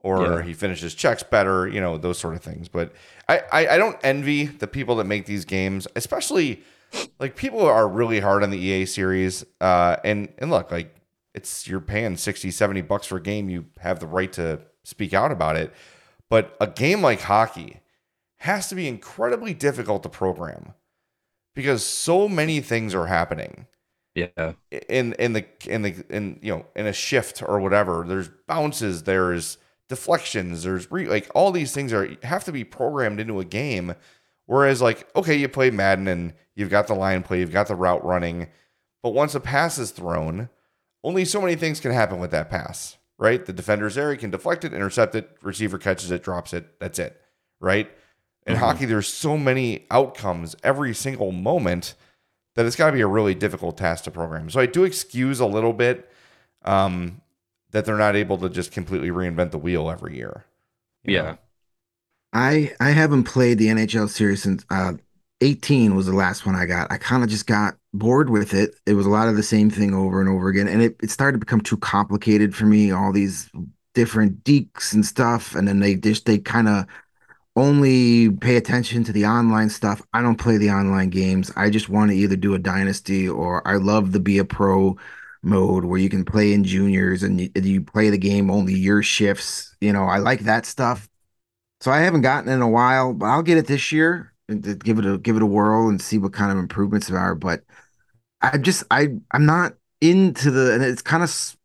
or 0.00 0.22
Yeah. 0.38 0.42
he 0.42 0.52
finishes 0.52 0.94
checks 0.94 1.22
better. 1.22 1.66
You 1.68 1.80
know, 1.80 1.98
those 1.98 2.18
sort 2.18 2.34
of 2.34 2.42
things. 2.42 2.68
But 2.68 2.92
I, 3.28 3.42
I 3.52 3.68
I 3.74 3.78
don't 3.78 3.98
envy 4.02 4.44
the 4.46 4.66
people 4.66 4.96
that 4.96 5.04
make 5.04 5.26
these 5.26 5.44
games, 5.44 5.86
especially 5.96 6.62
like 7.18 7.36
people 7.36 7.60
are 7.66 7.88
really 7.88 8.20
hard 8.20 8.42
on 8.42 8.50
the 8.50 8.58
EA 8.58 8.86
series. 8.86 9.44
Uh, 9.60 9.96
and 10.04 10.28
and 10.38 10.50
look, 10.50 10.70
like 10.70 10.94
it's 11.34 11.68
you're 11.68 11.80
paying 11.80 12.16
60, 12.16 12.50
70 12.50 12.80
bucks 12.82 13.06
for 13.06 13.16
a 13.16 13.22
game. 13.22 13.48
You 13.50 13.66
have 13.80 14.00
the 14.00 14.06
right 14.06 14.32
to 14.34 14.60
speak 14.84 15.12
out 15.12 15.30
about 15.32 15.56
it. 15.56 15.72
But 16.30 16.56
a 16.60 16.66
game 16.66 17.02
like 17.02 17.20
hockey 17.20 17.80
has 18.38 18.68
to 18.68 18.74
be 18.74 18.88
incredibly 18.88 19.54
difficult 19.54 20.02
to 20.02 20.08
program 20.08 20.72
because 21.54 21.84
so 21.84 22.28
many 22.28 22.60
things 22.60 22.94
are 22.94 23.06
happening 23.06 23.66
Yeah. 24.16 24.54
in 24.88 25.12
in 25.14 25.34
the 25.34 25.44
in 25.66 25.82
the 25.82 25.94
in 26.08 26.38
you 26.42 26.54
know 26.54 26.66
in 26.74 26.86
a 26.86 26.92
shift 26.92 27.42
or 27.42 27.60
whatever 27.60 28.02
there's 28.08 28.30
bounces 28.48 29.02
there's 29.02 29.58
deflections 29.90 30.62
there's 30.62 30.90
re, 30.90 31.06
like 31.06 31.30
all 31.34 31.52
these 31.52 31.72
things 31.72 31.92
are 31.92 32.08
have 32.22 32.42
to 32.44 32.52
be 32.52 32.64
programmed 32.64 33.20
into 33.20 33.38
a 33.40 33.44
game 33.44 33.94
whereas 34.46 34.80
like 34.80 35.06
okay 35.14 35.34
you 35.36 35.48
play 35.48 35.70
madden 35.70 36.08
and 36.08 36.32
you've 36.54 36.70
got 36.70 36.86
the 36.86 36.94
line 36.94 37.22
play 37.22 37.40
you've 37.40 37.52
got 37.52 37.68
the 37.68 37.74
route 37.76 38.04
running 38.04 38.48
but 39.02 39.10
once 39.10 39.34
a 39.34 39.40
pass 39.40 39.78
is 39.78 39.90
thrown 39.90 40.48
only 41.04 41.24
so 41.24 41.40
many 41.40 41.54
things 41.54 41.78
can 41.78 41.92
happen 41.92 42.18
with 42.18 42.30
that 42.30 42.48
pass 42.50 42.96
right 43.18 43.44
the 43.44 43.52
defender's 43.52 43.96
he 43.96 44.16
can 44.16 44.30
deflect 44.30 44.64
it 44.64 44.72
intercept 44.72 45.14
it 45.14 45.30
receiver 45.42 45.78
catches 45.78 46.10
it 46.10 46.22
drops 46.22 46.52
it 46.54 46.66
that's 46.80 46.98
it 46.98 47.20
right 47.60 47.90
in 48.46 48.54
Mhm. 48.56 48.60
hockey 48.60 48.86
there's 48.86 49.12
so 49.12 49.36
many 49.36 49.86
outcomes 49.90 50.56
every 50.64 50.94
single 50.94 51.32
moment 51.32 51.94
that 52.56 52.66
it's 52.66 52.76
got 52.76 52.86
to 52.86 52.92
be 52.92 53.02
a 53.02 53.06
really 53.06 53.34
difficult 53.34 53.78
task 53.78 54.04
to 54.04 54.10
program. 54.10 54.50
So 54.50 54.60
I 54.60 54.66
do 54.66 54.84
excuse 54.84 55.40
a 55.40 55.46
little 55.46 55.72
bit 55.72 56.10
um, 56.64 57.20
that 57.70 57.84
they're 57.84 57.96
not 57.96 58.16
able 58.16 58.38
to 58.38 58.48
just 58.48 58.72
completely 58.72 59.10
reinvent 59.10 59.52
the 59.52 59.58
wheel 59.58 59.90
every 59.90 60.16
year. 60.16 60.44
Yeah. 61.04 61.22
know? 61.22 61.38
I 62.32 62.74
I 62.80 62.90
haven't 62.90 63.24
played 63.24 63.58
the 63.58 63.68
NHL 63.68 64.08
series 64.08 64.42
since 64.42 64.64
uh 64.70 64.94
18 65.42 65.94
was 65.94 66.06
the 66.06 66.14
last 66.14 66.46
one 66.46 66.54
I 66.54 66.64
got. 66.66 66.90
I 66.90 66.96
kind 66.96 67.22
of 67.22 67.28
just 67.28 67.46
got 67.46 67.76
bored 67.92 68.30
with 68.30 68.54
it. 68.54 68.74
It 68.86 68.94
was 68.94 69.06
a 69.06 69.10
lot 69.10 69.28
of 69.28 69.36
the 69.36 69.42
same 69.42 69.68
thing 69.70 69.94
over 69.94 70.20
and 70.20 70.28
over 70.30 70.48
again, 70.48 70.66
and 70.66 70.82
it, 70.82 70.96
it 71.02 71.10
started 71.10 71.38
to 71.38 71.44
become 71.44 71.60
too 71.60 71.76
complicated 71.76 72.54
for 72.54 72.64
me. 72.64 72.90
All 72.90 73.12
these 73.12 73.50
different 73.94 74.44
dekes 74.44 74.94
and 74.94 75.04
stuff, 75.04 75.54
and 75.54 75.68
then 75.68 75.80
they 75.80 75.94
just 75.94 76.24
they 76.24 76.38
kind 76.38 76.68
of 76.68 76.86
only 77.56 78.30
pay 78.30 78.56
attention 78.56 79.04
to 79.04 79.12
the 79.12 79.26
online 79.26 79.70
stuff. 79.70 80.02
I 80.12 80.22
don't 80.22 80.36
play 80.36 80.58
the 80.58 80.70
online 80.70 81.10
games. 81.10 81.50
I 81.56 81.70
just 81.70 81.88
want 81.88 82.10
to 82.10 82.16
either 82.16 82.36
do 82.36 82.54
a 82.54 82.58
dynasty 82.58 83.28
or 83.28 83.66
I 83.66 83.76
love 83.76 84.12
the 84.12 84.20
be 84.20 84.38
a 84.38 84.44
pro 84.44 84.96
mode 85.42 85.84
where 85.84 85.98
you 85.98 86.08
can 86.08 86.24
play 86.24 86.52
in 86.52 86.64
juniors 86.64 87.22
and 87.22 87.40
you, 87.40 87.50
you 87.54 87.80
play 87.80 88.10
the 88.10 88.18
game 88.18 88.50
only 88.50 88.74
your 88.74 89.02
shifts. 89.02 89.74
You 89.80 89.92
know, 89.92 90.04
I 90.04 90.18
like 90.18 90.40
that 90.40 90.66
stuff. 90.66 91.08
So 91.80 91.90
I 91.90 91.98
haven't 91.98 92.22
gotten 92.22 92.50
in 92.50 92.62
a 92.62 92.68
while, 92.68 93.12
but 93.14 93.26
I'll 93.26 93.42
get 93.42 93.58
it 93.58 93.66
this 93.66 93.92
year 93.92 94.32
and 94.48 94.82
give 94.82 94.98
it 94.98 95.06
a 95.06 95.18
give 95.18 95.36
it 95.36 95.42
a 95.42 95.46
whirl 95.46 95.88
and 95.88 96.00
see 96.00 96.18
what 96.18 96.32
kind 96.32 96.52
of 96.52 96.58
improvements 96.58 97.08
there 97.08 97.18
are. 97.18 97.34
But 97.34 97.62
I 98.40 98.58
just 98.58 98.84
I 98.90 99.08
I'm 99.32 99.46
not 99.46 99.74
into 100.00 100.50
the 100.50 100.74
and 100.74 100.82
it's 100.82 101.02
kind 101.02 101.22
of 101.22 101.56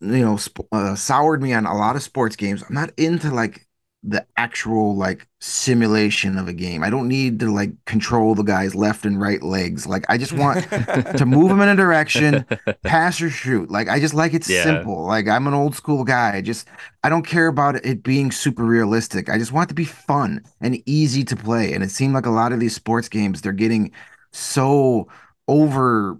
you 0.00 0.24
know 0.24 0.36
sp- 0.38 0.68
uh, 0.72 0.94
soured 0.94 1.42
me 1.42 1.52
on 1.52 1.66
a 1.66 1.76
lot 1.76 1.96
of 1.96 2.02
sports 2.02 2.36
games. 2.36 2.62
I'm 2.62 2.74
not 2.74 2.92
into 2.98 3.30
like 3.30 3.66
the 4.06 4.26
actual 4.36 4.94
like 4.96 5.26
simulation 5.40 6.36
of 6.38 6.46
a 6.48 6.52
game. 6.52 6.82
I 6.84 6.90
don't 6.90 7.08
need 7.08 7.40
to 7.40 7.50
like 7.52 7.72
control 7.86 8.34
the 8.34 8.42
guy's 8.42 8.74
left 8.74 9.06
and 9.06 9.20
right 9.20 9.42
legs. 9.42 9.86
Like 9.86 10.04
I 10.08 10.18
just 10.18 10.32
want 10.32 10.60
to 11.16 11.24
move 11.26 11.50
him 11.50 11.60
in 11.60 11.68
a 11.70 11.76
direction, 11.76 12.44
pass 12.84 13.20
or 13.22 13.30
shoot. 13.30 13.70
Like 13.70 13.88
I 13.88 13.98
just 14.00 14.14
like 14.14 14.34
it 14.34 14.46
Yeah. 14.46 14.62
simple. 14.62 15.06
Like 15.06 15.26
I'm 15.28 15.46
an 15.46 15.54
old 15.54 15.74
school 15.74 16.04
guy. 16.04 16.36
I 16.36 16.40
just 16.42 16.68
I 17.02 17.08
don't 17.08 17.26
care 17.26 17.46
about 17.46 17.76
it 17.84 18.02
being 18.02 18.30
super 18.30 18.64
realistic. 18.64 19.30
I 19.30 19.38
just 19.38 19.52
want 19.52 19.68
it 19.68 19.70
to 19.70 19.74
be 19.74 19.84
fun 19.86 20.42
and 20.60 20.82
easy 20.86 21.24
to 21.24 21.36
play. 21.36 21.72
And 21.72 21.82
it 21.82 21.90
seemed 21.90 22.14
like 22.14 22.26
a 22.26 22.30
lot 22.30 22.52
of 22.52 22.60
these 22.60 22.74
sports 22.74 23.08
games 23.08 23.40
they're 23.40 23.52
getting 23.52 23.90
so 24.32 25.08
over 25.48 26.18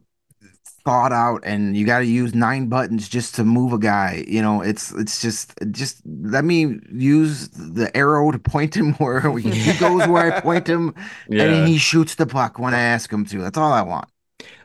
thought 0.84 1.12
out 1.12 1.40
and 1.44 1.76
you 1.76 1.86
got 1.86 2.00
to 2.00 2.04
use 2.06 2.34
nine 2.34 2.68
buttons 2.68 3.08
just 3.08 3.34
to 3.34 3.44
move 3.44 3.72
a 3.72 3.78
guy 3.78 4.22
you 4.28 4.42
know 4.42 4.60
it's 4.60 4.92
it's 4.92 5.22
just 5.22 5.54
just 5.70 6.02
let 6.06 6.44
me 6.44 6.78
use 6.92 7.48
the 7.48 7.90
arrow 7.96 8.30
to 8.30 8.38
point 8.38 8.76
him 8.76 8.92
where 8.98 9.20
he 9.38 9.72
goes 9.78 10.06
where 10.08 10.32
i 10.34 10.40
point 10.40 10.66
him 10.68 10.94
and 11.30 11.66
he 11.68 11.78
shoots 11.78 12.14
the 12.16 12.26
puck 12.26 12.58
when 12.58 12.74
i 12.74 12.80
ask 12.80 13.10
him 13.12 13.24
to 13.24 13.38
that's 13.38 13.56
all 13.58 13.72
i 13.72 13.82
want 13.82 14.08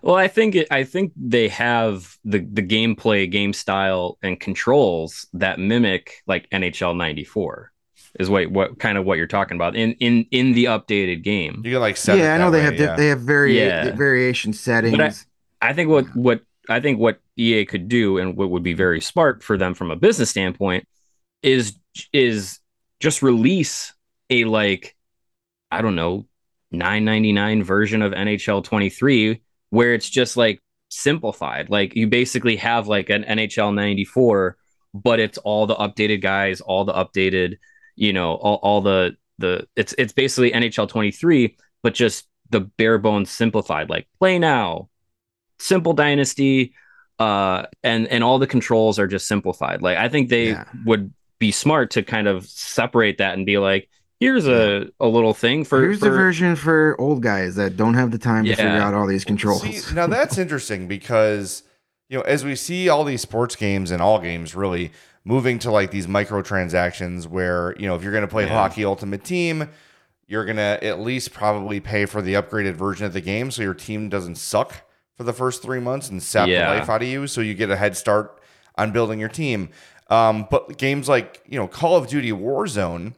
Well, 0.01 0.15
I 0.15 0.27
think 0.27 0.55
it, 0.55 0.67
I 0.71 0.83
think 0.83 1.11
they 1.15 1.47
have 1.49 2.17
the 2.23 2.39
the 2.39 2.63
gameplay, 2.63 3.29
game 3.29 3.53
style, 3.53 4.17
and 4.21 4.39
controls 4.39 5.27
that 5.33 5.59
mimic 5.59 6.21
like 6.27 6.49
NHL 6.51 6.95
'94. 6.95 7.71
Is 8.19 8.29
what 8.29 8.49
what 8.51 8.79
kind 8.79 8.97
of 8.97 9.05
what 9.05 9.17
you're 9.17 9.27
talking 9.27 9.55
about 9.57 9.75
in 9.75 9.93
in 9.99 10.25
in 10.31 10.53
the 10.53 10.65
updated 10.65 11.23
game. 11.23 11.61
You 11.63 11.73
can 11.73 11.81
like 11.81 11.97
set. 11.97 12.17
yeah 12.17 12.33
i 12.33 12.37
know 12.37 12.49
they 12.51 12.59
way, 12.59 12.63
have 12.65 12.79
yeah. 12.79 12.95
they 12.95 13.07
have 13.07 13.21
vari- 13.21 13.57
Yeah. 13.57 13.91
variation 13.95 14.53
settings 14.53 15.25
I 15.61 15.73
think 15.73 15.89
what 15.89 16.05
what 16.15 16.41
I 16.69 16.79
think 16.79 16.99
what 16.99 17.19
EA 17.37 17.65
could 17.65 17.89
do 17.89 18.17
and 18.17 18.37
what 18.37 18.49
would 18.51 18.63
be 18.63 18.73
very 18.73 19.01
smart 19.01 19.43
for 19.43 19.57
them 19.57 19.73
from 19.73 19.91
a 19.91 19.95
business 19.95 20.29
standpoint 20.29 20.87
is 21.41 21.75
is 22.13 22.59
just 22.99 23.21
release 23.21 23.93
a 24.29 24.45
like 24.45 24.95
I 25.71 25.81
don't 25.81 25.95
know 25.95 26.27
999 26.71 27.63
version 27.63 28.01
of 28.01 28.13
NHL 28.13 28.63
23 28.63 29.41
where 29.71 29.93
it's 29.93 30.09
just 30.09 30.37
like 30.37 30.61
simplified. 30.89 31.69
Like 31.69 31.95
you 31.95 32.07
basically 32.07 32.55
have 32.57 32.87
like 32.87 33.09
an 33.09 33.23
NHL 33.23 33.73
94 33.73 34.57
but 34.93 35.19
it's 35.19 35.37
all 35.39 35.67
the 35.67 35.75
updated 35.75 36.21
guys 36.21 36.61
all 36.61 36.83
the 36.85 36.93
updated 36.93 37.57
you 37.95 38.13
know 38.13 38.33
all, 38.35 38.55
all 38.55 38.81
the 38.81 39.15
the 39.37 39.67
it's 39.75 39.93
it's 39.97 40.13
basically 40.13 40.51
NHL 40.51 40.89
23 40.89 41.55
but 41.83 41.93
just 41.93 42.27
the 42.49 42.61
bare 42.61 42.97
bones 42.97 43.29
simplified 43.29 43.89
like 43.89 44.07
play 44.17 44.39
now 44.39 44.89
simple 45.59 45.93
dynasty 45.93 46.73
uh 47.19 47.63
and 47.83 48.07
and 48.07 48.23
all 48.23 48.39
the 48.39 48.47
controls 48.47 48.97
are 48.99 49.07
just 49.07 49.27
simplified. 49.27 49.81
Like 49.81 49.97
i 49.97 50.07
think 50.09 50.29
they 50.29 50.49
Yeah. 50.49 50.63
would 50.85 51.13
be 51.39 51.51
smart 51.51 51.91
to 51.91 52.03
kind 52.03 52.27
of 52.27 52.45
separate 52.47 53.17
that 53.17 53.33
and 53.35 53.45
be 53.45 53.57
like 53.57 53.89
here's 54.19 54.47
a 54.47 54.87
a 54.99 55.07
little 55.07 55.33
thing 55.33 55.63
for, 55.63 55.81
here's 55.81 55.99
the 56.01 56.07
for- 56.07 56.11
version 56.15 56.55
for 56.55 56.95
old 56.99 57.21
guys 57.23 57.55
that 57.55 57.77
don't 57.77 57.93
have 57.93 58.11
the 58.11 58.17
time 58.17 58.43
to 58.45 58.55
figure 58.55 58.69
out 58.71 58.93
all 58.93 59.07
these 59.07 59.23
controls. 59.23 59.61
See, 59.61 59.95
now 59.95 60.07
that's 60.07 60.37
interesting 60.37 60.87
because 60.89 61.63
you 62.09 62.17
know 62.17 62.23
as 62.23 62.43
we 62.43 62.55
see 62.55 62.89
all 62.89 63.03
these 63.05 63.21
sports 63.21 63.55
games 63.55 63.91
and 63.91 64.01
all 64.01 64.19
games 64.19 64.55
really 64.55 64.91
moving 65.23 65.59
to 65.59 65.71
like 65.71 65.91
these 65.91 66.07
microtransactions 66.07 67.27
where 67.27 67.75
you 67.79 67.87
know 67.87 67.95
if 67.95 68.03
you're 68.03 68.11
going 68.11 68.23
to 68.23 68.27
play 68.27 68.45
Yeah. 68.45 68.53
hockey 68.53 68.85
ultimate 68.85 69.23
team 69.23 69.69
you're 70.27 70.45
going 70.45 70.57
to 70.57 70.83
at 70.83 70.99
least 70.99 71.33
probably 71.33 71.79
pay 71.79 72.05
for 72.05 72.21
the 72.21 72.33
upgraded 72.35 72.73
version 72.75 73.05
of 73.05 73.13
the 73.13 73.21
game 73.21 73.51
so 73.51 73.61
your 73.61 73.73
team 73.73 74.09
doesn't 74.09 74.35
suck 74.35 74.83
for 75.19 75.25
the 75.25 75.33
first 75.33 75.61
three 75.61 75.81
months 75.81 76.09
and 76.09 76.23
sap 76.23 76.47
Yeah. 76.47 76.71
the 76.71 76.79
life 76.79 76.89
out 76.89 77.01
of 77.01 77.07
you 77.09 77.27
so 77.27 77.41
you 77.41 77.53
get 77.53 77.69
a 77.69 77.75
head 77.75 77.97
start 77.97 78.39
on 78.77 78.93
building 78.93 79.19
your 79.19 79.27
team. 79.27 79.67
Um, 80.09 80.47
but 80.49 80.77
games 80.77 81.09
like 81.09 81.41
you 81.45 81.59
know 81.59 81.67
call 81.67 81.97
of 81.97 82.07
duty 82.07 82.31
warzone 82.31 83.15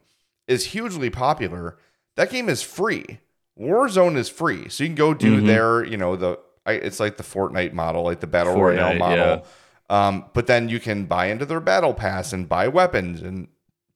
is 0.48 0.66
hugely 0.66 1.10
popular. 1.10 1.78
That 2.16 2.28
game 2.30 2.48
is 2.48 2.60
free. 2.60 3.20
Warzone 3.56 4.16
is 4.16 4.28
free. 4.28 4.68
So 4.68 4.82
you 4.82 4.88
can 4.88 4.96
go 4.96 5.14
do 5.14 5.40
Mhm. 5.40 5.46
their 5.46 5.84
you 5.84 5.96
know 5.96 6.16
the 6.16 6.40
I, 6.66 6.72
it's 6.72 6.98
like 6.98 7.18
the 7.18 7.22
fortnite 7.22 7.72
model 7.72 8.02
like 8.02 8.18
the 8.18 8.26
battle 8.26 8.60
royale 8.60 8.94
Fortnite, 8.94 8.98
model. 8.98 9.46
Um, 9.88 10.24
but 10.34 10.48
then 10.48 10.68
you 10.68 10.80
can 10.80 11.04
buy 11.04 11.26
into 11.26 11.46
their 11.46 11.60
battle 11.60 11.94
pass 11.94 12.32
and 12.32 12.48
buy 12.48 12.66
weapons 12.66 13.22
and 13.22 13.46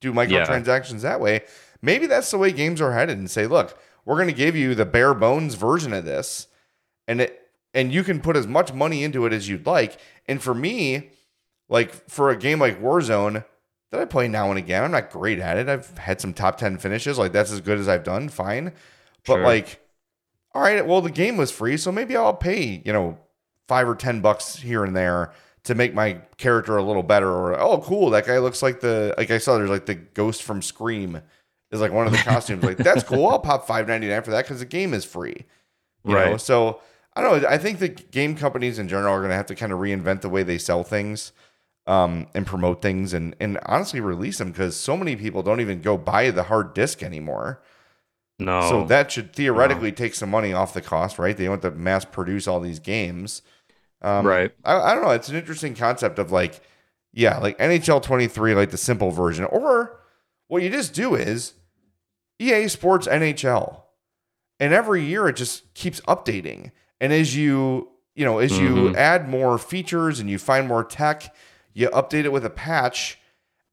do 0.00 0.12
microtransactions 0.12 1.00
that 1.00 1.20
way. 1.20 1.40
Maybe 1.82 2.06
that's 2.06 2.30
the 2.30 2.38
way 2.38 2.52
games 2.52 2.80
are 2.80 2.92
headed 2.92 3.18
and 3.18 3.28
say 3.28 3.48
look 3.48 3.76
we're 4.04 4.14
going 4.14 4.28
to 4.28 4.32
give 4.34 4.54
you 4.54 4.76
the 4.76 4.86
bare 4.86 5.14
bones 5.14 5.56
version 5.56 5.92
of 5.92 6.04
this 6.04 6.46
and 7.08 7.20
it 7.20 7.45
and 7.76 7.92
you 7.92 8.02
can 8.02 8.20
put 8.20 8.36
as 8.36 8.46
much 8.46 8.72
money 8.72 9.04
into 9.04 9.24
it 9.26 9.32
as 9.32 9.48
you'd 9.48 9.66
like 9.66 10.00
and 10.26 10.42
for 10.42 10.54
me 10.54 11.10
like 11.68 11.92
for 12.10 12.30
a 12.30 12.36
game 12.36 12.58
like 12.58 12.80
warzone 12.82 13.44
that 13.92 14.00
i 14.00 14.04
play 14.04 14.26
now 14.26 14.48
and 14.50 14.58
again 14.58 14.82
i'm 14.82 14.90
not 14.90 15.10
great 15.10 15.38
at 15.38 15.56
it 15.56 15.68
i've 15.68 15.96
had 15.98 16.20
some 16.20 16.32
top 16.32 16.56
10 16.58 16.78
finishes 16.78 17.18
like 17.18 17.32
that's 17.32 17.52
as 17.52 17.60
good 17.60 17.78
as 17.78 17.86
i've 17.88 18.02
done 18.04 18.28
fine 18.28 18.72
but 19.24 19.34
Sure. 19.34 19.42
like 19.44 19.80
all 20.54 20.62
right 20.62 20.84
well 20.86 21.00
the 21.00 21.10
game 21.10 21.36
was 21.36 21.50
free 21.52 21.76
so 21.76 21.92
maybe 21.92 22.16
i'll 22.16 22.34
pay 22.34 22.82
you 22.84 22.92
know 22.92 23.18
five 23.68 23.88
or 23.88 23.94
ten 23.96 24.20
bucks 24.20 24.56
here 24.56 24.84
and 24.84 24.96
there 24.96 25.32
to 25.64 25.74
make 25.74 25.92
my 25.92 26.12
character 26.38 26.76
a 26.76 26.82
little 26.82 27.02
better 27.02 27.28
or 27.28 27.58
oh 27.60 27.78
cool 27.80 28.10
that 28.10 28.24
guy 28.26 28.38
looks 28.38 28.62
like 28.62 28.80
the 28.80 29.14
like 29.18 29.30
i 29.30 29.38
saw 29.38 29.56
there's 29.58 29.70
like 29.70 29.86
the 29.86 29.94
ghost 29.96 30.42
from 30.44 30.62
scream 30.62 31.20
is 31.72 31.80
like 31.80 31.90
one 31.92 32.06
of 32.06 32.12
the 32.12 32.18
costumes 32.30 32.62
like 32.62 32.76
that's 32.76 33.02
cool 33.02 33.26
i'll 33.28 33.40
pop 33.40 33.66
5.99 33.66 34.24
for 34.24 34.30
that 34.30 34.44
because 34.44 34.60
the 34.60 34.64
game 34.66 34.94
is 34.94 35.04
free 35.04 35.44
you 36.04 36.12
know 36.12 36.30
Right. 36.32 36.40
so 36.40 36.80
i 37.16 37.20
don't 37.22 37.42
know 37.42 37.48
i 37.48 37.58
think 37.58 37.80
the 37.80 37.88
game 37.88 38.36
companies 38.36 38.78
in 38.78 38.88
general 38.88 39.12
are 39.12 39.18
going 39.18 39.30
to 39.30 39.36
have 39.36 39.46
to 39.46 39.54
kind 39.56 39.72
of 39.72 39.80
reinvent 39.80 40.20
the 40.20 40.28
way 40.28 40.42
they 40.44 40.58
sell 40.58 40.84
things 40.84 41.32
um, 41.88 42.26
and 42.34 42.46
promote 42.46 42.82
things 42.82 43.12
and 43.12 43.34
and 43.40 43.58
honestly 43.66 44.00
release 44.00 44.38
them 44.38 44.50
because 44.52 44.76
so 44.76 44.96
many 44.96 45.16
people 45.16 45.42
don't 45.42 45.60
even 45.60 45.80
go 45.80 45.96
buy 45.96 46.30
the 46.30 46.44
hard 46.44 46.74
disk 46.74 47.02
anymore 47.02 47.60
no 48.38 48.60
so 48.68 48.84
that 48.84 49.10
should 49.10 49.32
theoretically 49.32 49.92
take 49.92 50.14
some 50.14 50.30
money 50.30 50.52
off 50.52 50.74
the 50.74 50.82
cost, 50.82 51.18
right? 51.18 51.36
They 51.36 51.44
don't 51.44 51.62
have 51.62 51.72
to 51.72 51.78
mass 51.78 52.04
produce 52.04 52.46
all 52.46 52.60
these 52.60 52.78
games. 52.78 53.42
Um, 54.02 54.26
right 54.26 54.52
I, 54.64 54.76
I 54.76 54.94
don't 54.94 55.02
know. 55.02 55.10
It's 55.10 55.28
an 55.28 55.36
interesting 55.36 55.74
concept 55.74 56.18
of 56.18 56.30
like, 56.30 56.60
yeah, 57.12 57.38
like 57.38 57.58
NHL 57.58 58.02
23, 58.02 58.54
like 58.54 58.70
the 58.70 58.76
simple 58.76 59.10
version. 59.10 59.46
Or 59.46 60.00
what 60.48 60.62
you 60.62 60.68
just 60.68 60.92
do 60.92 61.14
is 61.14 61.54
EA 62.38 62.68
Sports 62.68 63.06
NHL. 63.06 63.82
And 64.60 64.74
every 64.74 65.02
year 65.02 65.28
it 65.28 65.36
just 65.36 65.72
keeps 65.74 66.00
updating. 66.02 66.72
And 67.00 67.12
as 67.12 67.36
you, 67.36 67.88
you 68.14 68.24
know, 68.24 68.38
as 68.38 68.58
you 68.58 68.74
Mhm. 68.90 68.96
add 68.96 69.28
more 69.28 69.58
features 69.58 70.18
and 70.20 70.30
you 70.30 70.38
find 70.38 70.66
more 70.66 70.82
tech, 70.84 71.34
you 71.74 71.88
update 71.90 72.24
it 72.24 72.32
with 72.32 72.44
a 72.44 72.50
patch. 72.50 73.18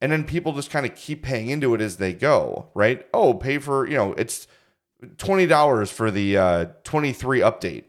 and 0.01 0.11
then 0.11 0.26
people 0.26 0.51
just 0.51 0.69
kind 0.69 0.86
of 0.86 0.93
keep 0.95 1.24
paying 1.24 1.47
into 1.49 1.74
it 1.74 1.80
as 1.80 1.95
they 1.95 2.11
go, 2.11 2.67
right? 2.74 3.07
Oh, 3.13 3.34
pay 3.34 3.57
for 3.57 3.88
you 3.88 3.95
know 3.95 4.11
it's 4.17 4.47
twenty 5.17 5.45
dollars 5.47 5.89
for 5.91 6.11
the 6.11 6.36
uh, 6.36 6.65
twenty 6.84 7.13
three 7.13 7.39
update, 7.39 7.86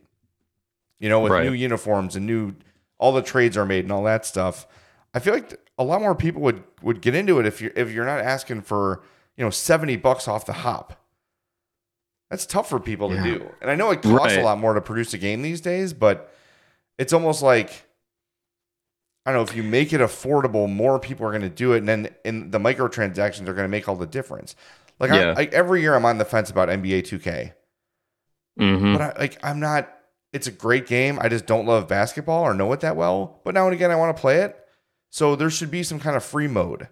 you 1.00 1.08
know, 1.08 1.18
with 1.18 1.32
Right. 1.32 1.44
new 1.44 1.52
uniforms 1.52 2.14
and 2.14 2.24
new 2.24 2.54
all 2.98 3.10
the 3.12 3.20
trades 3.20 3.56
are 3.56 3.64
made 3.66 3.84
and 3.84 3.90
all 3.90 4.04
that 4.04 4.24
stuff. 4.24 4.64
I 5.12 5.18
feel 5.18 5.34
like 5.34 5.58
a 5.76 5.82
lot 5.82 6.00
more 6.00 6.14
people 6.14 6.40
would 6.42 6.62
would 6.82 7.00
get 7.00 7.16
into 7.16 7.40
it 7.40 7.46
if 7.46 7.60
you're 7.60 7.72
if 7.74 7.90
you're 7.90 8.04
not 8.06 8.20
asking 8.20 8.62
for 8.62 9.02
you 9.36 9.42
know 9.44 9.50
seventy 9.50 9.96
bucks 9.96 10.28
off 10.28 10.46
the 10.46 10.52
hop. 10.52 11.03
That's 12.30 12.46
tough 12.46 12.68
for 12.68 12.80
people 12.80 13.08
to 13.10 13.14
Yeah. 13.16 13.22
do, 13.22 13.54
and 13.60 13.70
I 13.70 13.74
know 13.76 13.90
it 13.90 14.02
costs 14.02 14.36
a 14.36 14.42
lot 14.42 14.58
more 14.58 14.74
to 14.74 14.80
produce 14.80 15.14
a 15.14 15.18
game 15.18 15.42
these 15.42 15.60
days, 15.60 15.92
but 15.92 16.32
it's 16.98 17.12
almost 17.12 17.42
like 17.42 17.86
I 19.26 19.32
don't 19.32 19.38
know 19.40 19.50
if 19.50 19.56
you 19.56 19.62
make 19.62 19.92
it 19.92 20.00
affordable, 20.02 20.70
more 20.70 20.98
people 20.98 21.26
are 21.26 21.30
going 21.30 21.42
to 21.42 21.48
do 21.48 21.72
it, 21.72 21.78
and 21.78 21.88
then 21.88 22.08
in 22.24 22.50
the 22.50 22.58
microtransactions 22.58 23.42
are 23.48 23.54
going 23.54 23.64
to 23.64 23.68
make 23.68 23.88
all 23.88 23.96
the 23.96 24.06
difference. 24.06 24.54
Like 25.00 25.10
I, 25.10 25.20
Yeah. 25.20 25.32
like 25.34 25.52
every 25.54 25.80
year, 25.80 25.94
I'm 25.94 26.04
on 26.04 26.18
the 26.18 26.24
fence 26.26 26.50
about 26.50 26.68
NBA 26.68 27.02
2K, 27.02 27.52
hmm 28.58 28.92
but 28.92 29.00
I, 29.00 29.18
like 29.18 29.38
I'm 29.42 29.60
not. 29.60 29.90
It's 30.32 30.46
a 30.48 30.52
great 30.52 30.86
game. 30.88 31.18
I 31.20 31.28
just 31.28 31.46
don't 31.46 31.64
love 31.64 31.86
basketball 31.86 32.42
or 32.42 32.54
know 32.54 32.72
it 32.72 32.80
that 32.80 32.96
well. 32.96 33.40
But 33.44 33.54
now 33.54 33.66
and 33.66 33.72
again, 33.74 33.92
I 33.92 33.96
want 33.96 34.16
to 34.16 34.20
play 34.20 34.40
it. 34.40 34.56
So 35.10 35.36
there 35.36 35.48
should 35.48 35.70
be 35.70 35.84
some 35.84 36.00
kind 36.00 36.16
of 36.16 36.24
free 36.24 36.48
mode 36.48 36.88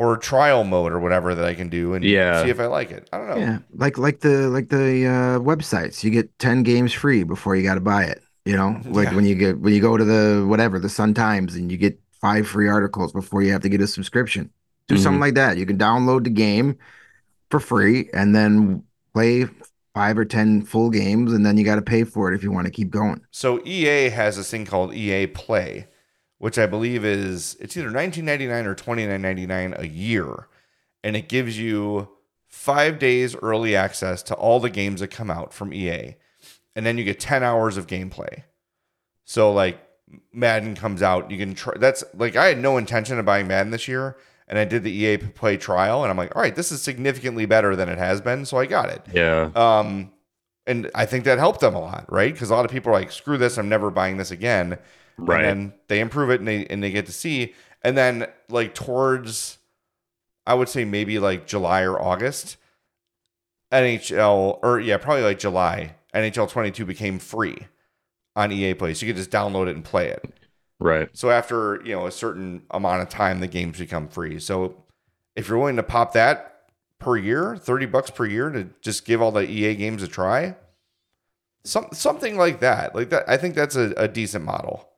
or 0.00 0.16
trial 0.16 0.64
mode 0.64 0.92
or 0.92 0.98
whatever 0.98 1.34
that 1.34 1.44
I 1.44 1.54
can 1.54 1.68
do 1.68 1.94
and 1.94 2.02
Yeah. 2.04 2.42
see 2.42 2.50
if 2.50 2.58
I 2.58 2.66
like 2.66 2.90
it. 2.90 3.08
I 3.12 3.18
don't 3.18 3.28
know. 3.28 3.36
Yeah, 3.36 3.58
like 3.74 3.98
like 3.98 4.20
the 4.20 4.48
like 4.48 4.68
the 4.70 5.06
uh, 5.06 5.38
websites, 5.40 6.02
you 6.02 6.10
get 6.10 6.26
ten 6.38 6.62
games 6.62 6.92
free 6.92 7.22
before 7.22 7.54
you 7.56 7.62
got 7.62 7.74
to 7.74 7.80
buy 7.80 8.04
it. 8.04 8.22
You 8.44 8.56
know, 8.56 8.80
like 8.86 9.08
Yeah. 9.08 9.14
when 9.16 9.26
you 9.26 9.34
get 9.34 9.60
when 9.60 9.74
you 9.74 9.80
go 9.80 9.96
to 9.96 10.04
the 10.04 10.46
whatever 10.48 10.78
the 10.78 10.88
Sun 10.88 11.14
Times 11.14 11.54
and 11.54 11.70
you 11.70 11.76
get 11.76 11.98
five 12.20 12.46
free 12.48 12.68
articles 12.68 13.12
before 13.12 13.42
you 13.42 13.52
have 13.52 13.62
to 13.62 13.68
get 13.68 13.80
a 13.80 13.86
subscription. 13.86 14.50
Do 14.88 14.94
Mhm. 14.96 15.02
something 15.02 15.20
like 15.20 15.34
that. 15.34 15.56
You 15.58 15.66
can 15.66 15.78
download 15.78 16.24
the 16.24 16.30
game 16.30 16.76
for 17.50 17.60
free 17.60 18.08
and 18.12 18.34
then 18.34 18.82
play 19.14 19.46
five 19.94 20.16
or 20.18 20.24
ten 20.24 20.62
full 20.62 20.88
games, 20.88 21.32
and 21.32 21.44
then 21.44 21.56
you 21.56 21.64
got 21.64 21.74
to 21.76 21.82
pay 21.82 22.04
for 22.04 22.30
it 22.30 22.34
if 22.34 22.42
you 22.42 22.50
want 22.52 22.64
to 22.66 22.70
keep 22.70 22.90
going. 22.90 23.20
So 23.32 23.60
EA 23.66 24.08
has 24.10 24.36
this 24.36 24.50
thing 24.50 24.64
called 24.64 24.94
EA 24.94 25.26
Play, 25.26 25.86
which 26.40 26.58
I 26.58 26.64
believe 26.64 27.04
is 27.04 27.54
it's 27.60 27.76
either 27.76 27.90
19.99 27.90 28.64
or 28.64 28.74
29.99 28.74 29.78
a 29.78 29.86
year, 29.86 30.48
and 31.04 31.14
it 31.14 31.28
gives 31.28 31.58
you 31.58 32.08
five 32.46 32.98
days 32.98 33.36
early 33.36 33.76
access 33.76 34.22
to 34.22 34.34
all 34.34 34.58
the 34.58 34.70
games 34.70 35.00
that 35.00 35.08
come 35.08 35.30
out 35.30 35.52
from 35.52 35.74
EA, 35.74 36.16
and 36.74 36.86
then 36.86 36.96
you 36.96 37.04
get 37.04 37.20
10 37.20 37.42
hours 37.42 37.76
of 37.76 37.86
gameplay. 37.86 38.44
So 39.26 39.52
like 39.52 39.86
Madden 40.32 40.74
comes 40.76 41.02
out, 41.02 41.30
you 41.30 41.36
can 41.36 41.54
try. 41.54 41.74
That's 41.76 42.02
like 42.14 42.36
I 42.36 42.46
had 42.46 42.58
no 42.58 42.78
intention 42.78 43.18
of 43.18 43.26
buying 43.26 43.46
Madden 43.46 43.70
this 43.70 43.86
year, 43.86 44.16
and 44.48 44.58
I 44.58 44.64
did 44.64 44.82
the 44.82 44.90
EA 44.90 45.18
Play 45.18 45.58
trial, 45.58 46.02
and 46.02 46.10
I'm 46.10 46.16
like, 46.16 46.34
all 46.34 46.40
right, 46.40 46.56
this 46.56 46.72
is 46.72 46.80
significantly 46.80 47.44
better 47.44 47.76
than 47.76 47.90
it 47.90 47.98
has 47.98 48.22
been, 48.22 48.46
so 48.46 48.56
I 48.56 48.64
got 48.64 48.88
it. 48.88 49.04
Yeah. 49.12 49.50
Um, 49.54 50.10
and 50.66 50.90
I 50.94 51.04
think 51.04 51.24
that 51.24 51.36
helped 51.36 51.60
them 51.60 51.74
a 51.74 51.80
lot, 51.80 52.10
right? 52.10 52.32
Because 52.32 52.48
a 52.48 52.54
lot 52.54 52.64
of 52.64 52.70
people 52.70 52.90
are 52.90 52.98
like, 52.98 53.12
"Screw 53.12 53.36
this! 53.36 53.58
I'm 53.58 53.68
never 53.68 53.90
buying 53.90 54.16
this 54.16 54.30
again." 54.30 54.78
Right. 55.26 55.44
And 55.44 55.70
then 55.70 55.72
they 55.88 56.00
improve 56.00 56.30
it, 56.30 56.40
and 56.40 56.48
they 56.48 56.66
and 56.66 56.82
they 56.82 56.90
get 56.90 57.06
to 57.06 57.12
see. 57.12 57.54
And 57.82 57.96
then 57.96 58.26
like 58.48 58.74
towards, 58.74 59.58
I 60.46 60.54
would 60.54 60.68
say 60.68 60.84
maybe 60.84 61.18
like 61.18 61.46
July 61.46 61.82
or 61.82 62.00
August, 62.00 62.56
NHL 63.72 64.58
or 64.62 64.80
yeah, 64.80 64.96
probably 64.96 65.24
like 65.24 65.38
July. 65.38 65.96
NHL 66.14 66.50
22 66.50 66.84
became 66.84 67.20
free 67.20 67.68
on 68.34 68.50
EA 68.50 68.74
Play, 68.74 68.94
so 68.94 69.06
you 69.06 69.12
could 69.12 69.18
just 69.18 69.30
download 69.30 69.68
it 69.68 69.76
and 69.76 69.84
play 69.84 70.08
it. 70.08 70.24
Right. 70.80 71.08
So 71.12 71.30
after 71.30 71.80
you 71.84 71.94
know 71.94 72.06
a 72.06 72.10
certain 72.10 72.62
amount 72.70 73.02
of 73.02 73.08
time, 73.08 73.40
the 73.40 73.46
games 73.46 73.78
become 73.78 74.08
free. 74.08 74.38
So 74.40 74.82
if 75.36 75.48
you're 75.48 75.58
willing 75.58 75.76
to 75.76 75.82
pop 75.82 76.12
that 76.14 76.62
per 76.98 77.16
year, 77.16 77.56
thirty 77.56 77.86
bucks 77.86 78.10
per 78.10 78.26
year 78.26 78.50
to 78.50 78.68
just 78.80 79.04
give 79.04 79.22
all 79.22 79.30
the 79.30 79.48
EA 79.48 79.74
games 79.76 80.02
a 80.02 80.08
try, 80.08 80.56
some 81.64 81.88
something 81.92 82.36
like 82.36 82.60
that, 82.60 82.94
like 82.94 83.10
that, 83.10 83.28
I 83.28 83.36
think 83.36 83.54
that's 83.54 83.76
a, 83.76 83.92
a 83.96 84.08
decent 84.08 84.44
model 84.44 84.89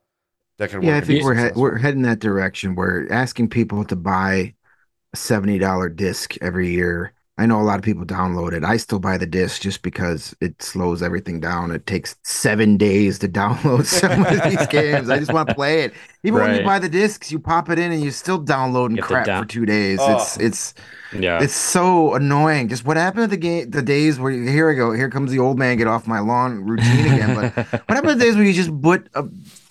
that 0.63 0.69
can 0.71 0.79
work. 0.79 0.85
Yeah, 0.87 0.97
I 0.97 1.01
think 1.01 1.23
we're 1.23 1.35
he- 1.35 1.59
we're 1.59 1.77
heading 1.77 2.01
that 2.03 2.19
direction. 2.19 2.75
We're 2.75 3.07
asking 3.11 3.49
people 3.49 3.83
to 3.85 3.95
buy 3.95 4.53
a 5.13 5.17
seventy 5.17 5.57
dollar 5.59 5.89
disc 5.89 6.35
every 6.41 6.69
year. 6.71 7.13
I 7.35 7.47
know 7.47 7.59
a 7.59 7.63
lot 7.63 7.79
of 7.79 7.83
people 7.83 8.05
download 8.05 8.53
it. 8.53 8.63
I 8.63 8.77
still 8.77 8.99
buy 8.99 9.17
the 9.17 9.25
disc 9.25 9.59
just 9.63 9.81
because 9.81 10.35
it 10.39 10.61
slows 10.61 11.01
everything 11.01 11.39
down. 11.39 11.71
It 11.71 11.87
takes 11.87 12.15
seven 12.21 12.77
days 12.87 13.17
to 13.19 13.27
download 13.27 13.85
some 13.85 14.23
of 14.23 14.43
these 14.43 14.67
games. 14.67 15.09
I 15.09 15.17
just 15.17 15.33
want 15.33 15.49
to 15.49 15.55
play 15.55 15.81
it. 15.81 15.93
Even 16.23 16.41
when 16.41 16.55
you 16.59 16.63
buy 16.63 16.77
the 16.77 16.87
discs, 16.89 17.31
you 17.31 17.39
pop 17.39 17.71
it 17.71 17.79
in 17.79 17.91
and 17.91 18.03
you're 18.03 18.11
still 18.11 18.37
downloading 18.37 18.97
You 18.97 19.03
crap 19.03 19.25
down- 19.25 19.41
for 19.43 19.49
two 19.49 19.65
days. 19.65 19.97
Oh. 19.99 20.13
It's 20.15 20.37
it's 20.37 20.73
Yeah. 21.11 21.41
it's 21.41 21.55
so 21.55 22.13
annoying. 22.13 22.67
Just 22.69 22.85
what 22.85 22.97
happened 22.97 23.23
to 23.23 23.27
the 23.27 23.37
game? 23.37 23.71
The 23.71 23.81
days 23.81 24.19
where 24.19 24.31
here 24.31 24.69
I 24.69 24.75
go. 24.75 24.91
Here 24.93 25.09
comes 25.09 25.31
the 25.31 25.39
old 25.39 25.57
man. 25.57 25.77
Get 25.77 25.87
off 25.87 26.05
my 26.05 26.19
lawn 26.19 26.63
routine 26.63 27.13
again. 27.13 27.33
But 27.35 27.55
what 27.71 27.95
happened 27.95 28.09
to 28.09 28.15
the 28.15 28.23
days 28.25 28.35
where 28.35 28.45
you 28.45 28.53
just 28.53 28.79
put 28.79 29.09
a 29.15 29.23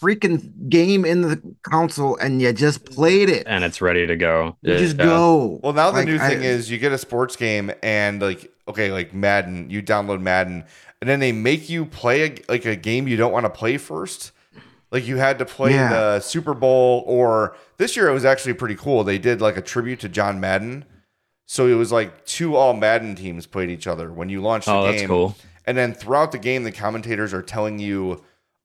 freaking 0.02 0.68
game 0.68 1.04
in 1.04 1.22
the 1.22 1.40
console 1.62 2.16
and 2.16 2.42
you 2.42 2.52
just 2.52 2.84
played 2.84 3.28
it? 3.30 3.44
and 3.46 3.62
it's 3.64 3.80
ready 3.80 4.06
to 4.06 4.16
go. 4.16 4.56
You 4.62 4.76
just 4.76 4.96
Yeah. 4.98 5.04
go. 5.04 5.60
Well, 5.62 5.72
now 5.72 5.90
the 5.90 5.98
Like, 5.98 6.06
new 6.08 6.16
I- 6.18 6.28
thing 6.28 6.42
is 6.42 6.70
you 6.70 6.78
get 6.78 6.92
a 6.92 6.98
sports 6.98 7.36
game 7.36 7.70
and 7.82 8.20
like 8.20 8.50
okay, 8.68 8.90
like 8.92 9.12
Madden, 9.14 9.70
you 9.70 9.82
download 9.82 10.20
Madden, 10.20 10.64
and 11.00 11.10
then 11.10 11.18
they 11.20 11.32
make 11.32 11.68
you 11.68 11.84
play 11.84 12.22
a, 12.26 12.34
like 12.48 12.64
a 12.64 12.76
game 12.76 13.08
you 13.08 13.16
don't 13.16 13.32
want 13.32 13.44
to 13.44 13.50
play 13.50 13.76
first. 13.76 14.30
Like 14.90 15.06
you 15.06 15.16
had 15.16 15.38
to 15.38 15.44
play 15.44 15.72
Yeah. 15.72 15.88
the 15.88 16.20
Super 16.20 16.54
Bowl, 16.54 17.02
or 17.06 17.56
this 17.78 17.96
year 17.96 18.08
it 18.08 18.12
was 18.12 18.24
actually 18.24 18.52
pretty 18.54 18.74
cool. 18.76 19.04
They 19.04 19.18
did 19.18 19.40
like 19.40 19.56
a 19.56 19.62
tribute 19.62 20.00
to 20.00 20.08
John 20.08 20.38
Madden, 20.38 20.84
so 21.46 21.66
it 21.66 21.74
was 21.74 21.90
like 21.92 22.24
two 22.26 22.54
all 22.56 22.74
Madden 22.74 23.14
teams 23.14 23.46
played 23.46 23.70
each 23.70 23.86
other 23.86 24.12
when 24.12 24.28
you 24.28 24.40
launched 24.42 24.68
oh, 24.68 24.72
the 24.72 24.78
Oh, 24.78 24.82
game. 24.92 24.96
that's 24.98 25.06
cool. 25.08 25.36
And 25.66 25.76
then 25.78 25.92
throughout 25.94 26.32
the 26.32 26.38
game, 26.38 26.64
the 26.64 26.72
commentators 26.72 27.32
are 27.32 27.42
telling 27.42 27.78
you 27.78 28.20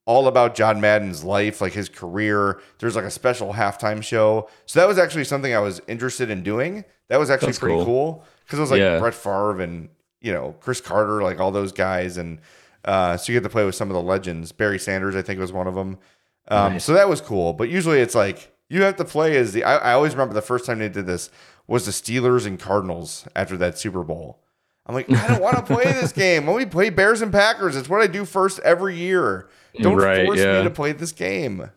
all 0.08 0.28
about 0.28 0.56
John 0.56 0.82
Madden's 0.82 1.24
life, 1.24 1.62
like 1.62 1.74
his 1.74 1.90
career. 1.90 2.60
There's 2.80 2.96
like 2.96 3.06
a 3.06 3.12
special 3.12 3.54
halftime 3.54 4.02
show. 4.02 4.50
So 4.66 4.80
that 4.80 4.88
was 4.88 4.98
actually 4.98 5.26
something 5.26 5.54
I 5.54 5.60
was 5.60 5.82
interested 5.88 6.30
in 6.32 6.42
doing. 6.42 6.84
That 7.10 7.20
was 7.20 7.30
actually 7.30 7.48
That's 7.50 7.60
pretty 7.60 7.76
cool. 7.76 7.86
cool 7.86 8.26
because 8.46 8.58
it 8.58 8.62
was 8.62 8.72
like 8.72 8.80
Yeah. 8.80 8.98
Brett 9.00 9.14
Favre 9.14 9.62
and 9.62 9.90
you 10.22 10.34
know 10.34 10.56
Chris 10.62 10.82
Carter, 10.82 11.22
like 11.22 11.40
all 11.40 11.52
those 11.52 11.72
guys, 11.74 12.18
and 12.18 12.40
uh, 12.86 13.18
so 13.18 13.32
you 13.32 13.38
get 13.38 13.44
to 13.44 13.50
play 13.50 13.66
with 13.66 13.76
some 13.76 13.90
of 13.90 13.94
the 13.96 14.02
legends. 14.02 14.52
Barry 14.54 14.80
Sanders, 14.80 15.16
I 15.16 15.22
think, 15.22 15.40
was 15.40 15.52
one 15.52 15.68
of 15.68 15.76
them. 15.76 16.00
Um, 16.48 16.74
Nice. 16.74 16.86
So 16.86 16.94
that 16.94 17.10
was 17.10 17.20
cool. 17.22 17.52
But 17.54 17.70
usually 17.70 18.00
it's 18.00 18.16
like 18.16 18.52
you 18.70 18.82
have 18.84 18.96
to 18.96 19.06
play 19.06 19.36
as 19.36 19.52
the. 19.52 19.64
I, 19.66 19.76
I 19.76 19.94
always 19.94 20.14
remember 20.14 20.34
the 20.34 20.42
first 20.42 20.66
time 20.66 20.80
they 20.80 20.88
did 20.90 21.06
this 21.06 21.30
was 21.68 21.86
the 21.86 21.92
Steelers 21.92 22.46
and 22.48 22.58
Cardinals 22.58 23.28
after 23.36 23.58
that 23.58 23.78
Super 23.78 24.04
Bowl. 24.04 24.40
I'm 24.86 24.96
like, 24.96 25.12
I 25.12 25.28
don't 25.28 25.42
want 25.42 25.58
to 25.58 25.64
play 25.64 25.84
this 25.92 26.12
game. 26.24 26.48
Let 26.48 26.56
me 26.58 26.66
play 26.66 26.90
Bears 26.90 27.22
and 27.22 27.30
Packers. 27.30 27.76
It's 27.76 27.90
what 27.90 28.00
I 28.02 28.08
do 28.08 28.24
first 28.24 28.60
every 28.62 28.96
year. 28.96 29.50
Don't 29.82 29.96
Right, 29.98 30.26
force 30.26 30.40
yeah. 30.40 30.58
me 30.60 30.64
to 30.66 30.70
play 30.70 30.92
this 30.94 31.12
game. 31.12 31.70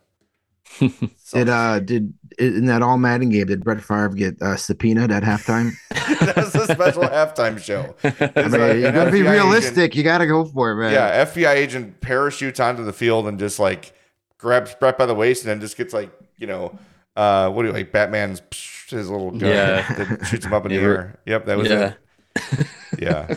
Did 1.32 1.48
uh 1.48 1.80
did 1.80 2.14
in 2.38 2.66
that 2.66 2.80
all 2.80 2.96
Madden 2.96 3.28
game 3.28 3.46
did 3.46 3.64
Brett 3.64 3.82
Favre 3.82 4.10
get 4.10 4.40
uh, 4.40 4.56
subpoenaed 4.56 5.10
at 5.10 5.22
halftime? 5.24 5.72
That's 6.34 6.54
a 6.54 6.64
special 6.72 7.02
halftime 7.02 7.58
show. 7.58 7.94
I 8.04 8.48
mean, 8.48 8.60
like 8.60 8.76
you 8.76 8.92
gotta 8.92 9.10
be 9.10 9.22
realistic. 9.22 9.78
agent- 9.78 9.94
You 9.96 10.02
gotta 10.04 10.26
go 10.26 10.44
for 10.44 10.70
it, 10.72 10.76
man. 10.76 10.92
yeah, 10.92 11.24
FBI 11.24 11.54
agent 11.54 12.00
parachutes 12.00 12.60
onto 12.60 12.84
the 12.84 12.92
field 12.92 13.26
and 13.26 13.38
just 13.38 13.58
like 13.58 13.92
grabs 14.38 14.74
Brett 14.76 14.96
by 14.96 15.06
the 15.06 15.14
waist 15.14 15.42
and 15.42 15.50
then 15.50 15.60
just 15.60 15.76
gets 15.76 15.92
like 15.92 16.10
you 16.38 16.46
know, 16.46 16.78
uh, 17.16 17.50
what 17.50 17.62
do 17.62 17.68
you 17.68 17.74
like? 17.74 17.90
Batman's 17.92 18.40
psh, 18.40 18.90
his 18.90 19.10
little 19.10 19.32
gun 19.32 19.50
Yeah. 19.50 19.92
that 19.94 20.26
shoots 20.26 20.46
him 20.46 20.52
up 20.54 20.64
in 20.66 20.72
the 20.72 20.78
air. 20.78 21.18
Yep, 21.26 21.46
that 21.46 21.58
was 21.58 21.68
yeah. 21.68 21.94
it. 22.36 22.66
Yeah. 22.98 23.36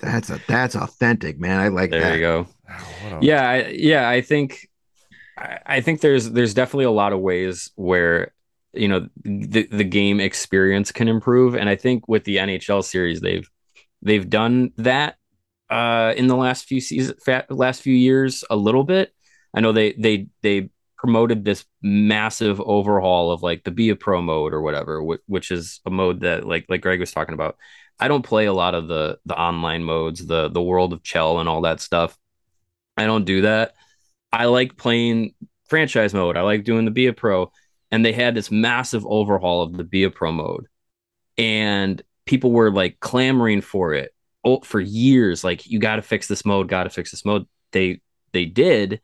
That's 0.00 0.30
a 0.30 0.38
that's 0.46 0.76
authentic, 0.76 1.38
man. 1.40 1.58
I 1.60 1.68
like 1.68 1.90
There 1.90 2.00
that. 2.00 2.06
There 2.08 2.16
you 2.16 2.20
go. 2.22 2.46
Yeah, 3.22 3.48
I, 3.48 3.68
yeah. 3.68 4.08
I 4.08 4.20
think, 4.20 4.68
I, 5.36 5.58
I 5.66 5.80
think 5.80 6.00
there's 6.00 6.30
there's 6.30 6.54
definitely 6.54 6.86
a 6.86 6.90
lot 6.90 7.12
of 7.12 7.20
ways 7.20 7.70
where 7.76 8.32
you 8.72 8.88
know 8.88 9.08
the 9.24 9.66
the 9.70 9.84
game 9.84 10.20
experience 10.20 10.92
can 10.92 11.08
improve, 11.08 11.54
and 11.54 11.68
I 11.68 11.76
think 11.76 12.08
with 12.08 12.24
the 12.24 12.36
NHL 12.36 12.84
series 12.84 13.20
they've 13.20 13.48
they've 14.02 14.28
done 14.28 14.72
that 14.76 15.16
uh, 15.70 16.14
in 16.16 16.26
the 16.26 16.36
last 16.36 16.66
few 16.66 16.80
seasons, 16.80 17.18
last 17.48 17.82
few 17.82 17.94
years 17.94 18.44
a 18.50 18.56
little 18.56 18.84
bit. 18.84 19.12
I 19.54 19.60
know 19.60 19.72
they 19.72 19.92
they 19.92 20.28
they 20.42 20.70
promoted 20.96 21.44
this 21.44 21.64
massive 21.82 22.60
overhaul 22.60 23.30
of 23.30 23.42
like 23.42 23.62
the 23.64 23.70
be 23.70 23.90
a 23.90 23.96
pro 23.96 24.22
mode 24.22 24.54
or 24.54 24.62
whatever, 24.62 25.02
which, 25.02 25.20
which 25.26 25.50
is 25.50 25.80
a 25.84 25.90
mode 25.90 26.20
that 26.20 26.46
like 26.46 26.66
like 26.68 26.80
Greg 26.80 27.00
was 27.00 27.12
talking 27.12 27.34
about. 27.34 27.56
I 28.00 28.08
don't 28.08 28.24
play 28.24 28.46
a 28.46 28.52
lot 28.52 28.74
of 28.74 28.88
the 28.88 29.18
the 29.26 29.38
online 29.38 29.84
modes, 29.84 30.26
the 30.26 30.48
the 30.48 30.62
world 30.62 30.92
of 30.92 31.02
CHEL 31.02 31.40
and 31.40 31.48
all 31.48 31.62
that 31.62 31.80
stuff. 31.80 32.16
I 32.96 33.06
don't 33.06 33.24
do 33.24 33.42
that. 33.42 33.74
I 34.32 34.46
like 34.46 34.76
playing 34.76 35.34
franchise 35.68 36.14
mode. 36.14 36.36
I 36.36 36.42
like 36.42 36.64
doing 36.64 36.84
the 36.84 36.90
Be 36.90 37.06
a 37.06 37.12
Pro. 37.12 37.52
And 37.90 38.04
they 38.04 38.12
had 38.12 38.34
this 38.34 38.50
massive 38.50 39.06
overhaul 39.06 39.62
of 39.62 39.76
the 39.76 39.84
Be 39.84 40.04
a 40.04 40.10
Pro 40.10 40.32
mode. 40.32 40.66
And 41.38 42.02
people 42.26 42.52
were 42.52 42.70
like 42.70 43.00
clamoring 43.00 43.60
for 43.60 43.94
it 43.94 44.14
oh, 44.44 44.60
for 44.60 44.80
years. 44.80 45.44
Like, 45.44 45.66
you 45.66 45.78
got 45.78 45.96
to 45.96 46.02
fix 46.02 46.28
this 46.28 46.44
mode, 46.44 46.68
got 46.68 46.84
to 46.84 46.90
fix 46.90 47.10
this 47.10 47.24
mode. 47.24 47.46
They 47.72 48.00
they 48.32 48.44
did. 48.46 49.00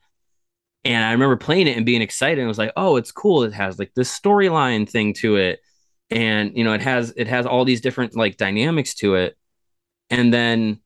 And 0.84 1.05
I 1.05 1.12
remember 1.12 1.36
playing 1.36 1.66
it 1.68 1.76
and 1.76 1.86
being 1.86 2.03
excited. 2.03 2.43
I 2.43 2.47
was 2.47 2.59
like, 2.59 2.72
oh, 2.76 2.97
it's 2.97 3.12
cool. 3.12 3.43
It 3.43 3.53
has 3.53 3.78
like 3.78 3.93
this 3.95 4.16
storyline 4.18 4.88
thing 4.88 5.14
to 5.14 5.36
it. 5.36 5.61
and 6.11 6.57
you 6.57 6.64
know 6.64 6.72
it 6.74 6.82
has 6.82 7.12
it 7.16 7.28
has 7.28 7.47
all 7.47 7.64
these 7.64 7.80
different 7.80 8.16
like 8.16 8.36
dynamics 8.36 8.95
to 8.97 9.14
it 9.16 9.36
and 10.11 10.32
then 10.34 10.80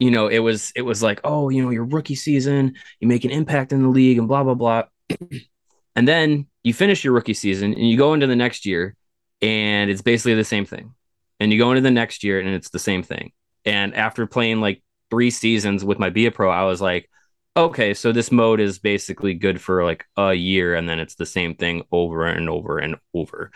you 0.00 0.10
know 0.10 0.26
it 0.26 0.40
was 0.40 0.72
it 0.74 0.82
was 0.82 1.02
like 1.02 1.20
oh 1.22 1.48
you 1.50 1.62
know 1.62 1.70
your 1.70 1.84
rookie 1.84 2.16
season 2.16 2.74
you 2.98 3.06
make 3.06 3.24
an 3.24 3.30
impact 3.30 3.72
in 3.72 3.82
the 3.82 3.88
league 3.88 4.18
and 4.18 4.26
blah 4.26 4.42
blah 4.42 4.54
blah 4.54 4.82
and 5.94 6.08
then 6.08 6.46
you 6.64 6.74
finish 6.74 7.04
your 7.04 7.12
rookie 7.12 7.34
season 7.34 7.72
and 7.72 7.88
you 7.88 7.96
go 7.96 8.14
into 8.14 8.26
the 8.26 8.34
next 8.34 8.66
year 8.66 8.96
and 9.40 9.90
it's 9.90 10.02
basically 10.02 10.34
the 10.34 10.44
same 10.44 10.64
thing 10.64 10.92
and 11.38 11.52
you 11.52 11.58
go 11.58 11.70
into 11.70 11.82
the 11.82 11.90
next 11.90 12.24
year 12.24 12.40
and 12.40 12.48
it's 12.48 12.70
the 12.70 12.78
same 12.78 13.02
thing 13.02 13.30
and 13.64 13.94
after 13.94 14.26
playing 14.26 14.60
like 14.60 14.82
three 15.10 15.30
seasons 15.30 15.84
with 15.84 15.98
my 15.98 16.10
be 16.10 16.26
a 16.26 16.30
pro 16.30 16.50
i 16.50 16.64
was 16.64 16.80
like 16.80 17.08
okay 17.56 17.92
so 17.92 18.10
this 18.10 18.32
mode 18.32 18.60
is 18.60 18.78
basically 18.78 19.34
good 19.34 19.60
for 19.60 19.84
like 19.84 20.06
a 20.16 20.32
year 20.32 20.74
and 20.74 20.88
then 20.88 20.98
it's 20.98 21.16
the 21.16 21.26
same 21.26 21.54
thing 21.54 21.82
over 21.92 22.26
and 22.26 22.48
over 22.48 22.78
and 22.78 22.96
over 23.12 23.50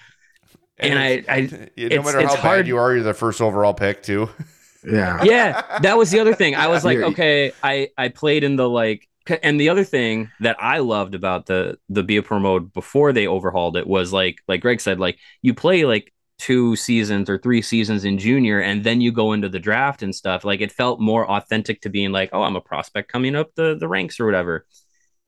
and, 0.79 0.99
I, 0.99 1.25
I 1.29 1.41
no 1.77 2.03
matter 2.03 2.21
how 2.21 2.35
bad 2.35 2.41
hard. 2.41 2.67
you 2.67 2.79
are, 2.79 2.93
you're 2.93 3.05
the 3.05 3.15
first 3.15 3.41
overall 3.41 3.75
pick 3.75 4.03
too. 4.03 4.29
Yeah. 4.85 5.23
Yeah. 5.23 5.63
That 5.81 5.97
was 5.97 6.11
the 6.11 6.21
other 6.21 6.35
thing. 6.35 6.55
I 6.55 6.69
was 6.69 6.85
like, 6.85 6.99
okay, 6.99 7.53
I, 7.63 7.89
I 7.97 8.09
played 8.09 8.45
in 8.45 8.57
the 8.57 8.69
like, 8.69 9.09
and 9.43 9.59
the 9.59 9.71
other 9.71 9.85
thing 9.85 10.31
that 10.41 10.57
I 10.61 10.79
loved 10.79 11.15
about 11.15 11.47
the, 11.47 11.79
the 11.89 12.03
Be 12.03 12.19
a 12.19 12.23
Pro 12.23 12.39
mode 12.39 12.73
before 12.73 13.13
they 13.13 13.27
overhauled 13.27 13.77
it 13.77 13.87
was 13.87 14.13
like, 14.13 14.39
like 14.47 14.61
Greg 14.61 14.81
said, 14.81 15.01
like 15.01 15.19
you 15.41 15.55
play 15.55 15.85
like 15.85 16.13
two 16.39 16.77
seasons 16.77 17.31
or 17.31 17.39
three 17.39 17.63
seasons 17.63 18.05
in 18.05 18.19
junior 18.19 18.61
and 18.61 18.85
then 18.85 19.01
you 19.01 19.11
go 19.13 19.33
into 19.33 19.49
the 19.49 19.59
draft 19.59 20.03
and 20.03 20.15
stuff. 20.15 20.45
Like 20.45 20.61
it 20.61 20.73
felt 20.73 21.01
more 21.01 21.31
authentic 21.31 21.81
to 21.83 21.89
being 21.89 22.13
like, 22.13 22.31
oh, 22.33 22.43
I'm 22.43 22.57
a 22.57 22.61
prospect 22.61 23.11
coming 23.11 23.35
up 23.35 23.55
the, 23.55 23.77
the 23.79 23.89
ranks 23.89 24.21
or 24.21 24.27
whatever. 24.27 24.67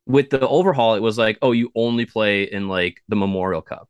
With 0.04 0.30
the 0.30 0.46
overhaul, 0.46 0.94
it 0.94 1.00
was 1.00 1.16
like, 1.16 1.38
oh, 1.40 1.52
you 1.52 1.72
only 1.74 2.04
play 2.04 2.44
in 2.44 2.68
like 2.68 3.02
the 3.08 3.16
Memorial 3.16 3.62
Cup 3.62 3.88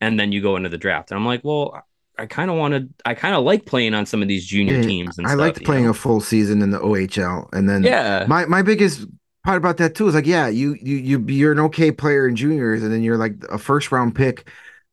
and 0.00 0.18
then 0.18 0.32
you 0.32 0.40
go 0.40 0.56
into 0.56 0.68
the 0.68 0.78
draft. 0.78 1.10
And 1.10 1.18
I'm 1.18 1.26
like, 1.26 1.42
well, 1.44 1.82
I 2.20 2.26
kind 2.26 2.50
of 2.50 2.56
wanted, 2.58 2.92
I 3.06 3.14
kind 3.14 3.34
of 3.34 3.44
like 3.44 3.64
playing 3.64 3.94
on 3.94 4.04
some 4.04 4.20
of 4.20 4.28
these 4.28 4.46
junior 4.46 4.76
yeah, 4.76 4.82
teams. 4.82 5.16
And 5.16 5.26
I 5.26 5.30
stuff, 5.30 5.40
liked 5.40 5.64
playing 5.64 5.84
know? 5.84 5.90
a 5.90 5.94
full 5.94 6.20
season 6.20 6.60
in 6.60 6.70
the 6.70 6.78
OHL, 6.78 7.48
and 7.54 7.66
then 7.66 7.82
yeah, 7.82 8.26
my 8.28 8.44
my 8.44 8.60
biggest 8.60 9.06
part 9.42 9.56
about 9.56 9.78
that 9.78 9.94
too 9.94 10.06
is 10.06 10.14
like, 10.14 10.26
yeah, 10.26 10.46
you 10.46 10.76
you 10.82 10.96
you 10.96 11.24
you're 11.28 11.52
an 11.52 11.60
okay 11.60 11.90
player 11.90 12.28
in 12.28 12.36
juniors, 12.36 12.82
and 12.82 12.92
then 12.92 13.02
you're 13.02 13.16
like 13.16 13.36
a 13.50 13.56
first 13.56 13.90
round 13.90 14.14
pick 14.14 14.48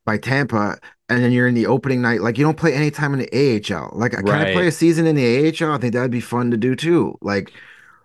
by 0.06 0.16
Tampa, 0.16 0.78
and 1.10 1.22
then 1.22 1.30
you're 1.32 1.46
in 1.46 1.54
the 1.54 1.66
opening 1.66 2.00
night. 2.00 2.22
Like 2.22 2.38
you 2.38 2.44
don't 2.44 2.56
play 2.56 2.72
any 2.72 2.90
time 2.90 3.12
in 3.12 3.20
the 3.20 3.72
AHL. 3.74 3.90
Like 3.92 4.16
I 4.16 4.22
kind 4.22 4.48
of 4.48 4.54
play 4.54 4.66
a 4.66 4.72
season 4.72 5.06
in 5.06 5.14
the 5.14 5.48
AHL. 5.48 5.72
I 5.72 5.78
think 5.78 5.92
that'd 5.92 6.10
be 6.10 6.20
fun 6.20 6.50
to 6.50 6.56
do 6.56 6.74
too. 6.74 7.18
Like. 7.20 7.52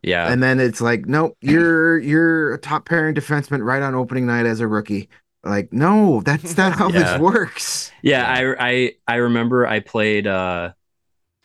Yeah. 0.05 0.29
And 0.29 0.43
then 0.43 0.59
it's 0.59 0.81
like, 0.81 1.05
nope, 1.05 1.37
you're 1.41 1.97
you're 1.97 2.55
a 2.55 2.57
top 2.57 2.85
pairing 2.85 3.15
defenseman 3.15 3.63
right 3.63 3.81
on 3.81 3.95
opening 3.95 4.25
night 4.25 4.45
as 4.45 4.59
a 4.59 4.67
rookie. 4.67 5.07
Like, 5.43 5.73
no, 5.73 6.21
that's 6.21 6.55
not 6.57 6.73
how 6.77 6.89
yeah. 6.89 7.13
this 7.13 7.21
works. 7.21 7.91
Yeah, 8.01 8.25
I 8.25 8.55
I 8.59 8.91
I 9.07 9.15
remember 9.15 9.67
I 9.67 9.79
played 9.79 10.27
uh 10.27 10.73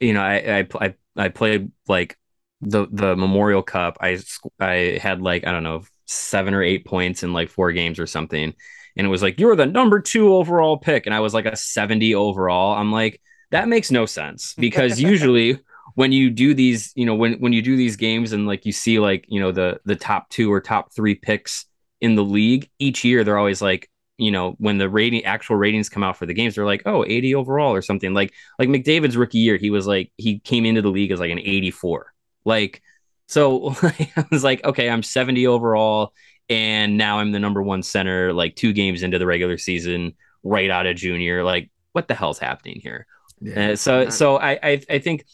you 0.01 0.13
know, 0.13 0.23
I 0.23 0.61
I 0.61 0.69
I, 0.81 0.95
I 1.17 1.29
played 1.29 1.73
like 1.89 2.17
the 2.61 2.87
the 2.91 3.17
Memorial 3.17 3.63
Cup. 3.63 3.99
I 4.01 4.19
I 4.61 4.99
had 5.03 5.21
like 5.21 5.47
I 5.47 5.53
don't 5.53 5.63
know, 5.63 5.83
7 6.07 6.55
or 6.55 6.63
8 6.63 6.85
points 6.85 7.23
in 7.23 7.33
like 7.33 7.49
four 7.49 7.73
games 7.73 7.99
or 7.99 8.07
something. 8.07 8.55
And 8.97 9.07
it 9.07 9.11
was 9.11 9.23
like 9.23 9.39
you're 9.39 9.57
the 9.57 9.67
number 9.67 10.01
2 10.01 10.35
overall 10.35 10.77
pick 10.77 11.07
and 11.07 11.15
I 11.15 11.21
was 11.21 11.35
like 11.35 11.47
a 11.47 11.57
70 11.57 12.15
overall. 12.15 12.75
I'm 12.75 12.93
like 12.93 13.21
that 13.51 13.69
makes 13.69 13.91
no 13.91 14.07
sense 14.07 14.55
because 14.59 15.01
usually 15.01 15.59
when 15.95 16.13
you 16.13 16.31
do 16.31 16.55
these, 16.55 16.93
you 16.95 17.07
know, 17.07 17.15
when 17.15 17.35
when 17.41 17.53
you 17.53 17.63
do 17.63 17.77
these 17.77 17.97
games 17.97 18.33
and 18.33 18.47
like 18.47 18.65
you 18.65 18.73
see 18.73 19.01
like, 19.01 19.25
you 19.29 19.41
know, 19.41 19.53
the 19.53 19.81
the 19.85 19.97
top 19.97 20.29
2 20.31 20.53
or 20.53 20.61
top 20.61 20.93
3 20.93 21.15
picks 21.17 21.67
in 22.01 22.15
the 22.15 22.25
league 22.25 22.69
each 22.79 23.05
year 23.05 23.25
they're 23.25 23.39
always 23.39 23.61
like 23.61 23.91
you 24.17 24.31
know 24.31 24.55
when 24.59 24.79
the 24.79 24.89
rating 24.89 25.25
actual 25.25 25.57
ratings 25.57 25.89
come 25.89 26.03
out 26.03 26.17
for 26.17 26.27
the 26.27 26.35
games 26.35 26.55
they're 26.55 26.65
like 26.65 26.83
oh 26.87 27.05
80 27.05 27.35
overall 27.35 27.75
or 27.75 27.83
something. 27.83 28.15
Like 28.15 28.33
like 28.59 28.69
mcdavid's 28.69 29.17
rookie 29.17 29.39
year 29.39 29.57
he 29.57 29.71
was 29.71 29.87
like 29.87 30.13
he 30.17 30.39
came 30.41 30.65
into 30.65 30.83
the 30.83 30.91
league 30.91 31.11
as 31.11 31.21
like 31.21 31.31
an 31.31 31.39
84 31.39 32.13
like 32.45 32.83
so 33.27 33.75
i 33.83 34.25
was 34.31 34.43
like 34.43 34.65
okay 34.65 34.89
i'm 34.89 35.03
70 35.03 35.47
overall 35.47 36.13
and 36.49 36.97
now 36.97 37.19
i'm 37.19 37.33
the 37.33 37.39
number 37.39 37.63
one 37.63 37.83
center 37.83 38.33
like 38.33 38.57
two 38.57 38.73
games 38.73 39.03
into 39.03 39.19
the 39.19 39.27
regular 39.27 39.59
season 39.59 40.15
right 40.43 40.71
out 40.71 40.87
of 40.87 40.97
junior. 40.97 41.45
Like 41.45 41.71
what 41.93 42.09
the 42.09 42.15
hell's 42.15 42.39
happening 42.39 42.81
here? 42.83 43.07
Yeah, 43.41 43.71
uh, 43.71 43.77
so 43.77 44.09
so 44.11 44.37
I, 44.37 44.59
I 44.61 44.83
i 44.91 44.99
think 44.99 45.25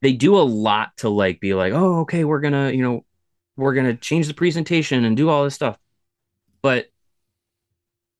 they 0.00 0.14
do 0.14 0.36
a 0.36 0.40
lot 0.40 0.96
to 0.98 1.10
like 1.10 1.40
be 1.40 1.52
like 1.52 1.74
oh 1.74 2.00
okay 2.00 2.24
we're 2.24 2.40
gonna 2.40 2.70
you 2.70 2.82
know 2.82 3.04
we're 3.58 3.74
gonna 3.74 3.94
change 3.94 4.28
the 4.28 4.34
presentation 4.34 5.04
and 5.04 5.14
do 5.14 5.28
all 5.28 5.44
this 5.44 5.56
stuff 5.56 5.76
but 6.62 6.86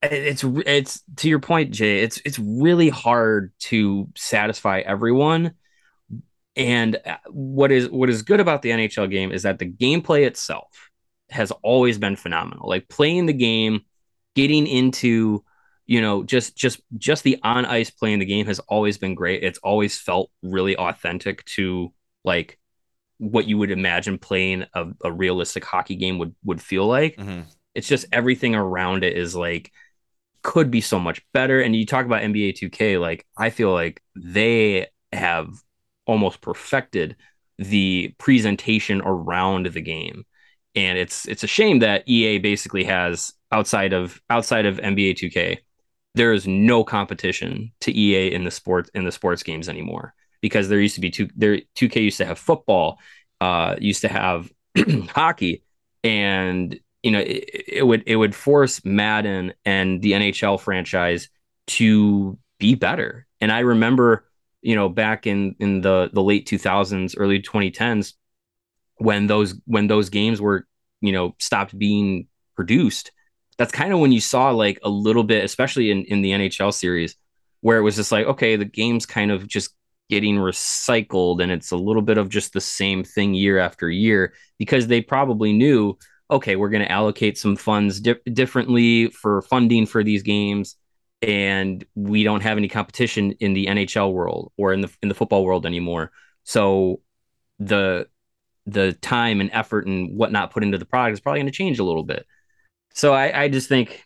it's 0.02 0.42
it's 0.44 1.02
to 1.16 1.28
your 1.28 1.40
point 1.40 1.72
jay 1.72 2.00
it's 2.00 2.22
it's 2.24 2.38
really 2.38 2.88
hard 2.88 3.52
to 3.58 4.08
satisfy 4.16 4.80
everyone. 4.80 5.54
And 6.56 6.98
uh, 7.06 7.16
what 7.28 7.70
is 7.70 7.88
what 7.88 8.10
is 8.10 8.22
good 8.22 8.40
about 8.40 8.62
the 8.62 8.70
nhl 8.70 9.10
game 9.10 9.30
is 9.30 9.42
that 9.42 9.58
the 9.58 9.70
gameplay 9.70 10.26
itself 10.26 10.90
has 11.30 11.50
always 11.62 11.98
been 11.98 12.16
phenomenal. 12.16 12.68
Like 12.68 12.88
playing 12.88 13.26
the 13.26 13.32
game 13.32 13.82
getting 14.34 14.66
into 14.66 15.44
you 15.86 16.00
know 16.00 16.22
just 16.22 16.56
just 16.56 16.80
just 16.96 17.24
the 17.24 17.38
on 17.42 17.66
ice 17.66 17.90
playing 17.90 18.20
the 18.20 18.24
game 18.24 18.46
has 18.46 18.58
always 18.60 18.98
been 18.98 19.14
great. 19.14 19.42
It's 19.42 19.58
always 19.58 19.98
felt 19.98 20.30
really 20.42 20.76
authentic 20.76 21.44
to 21.56 21.92
like 22.24 22.58
what 23.18 23.46
you 23.46 23.58
would 23.58 23.70
imagine 23.70 24.18
playing 24.18 24.64
a, 24.72 24.86
a 25.04 25.12
realistic 25.12 25.64
hockey 25.64 25.96
game 25.96 26.18
would 26.18 26.34
would 26.44 26.62
feel 26.62 26.86
like. 26.86 27.16
Mm-hmm. 27.16 27.42
It's 27.74 27.88
just 27.88 28.06
everything 28.12 28.54
around 28.54 29.04
it 29.04 29.16
is 29.16 29.34
like 29.34 29.72
could 30.42 30.70
be 30.70 30.80
so 30.80 30.98
much 30.98 31.22
better. 31.32 31.60
And 31.60 31.76
you 31.76 31.86
talk 31.86 32.06
about 32.06 32.22
NBA 32.22 32.52
2K, 32.52 32.98
like 32.98 33.26
I 33.36 33.50
feel 33.50 33.72
like 33.72 34.02
they 34.16 34.88
have 35.12 35.48
almost 36.06 36.40
perfected 36.40 37.16
the 37.58 38.14
presentation 38.18 39.02
around 39.02 39.66
the 39.66 39.80
game. 39.80 40.24
And 40.74 40.98
it's 40.98 41.26
it's 41.26 41.44
a 41.44 41.48
shame 41.48 41.80
that 41.80 42.08
EA 42.08 42.38
basically 42.38 42.84
has 42.84 43.32
outside 43.52 43.92
of 43.92 44.20
outside 44.30 44.66
of 44.66 44.78
NBA 44.78 45.14
2K, 45.14 45.58
there 46.14 46.32
is 46.32 46.46
no 46.46 46.84
competition 46.84 47.72
to 47.80 47.96
EA 47.96 48.32
in 48.32 48.44
the 48.44 48.50
sports 48.50 48.90
in 48.94 49.04
the 49.04 49.12
sports 49.12 49.42
games 49.42 49.68
anymore 49.68 50.14
because 50.40 50.68
there 50.68 50.80
used 50.80 50.94
to 50.94 51.00
be 51.00 51.10
two 51.10 51.28
there 51.36 51.60
2K 51.76 51.96
used 52.02 52.18
to 52.18 52.24
have 52.24 52.38
football, 52.38 52.98
uh 53.40 53.76
used 53.78 54.02
to 54.02 54.08
have 54.08 54.50
hockey 55.08 55.64
and 56.02 56.78
you 57.02 57.10
know, 57.10 57.20
it, 57.20 57.64
it 57.66 57.86
would 57.86 58.02
it 58.06 58.16
would 58.16 58.34
force 58.34 58.84
Madden 58.84 59.54
and 59.64 60.02
the 60.02 60.12
NHL 60.12 60.60
franchise 60.60 61.28
to 61.68 62.38
be 62.58 62.74
better. 62.74 63.26
And 63.40 63.50
I 63.50 63.60
remember, 63.60 64.28
you 64.62 64.74
know, 64.74 64.88
back 64.88 65.26
in 65.26 65.56
in 65.60 65.80
the 65.80 66.10
the 66.12 66.22
late 66.22 66.46
2000s, 66.46 67.14
early 67.16 67.40
2010s, 67.40 68.14
when 68.96 69.26
those 69.26 69.54
when 69.66 69.86
those 69.86 70.10
games 70.10 70.40
were, 70.40 70.66
you 71.00 71.12
know, 71.12 71.34
stopped 71.38 71.78
being 71.78 72.28
produced. 72.54 73.12
That's 73.56 73.72
kind 73.72 73.92
of 73.92 73.98
when 73.98 74.12
you 74.12 74.20
saw 74.20 74.50
like 74.50 74.78
a 74.82 74.90
little 74.90 75.24
bit, 75.24 75.44
especially 75.44 75.90
in 75.90 76.04
in 76.04 76.22
the 76.22 76.32
NHL 76.32 76.72
series, 76.72 77.16
where 77.60 77.78
it 77.78 77.82
was 77.82 77.96
just 77.96 78.12
like, 78.12 78.26
okay, 78.26 78.56
the 78.56 78.64
game's 78.64 79.06
kind 79.06 79.30
of 79.30 79.46
just 79.48 79.74
getting 80.10 80.36
recycled 80.36 81.40
and 81.40 81.52
it's 81.52 81.70
a 81.70 81.76
little 81.76 82.02
bit 82.02 82.18
of 82.18 82.28
just 82.28 82.52
the 82.52 82.60
same 82.60 83.04
thing 83.04 83.32
year 83.32 83.58
after 83.58 83.88
year 83.88 84.34
because 84.58 84.88
they 84.88 85.00
probably 85.00 85.52
knew 85.52 85.96
okay, 86.30 86.56
we're 86.56 86.70
going 86.70 86.84
to 86.84 86.92
allocate 86.92 87.36
some 87.36 87.56
funds 87.56 88.00
di- 88.00 88.14
differently 88.32 89.08
for 89.10 89.42
funding 89.42 89.86
for 89.86 90.04
these 90.04 90.22
games, 90.22 90.76
and 91.22 91.84
we 91.94 92.22
don't 92.22 92.42
have 92.42 92.56
any 92.56 92.68
competition 92.68 93.32
in 93.40 93.52
the 93.52 93.66
NHL 93.66 94.12
world 94.12 94.52
or 94.56 94.72
in 94.72 94.80
the 94.80 94.90
in 95.02 95.08
the 95.08 95.14
football 95.14 95.44
world 95.44 95.66
anymore. 95.66 96.12
So 96.44 97.00
the 97.58 98.06
the 98.66 98.92
time 98.94 99.40
and 99.40 99.50
effort 99.52 99.86
and 99.86 100.16
whatnot 100.16 100.52
put 100.52 100.62
into 100.62 100.78
the 100.78 100.86
product 100.86 101.14
is 101.14 101.20
probably 101.20 101.40
going 101.40 101.46
to 101.46 101.52
change 101.52 101.78
a 101.78 101.84
little 101.84 102.04
bit. 102.04 102.26
So 102.94 103.12
I, 103.12 103.44
I 103.44 103.48
just 103.48 103.68
think 103.68 104.04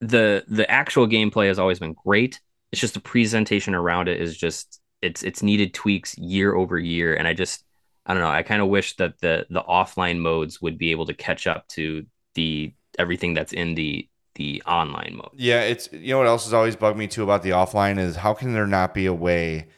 the 0.00 0.44
the 0.48 0.70
actual 0.70 1.06
gameplay 1.06 1.48
has 1.48 1.58
always 1.58 1.78
been 1.78 1.94
great. 2.04 2.40
It's 2.72 2.80
just 2.80 2.94
the 2.94 3.00
presentation 3.00 3.74
around 3.74 4.08
it 4.08 4.20
is 4.20 4.36
just 4.36 4.80
it's 5.02 5.22
it's 5.22 5.42
needed 5.42 5.74
tweaks 5.74 6.16
year 6.18 6.54
over 6.54 6.78
year, 6.78 7.14
and 7.14 7.28
I 7.28 7.34
just 7.34 7.64
I 8.06 8.14
don't 8.14 8.22
know. 8.22 8.30
I 8.30 8.42
kind 8.42 8.62
of 8.62 8.68
wish 8.68 8.96
that 8.96 9.20
the 9.20 9.46
the 9.50 9.62
offline 9.62 10.18
modes 10.18 10.60
would 10.62 10.78
be 10.78 10.90
able 10.90 11.06
to 11.06 11.14
catch 11.14 11.46
up 11.46 11.68
to 11.68 12.06
the 12.34 12.72
everything 12.98 13.34
that's 13.34 13.52
in 13.52 13.74
the 13.74 14.08
the 14.34 14.62
online 14.66 15.16
mode. 15.16 15.30
Yeah, 15.34 15.62
it's 15.62 15.88
you 15.92 16.12
know 16.12 16.18
what 16.18 16.26
else 16.26 16.44
has 16.44 16.54
always 16.54 16.76
bugged 16.76 16.98
me 16.98 17.06
too 17.06 17.22
about 17.22 17.42
the 17.42 17.50
offline 17.50 17.98
is 17.98 18.16
how 18.16 18.34
can 18.34 18.52
there 18.52 18.66
not 18.66 18.94
be 18.94 19.06
a 19.06 19.14
way 19.14 19.68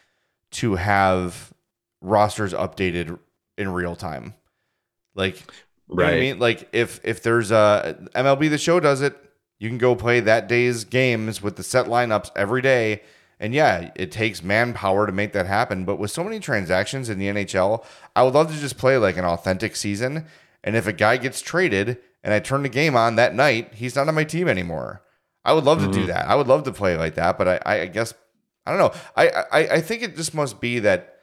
to 0.53 0.77
have 0.77 1.53
rosters 2.01 2.53
updated 2.53 3.19
in 3.59 3.73
real 3.73 3.97
time? 3.97 4.35
Like 5.15 5.43
right. 5.89 6.15
I 6.15 6.21
mean? 6.21 6.39
Like 6.39 6.69
if 6.73 7.01
if 7.05 7.23
there's 7.23 7.51
a 7.51 8.09
MLB 8.15 8.51
the 8.51 8.59
show 8.59 8.79
does 8.81 9.03
it, 9.03 9.17
you 9.59 9.69
can 9.69 9.79
go 9.79 9.95
play 9.95 10.21
that 10.21 10.49
day's 10.49 10.85
games 10.85 11.43
with 11.43 11.57
the 11.57 11.63
set 11.63 11.87
lineups 11.87 12.31
every 12.37 12.63
day 12.63 13.03
and 13.43 13.53
yeah, 13.53 13.91
it 13.97 14.13
takes 14.13 14.41
manpower 14.41 15.05
to 15.05 15.13
make 15.13 15.33
that 15.33 15.47
happen. 15.47 15.85
But 15.85 15.99
with 15.99 16.13
so 16.13 16.23
many 16.23 16.39
transactions 16.39 17.09
in 17.09 17.19
the 17.19 17.27
NHL, 17.27 17.85
I 18.15 18.23
would 18.23 18.35
love 18.35 18.55
to 18.55 18.61
just 18.61 18.79
play 18.79 18.97
like 18.97 19.17
an 19.17 19.25
authentic 19.25 19.75
season. 19.75 20.27
And 20.63 20.77
if 20.77 20.87
a 20.87 20.93
guy 20.93 21.17
gets 21.17 21.41
traded 21.41 21.99
and 22.23 22.33
I 22.33 22.39
turn 22.39 22.63
the 22.63 22.69
game 22.69 22.95
on 22.95 23.17
that 23.17 23.35
night, 23.35 23.75
he's 23.75 23.97
not 23.97 24.07
on 24.07 24.15
my 24.15 24.23
team 24.23 24.47
anymore. 24.47 25.03
I 25.45 25.55
would 25.55 25.65
love 25.65 25.79
mm-hmm. 25.79 25.89
to 25.89 25.93
do 25.93 25.99
mm-hmm. 26.03 26.09
that. 26.11 26.29
I 26.29 26.37
would 26.37 26.47
love 26.47 26.63
to 26.63 26.73
play 26.73 26.97
like 26.97 27.17
that. 27.17 27.37
But 27.37 27.49
I, 27.49 27.61
I 27.65 27.87
guess 27.87 28.15
I 28.65 28.71
don't 28.71 28.79
know. 28.79 29.01
I, 29.17 29.29
I 29.29 29.59
I 29.75 29.81
think 29.81 30.05
it 30.05 30.15
just 30.15 30.35
must 30.35 30.61
be 30.61 30.79
that 30.79 31.17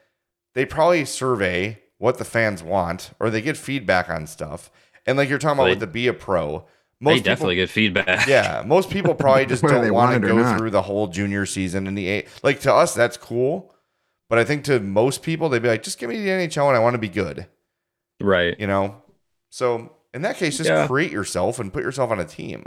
they 0.54 0.66
probably 0.66 1.06
survey 1.06 1.80
what 1.96 2.18
the 2.18 2.26
fans 2.26 2.62
want, 2.62 3.12
or 3.18 3.30
they 3.30 3.40
get 3.40 3.56
feedback 3.56 4.10
on 4.10 4.26
stuff. 4.26 4.70
And 5.06 5.16
like 5.16 5.30
you're 5.30 5.38
talking 5.38 5.58
about 5.58 5.64
They- 5.64 5.70
with 5.70 5.80
the 5.80 5.86
be 5.86 6.06
a 6.06 6.12
pro, 6.12 6.66
they 7.00 7.12
most 7.14 7.24
definitely 7.24 7.54
people, 7.56 7.62
get 7.66 7.70
feedback. 7.70 8.26
yeah, 8.28 8.62
most 8.66 8.90
people 8.90 9.14
probably 9.14 9.46
just 9.46 9.62
don't 9.66 9.82
they 9.82 9.90
want 9.90 10.10
want 10.12 10.22
to 10.22 10.28
go 10.28 10.56
through 10.56 10.70
the 10.70 10.82
whole 10.82 11.06
junior 11.08 11.46
season 11.46 11.86
in 11.86 11.94
the 11.94 12.06
eight. 12.08 12.28
Like 12.42 12.60
to 12.60 12.72
us, 12.74 12.94
that's 12.94 13.16
cool, 13.16 13.74
but 14.28 14.38
I 14.38 14.44
think 14.44 14.64
to 14.64 14.80
most 14.80 15.22
people, 15.22 15.48
they'd 15.48 15.62
be 15.62 15.68
like, 15.68 15.82
just 15.82 15.98
give 15.98 16.10
me 16.10 16.18
the 16.20 16.28
NHL 16.28 16.68
and 16.68 16.76
I 16.76 16.80
want 16.80 16.94
to 16.94 16.98
be 16.98 17.08
good. 17.08 17.46
right. 18.20 18.54
You 18.60 18.66
know, 18.66 19.02
so 19.48 19.92
in 20.12 20.22
that 20.22 20.36
case, 20.36 20.56
just 20.58 20.68
Yeah. 20.68 20.86
create 20.86 21.10
yourself 21.12 21.58
and 21.58 21.72
put 21.72 21.82
yourself 21.82 22.10
on 22.10 22.20
a 22.20 22.24
team. 22.24 22.64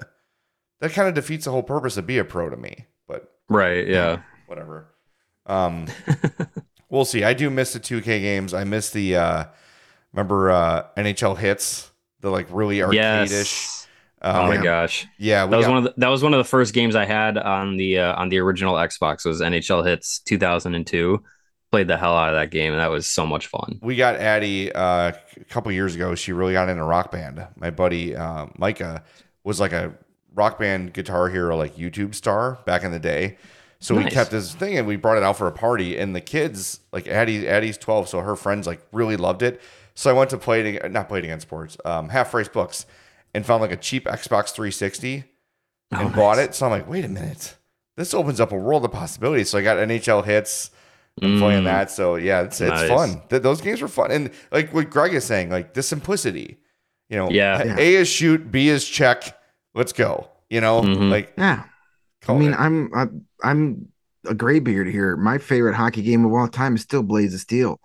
That 0.82 0.92
kind 0.94 1.08
of 1.08 1.14
defeats 1.14 1.46
the 1.46 1.52
whole 1.52 1.64
purpose 1.64 1.96
of 1.98 2.08
be 2.08 2.18
a 2.18 2.26
pro 2.26 2.50
to 2.50 2.58
me. 2.58 2.88
But 3.08 3.32
Right. 3.50 3.88
Yeah. 3.88 4.22
whatever. 4.48 4.88
Um, 5.46 5.86
we'll 6.90 7.06
see. 7.06 7.24
I 7.24 7.34
do 7.34 7.50
miss 7.50 7.74
the 7.74 7.80
2K 7.80 8.04
games. 8.22 8.54
I 8.54 8.64
miss 8.64 8.90
the 8.90 9.16
uh, 9.16 9.46
remember 10.12 10.52
uh, 10.52 10.88
NHL 10.98 11.38
Hitz, 11.38 11.92
the 12.22 12.30
like 12.30 12.48
really 12.50 12.82
arcade-ish. 12.82 13.32
Yes. 13.32 13.83
Um, 14.24 14.36
oh 14.38 14.47
my 14.47 14.57
gosh. 14.57 15.05
Yeah, 15.17 15.45
That 15.45 15.57
was 15.57 15.65
got- 15.65 15.71
one 15.74 15.78
of 15.80 15.84
the, 15.84 15.93
that 15.97 16.07
was 16.07 16.24
one 16.24 16.34
of 16.34 16.38
the 16.38 16.43
first 16.49 16.74
games 16.74 16.95
I 16.95 17.05
had 17.05 17.38
on 17.38 17.76
the 17.78 17.99
uh, 17.99 18.15
on 18.15 18.30
the 18.30 18.38
original 18.39 18.76
Xbox 18.76 19.26
was 19.26 19.41
NHL 19.41 19.86
Hitz 19.86 20.19
2002. 20.19 21.21
Played 21.71 21.88
the 21.88 21.97
hell 21.97 22.15
out 22.15 22.30
of 22.30 22.36
that 22.36 22.51
game 22.51 22.71
and 22.71 22.80
that 22.80 22.91
was 22.91 23.07
so 23.07 23.26
much 23.26 23.47
fun. 23.47 23.80
we 23.82 23.95
got 23.95 24.15
Addie 24.15 24.71
uh, 24.74 25.11
a 25.11 25.43
couple 25.49 25.71
years 25.71 25.95
ago. 25.95 26.13
She 26.15 26.32
really 26.32 26.53
got 26.53 26.69
into 26.69 26.84
rock 26.84 27.11
band. 27.11 27.45
My 27.55 27.71
buddy 27.71 28.15
uh, 28.15 28.45
Micah 28.57 29.03
was 29.43 29.59
like 29.59 29.74
a 29.74 29.93
rock 30.36 30.59
band 30.59 30.93
guitar 30.93 31.30
hero, 31.30 31.57
like 31.57 31.76
YouTube 31.76 32.13
star 32.15 32.59
back 32.65 32.84
in 32.84 32.91
the 32.91 32.99
day. 32.99 33.38
So 33.80 33.93
we 33.95 34.05
kept 34.05 34.32
this 34.32 34.53
thing 34.55 34.78
and 34.78 34.88
we 34.88 34.95
brought 34.95 35.17
it 35.17 35.24
out 35.24 35.36
for 35.38 35.47
a 35.47 35.51
party. 35.51 35.97
And 35.97 36.15
the 36.15 36.21
kids, 36.21 36.80
like 36.93 37.05
Addie, 37.07 37.45
Addie's 37.47 37.78
twelve, 37.78 38.07
so 38.07 38.21
her 38.21 38.38
friends 38.38 38.65
like 38.65 38.80
really 38.93 39.17
loved 39.17 39.41
it. 39.41 39.59
So 39.95 40.09
I 40.09 40.13
went 40.13 40.30
to 40.30 40.38
play 40.38 40.76
it, 40.76 40.91
not 40.91 41.09
played 41.09 41.26
against 41.26 41.47
sports, 41.47 41.76
um, 41.84 42.07
half 42.09 42.32
price 42.32 42.47
books, 42.47 42.86
and 43.34 43.46
found 43.46 43.62
like 43.62 43.72
a 43.72 43.78
cheap 43.78 44.06
Xbox 44.06 44.52
360 44.52 45.24
and 45.92 46.02
Oh, 46.02 46.10
bought 46.10 46.40
it. 46.40 46.56
So 46.56 46.66
I'm 46.66 46.72
like, 46.72 46.90
wait 46.90 47.06
a 47.06 47.08
minute, 47.10 47.56
this 47.98 48.14
opens 48.14 48.40
up 48.40 48.52
a 48.52 48.56
world 48.56 48.84
of 48.86 48.92
possibilities. 48.92 49.50
So 49.50 49.58
I 49.58 49.62
got 49.62 49.78
NHL 49.78 50.24
Hitz. 50.26 50.72
I'm 51.22 51.38
playing 51.40 51.62
Mm. 51.62 51.66
that. 51.66 51.92
So 51.92 52.16
yeah, 52.16 52.42
it's 52.42 52.60
it's 52.60 52.70
Nice. 52.72 52.90
fun. 52.90 53.22
Th- 53.30 53.42
those 53.42 53.62
games 53.62 53.82
were 53.82 53.88
fun, 53.88 54.10
and 54.12 54.32
like 54.52 54.74
what 54.74 54.90
Greg 54.90 55.14
is 55.14 55.24
saying, 55.24 55.50
like 55.52 55.74
the 55.76 55.84
simplicity. 55.84 56.58
You 57.10 57.18
know, 57.18 57.30
Yeah. 57.30 57.64
Yeah. 57.64 57.76
A 57.78 57.96
is 57.96 58.08
shoot, 58.08 58.52
B 58.52 58.70
is 58.70 58.88
check. 58.88 59.38
Let's 59.76 59.94
go. 59.94 60.28
You 60.50 60.62
know, 60.62 60.82
Mhm. 60.82 61.12
like 61.12 61.34
Yeah. 61.38 61.66
I 62.28 62.34
mean, 62.34 62.54
it. 62.54 62.60
I'm 62.60 62.90
I'm, 62.96 63.26
I'm 63.44 63.88
a 64.26 64.34
graybeard 64.34 64.88
here. 64.88 65.16
My 65.18 65.38
favorite 65.38 65.76
hockey 65.76 66.02
game 66.02 66.26
of 66.26 66.34
all 66.34 66.48
time 66.48 66.76
is 66.76 66.82
still 66.82 67.04
Blades 67.04 67.34
of 67.36 67.42
Steel. 67.42 67.80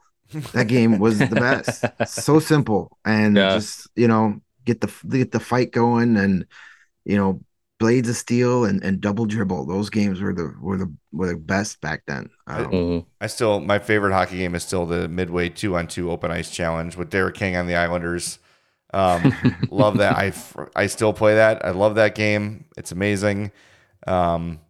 That 0.53 0.69
game 0.69 0.99
was 0.99 1.19
the 1.19 1.27
best. 1.27 1.85
so 2.07 2.39
simple 2.39 2.97
and 3.05 3.37
Yeah. 3.37 3.55
just 3.57 3.89
you 3.95 4.09
know 4.09 4.41
get 4.69 4.81
the 4.83 4.93
get 5.11 5.33
the 5.33 5.41
fight 5.41 5.73
going 5.73 6.17
and 6.19 6.47
you 7.05 7.17
know 7.17 7.41
Blades 7.81 8.09
of 8.09 8.17
Steel 8.17 8.65
and, 8.65 8.83
and 8.85 9.01
Double 9.01 9.27
Dribble. 9.27 9.67
Those 9.67 9.91
games 9.91 10.21
were 10.21 10.35
the 10.35 10.55
were 10.61 10.77
the 10.79 10.93
were 11.13 11.29
the 11.29 11.37
best 11.37 11.81
back 11.81 12.03
then. 12.07 12.31
Um, 12.47 12.71
Mhm. 12.73 13.07
I 13.21 13.27
still 13.29 13.61
my 13.61 13.79
favorite 13.79 14.13
hockey 14.13 14.39
game 14.39 14.55
is 14.55 14.65
still 14.65 14.87
the 14.87 15.09
midway 15.09 15.49
two 15.49 15.77
on 15.77 15.87
two 15.89 16.11
open 16.11 16.31
ice 16.31 16.51
challenge 16.51 16.97
with 16.97 17.11
Derek 17.11 17.35
King 17.37 17.57
on 17.57 17.67
the 17.67 17.77
Islanders. 17.77 18.39
Um, 18.95 19.33
love 19.71 19.99
that. 19.99 20.17
I 20.17 20.33
I 20.77 20.87
still 20.87 21.13
play 21.13 21.35
that. 21.37 21.65
I 21.65 21.71
love 21.71 21.97
that 21.97 22.15
game. 22.15 22.67
It's 22.77 22.93
amazing. 22.93 23.53
Um, 24.07 24.61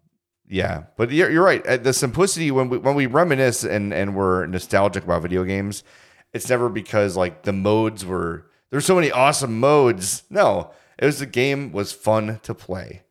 yeah, 0.49 0.84
but 0.96 1.11
you're, 1.12 1.30
you're 1.30 1.44
right. 1.44 1.66
Uh, 1.66 1.76
The 1.76 1.92
simplicity 1.92 2.51
when 2.51 2.68
we 2.70 2.78
when 2.78 2.94
we 2.94 3.07
reminisce 3.07 3.64
and 3.64 3.92
and 3.92 4.14
we're 4.16 4.46
nostalgic 4.46 5.05
about 5.05 5.22
video 5.22 5.44
games, 5.44 5.84
it's 6.32 6.49
never 6.49 6.68
because 6.68 7.16
like 7.16 7.42
the 7.42 7.53
modes 7.53 8.05
were 8.07 8.46
there's 8.70 8.84
so 8.86 8.94
many 8.94 9.10
awesome 9.10 9.58
modes. 9.58 10.24
No, 10.30 10.70
it 10.98 11.04
was 11.06 11.18
the 11.18 11.26
game 11.26 11.72
was 11.72 11.92
fun 11.92 12.40
to 12.42 12.54
play. 12.54 13.02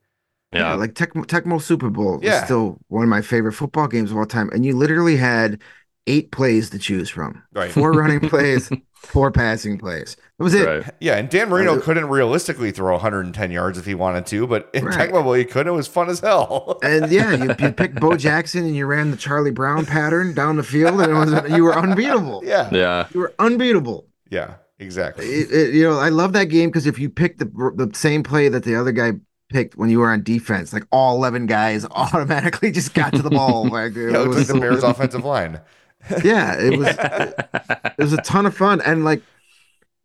Yeah, 0.53 0.59
Yeah. 0.71 0.73
like 0.75 0.95
Tec- 0.95 1.13
Tecmo 1.13 1.61
Super 1.61 1.89
Bowl 1.89 2.19
Yeah. 2.21 2.37
is 2.39 2.43
still 2.45 2.77
one 2.87 3.03
of 3.03 3.09
my 3.09 3.21
favorite 3.21 3.53
football 3.53 3.87
games 3.87 4.11
of 4.11 4.17
all 4.17 4.25
time. 4.25 4.49
And 4.53 4.65
you 4.65 4.75
literally 4.77 5.17
had 5.17 5.61
eight 6.07 6.31
plays 6.31 6.69
to 6.69 6.79
choose 6.79 7.09
from. 7.09 7.43
Right. 7.53 7.69
Four 7.69 7.91
running 8.01 8.21
plays, 8.29 8.69
four 8.95 9.29
passing 9.29 9.77
plays. 9.77 10.15
That 10.37 10.43
was 10.43 10.53
it. 10.53 10.65
Right. 10.65 10.89
Yeah, 11.01 11.17
and 11.17 11.27
Dan 11.29 11.49
Marino 11.49 11.75
Uh, 11.77 11.81
couldn't 11.81 12.07
realistically 12.07 12.71
throw 12.71 12.93
110 12.93 13.51
yards 13.51 13.77
if 13.77 13.85
he 13.85 13.93
wanted 13.93 14.25
to, 14.27 14.47
but 14.47 14.69
in 14.73 14.85
Right. 14.85 15.09
Tecmo 15.11 15.21
Bowl 15.23 15.33
he 15.33 15.43
could. 15.43 15.67
It 15.67 15.71
was 15.71 15.87
fun 15.87 16.09
as 16.09 16.21
hell. 16.21 16.79
And 16.83 17.11
yeah, 17.11 17.31
you, 17.33 17.53
you 17.59 17.71
picked 17.73 17.99
Bo 17.99 18.15
Jackson 18.15 18.63
and 18.63 18.75
you 18.75 18.85
ran 18.85 19.11
the 19.11 19.17
Charlie 19.17 19.51
Brown 19.51 19.85
pattern 19.85 20.33
down 20.33 20.55
the 20.55 20.63
field, 20.63 21.01
and 21.01 21.11
it 21.11 21.13
was 21.15 21.51
you 21.57 21.63
were 21.65 21.75
unbeatable. 21.75 22.41
yeah, 22.45 22.69
Yeah. 22.71 23.07
You 23.13 23.19
were 23.19 23.33
unbeatable. 23.39 24.07
yeah, 24.29 24.53
exactly. 24.79 25.25
It, 25.25 25.51
it- 25.51 25.73
you 25.73 25.83
know, 25.83 25.97
I 25.99 26.09
love 26.09 26.33
that 26.33 26.45
game 26.45 26.69
because 26.69 26.85
if 26.87 26.99
you 26.99 27.09
pick 27.09 27.37
the 27.37 27.45
the 27.45 27.89
same 27.93 28.23
play 28.23 28.49
that 28.49 28.63
the 28.63 28.75
other 28.75 28.91
guy 28.91 29.13
picked 29.49 29.77
when 29.77 29.89
you 29.89 29.99
were 29.99 30.11
on 30.11 30.23
defense, 30.23 30.73
like 30.73 30.83
all 30.91 31.15
eleven 31.15 31.45
guys 31.45 31.85
automatically 31.91 32.71
just 32.71 32.93
got 32.93 33.13
to 33.13 33.21
the 33.21 33.29
ball. 33.29 33.69
Like, 33.69 33.95
it 33.95 34.11
Yeah, 34.11 34.21
it 34.23 34.27
looks 34.27 34.27
like 34.27 34.35
was 34.37 34.47
the 34.47 34.53
so- 34.53 34.59
Bears' 34.59 34.83
offensive 34.91 35.25
line. 35.25 35.61
Yeah, 36.23 36.55
it 36.59 36.77
was. 36.77 36.87
it 36.89 37.97
was 38.03 38.13
a 38.13 38.17
ton 38.21 38.45
of 38.45 38.55
fun 38.55 38.81
and 38.81 39.03
like 39.03 39.21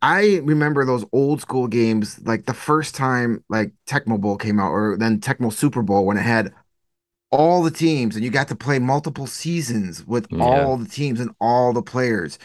i 0.01 0.41
remember 0.43 0.83
those 0.83 1.05
old 1.13 1.39
school 1.39 1.67
games 1.67 2.19
like 2.25 2.45
the 2.45 2.53
first 2.53 2.93
time 2.95 3.41
like 3.47 3.71
tecmo 3.87 4.19
bowl 4.19 4.35
came 4.35 4.59
out 4.59 4.71
or 4.71 4.97
then 4.97 5.19
tecmo 5.19 5.53
super 5.53 5.81
bowl 5.81 6.05
when 6.05 6.17
it 6.17 6.23
had 6.23 6.51
all 7.31 7.63
the 7.63 7.71
teams 7.71 8.15
and 8.15 8.25
you 8.25 8.31
got 8.31 8.47
to 8.49 8.55
play 8.55 8.79
multiple 8.79 9.27
seasons 9.27 10.05
with 10.05 10.27
Yeah. 10.29 10.43
all 10.43 10.77
the 10.77 10.89
teams 10.89 11.19
and 11.21 11.31
all 11.39 11.71
the 11.73 11.81
players 11.81 12.37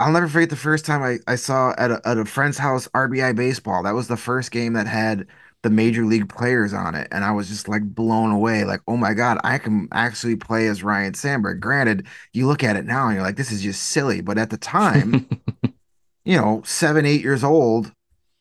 i'll 0.00 0.12
never 0.12 0.28
forget 0.28 0.50
the 0.50 0.56
first 0.56 0.84
time 0.84 1.02
i, 1.02 1.18
I 1.30 1.36
saw 1.36 1.74
at 1.78 1.90
a, 1.90 2.00
at 2.04 2.18
a 2.18 2.24
friend's 2.24 2.58
house 2.58 2.88
rbi 2.88 3.34
baseball 3.36 3.82
that 3.84 3.94
was 3.94 4.08
the 4.08 4.16
first 4.16 4.50
game 4.50 4.72
that 4.74 4.86
had 4.86 5.26
the 5.62 5.70
major 5.70 6.04
league 6.04 6.28
players 6.28 6.74
on 6.74 6.94
it 6.94 7.08
and 7.10 7.24
i 7.24 7.30
was 7.32 7.48
just 7.48 7.68
like 7.68 7.82
blown 7.94 8.30
away 8.30 8.64
like 8.64 8.80
oh 8.86 8.96
my 8.98 9.14
god 9.14 9.38
i 9.44 9.56
can 9.56 9.88
actually 9.92 10.36
play 10.36 10.66
as 10.66 10.82
ryne 10.82 11.14
sandberg 11.14 11.60
granted 11.60 12.06
you 12.32 12.46
look 12.46 12.62
at 12.62 12.76
it 12.76 12.84
now 12.84 13.06
and 13.06 13.14
you're 13.14 13.24
like, 13.24 13.36
this 13.36 13.50
is 13.52 13.62
just 13.62 13.82
silly. 13.84 14.20
But 14.20 14.36
at 14.38 14.50
the 14.50 14.56
time, 14.58 15.26
you 16.24 16.36
know, 16.36 16.62
seven, 16.66 17.06
eight 17.06 17.22
years 17.22 17.44
old, 17.44 17.92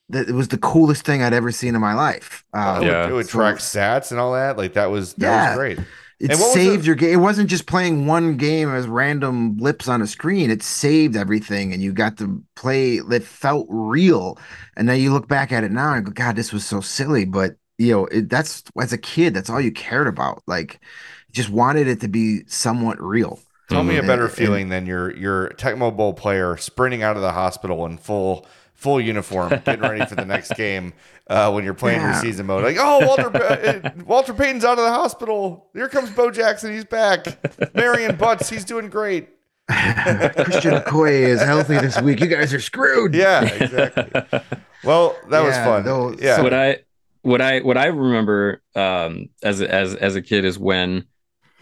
that 0.09 0.27
it 0.27 0.33
was 0.33 0.47
the 0.47 0.57
coolest 0.57 1.05
thing 1.05 1.21
I'd 1.21 1.31
ever 1.33 1.51
seen 1.51 1.75
in 1.75 1.81
my 1.81 1.93
life. 1.93 2.43
It 2.53 2.57
Uh, 2.57 2.79
would- 2.79 2.87
Yeah. 2.87 3.07
it 3.07 3.13
would 3.13 3.27
So- 3.29 3.37
track 3.39 3.55
stats 3.57 4.09
and 4.11 4.19
all 4.19 4.33
that. 4.33 4.57
Like 4.57 4.73
that 4.73 4.89
was 4.89 5.13
that 5.15 5.27
Yeah. 5.27 5.49
was 5.49 5.57
great. 5.57 5.79
It 6.23 6.31
And 6.31 6.39
what 6.39 6.45
was 6.47 6.53
saved 6.53 6.83
the- 6.83 6.85
your 6.87 6.95
game. 6.95 7.11
It 7.11 7.17
wasn't 7.21 7.49
just 7.49 7.65
playing 7.65 8.07
one 8.07 8.37
game 8.37 8.69
as 8.69 8.87
random 8.87 9.51
blips 9.55 9.89
on 9.89 10.01
a 10.01 10.07
screen. 10.07 10.49
It 10.49 10.63
saved 10.63 11.17
everything, 11.17 11.73
and 11.73 11.83
you 11.83 11.91
got 11.91 12.17
to 12.19 12.41
play 12.55 12.95
It 12.95 13.23
felt 13.23 13.67
real. 13.69 14.39
And 14.77 14.87
then 14.87 15.01
you 15.01 15.11
look 15.11 15.27
back 15.27 15.51
at 15.51 15.65
it 15.65 15.71
now 15.71 15.93
and 15.93 16.05
go, 16.05 16.11
God, 16.13 16.37
this 16.37 16.53
was 16.53 16.65
so 16.65 16.79
silly. 16.79 17.25
But 17.25 17.55
you 17.77 17.91
know, 17.91 18.05
it, 18.05 18.29
that's 18.29 18.63
as 18.81 18.93
a 18.93 18.97
kid, 18.97 19.33
that's 19.33 19.49
all 19.49 19.59
you 19.59 19.71
cared 19.71 20.07
about. 20.07 20.43
Like, 20.47 20.79
just 21.31 21.49
wanted 21.49 21.87
it 21.87 21.99
to 22.01 22.07
be 22.07 22.43
somewhat 22.47 23.01
real. 23.01 23.39
Tell 23.69 23.83
me 23.83 23.97
a 23.97 24.01
Mhm. 24.03 24.07
better 24.07 24.25
And- 24.25 24.31
feeling 24.33 24.69
than 24.69 24.85
your 24.85 25.13
your 25.17 25.49
Tecmo 25.57 25.93
Bowl 25.95 26.13
player 26.13 26.55
sprinting 26.55 27.03
out 27.03 27.15
of 27.17 27.21
the 27.21 27.31
hospital 27.33 27.85
in 27.85 27.97
full 27.97 28.45
full 28.83 28.99
uniform, 29.01 29.49
getting 29.65 29.81
ready 29.81 30.05
for 30.05 30.15
the 30.15 30.25
next 30.25 30.55
game 30.55 30.93
uh, 31.27 31.49
when 31.51 31.63
you're 31.63 31.73
playing 31.73 32.01
your 32.01 32.13
season 32.15 32.45
mode. 32.45 32.63
Like, 32.63 32.75
oh, 32.79 33.05
Walter 33.05 33.35
uh, 33.35 33.91
Walter 34.05 34.33
Payton's 34.33 34.65
out 34.65 34.77
of 34.77 34.83
the 34.83 34.91
hospital. 34.91 35.69
Here 35.73 35.87
comes 35.87 36.09
Bo 36.11 36.29
Jackson. 36.29 36.73
He's 36.73 36.85
back. 36.85 37.25
Marion 37.73 38.17
Butts. 38.17 38.49
He's 38.49 38.65
doing 38.65 38.89
great. 38.89 39.29
Christian 39.69 40.73
Okoye 40.73 41.21
is 41.27 41.41
healthy 41.41 41.75
this 41.77 41.99
week. 42.01 42.19
You 42.19 42.27
guys 42.27 42.53
are 42.53 42.59
screwed. 42.59 43.15
Yeah, 43.15 43.43
exactly. 43.45 44.41
Well, 44.83 45.15
that 45.29 45.41
was 45.41 45.55
fun. 45.55 45.85
those- 45.85 46.19
yeah. 46.21 46.41
what 46.41 46.53
I 46.53 46.79
what 47.21 47.41
I 47.41 47.61
what 47.61 47.77
I 47.77 47.85
remember 47.85 48.61
um 48.75 49.29
as 49.41 49.61
as 49.61 49.95
as 49.95 50.17
a 50.17 50.21
kid 50.21 50.43
is 50.43 50.59
when 50.59 51.05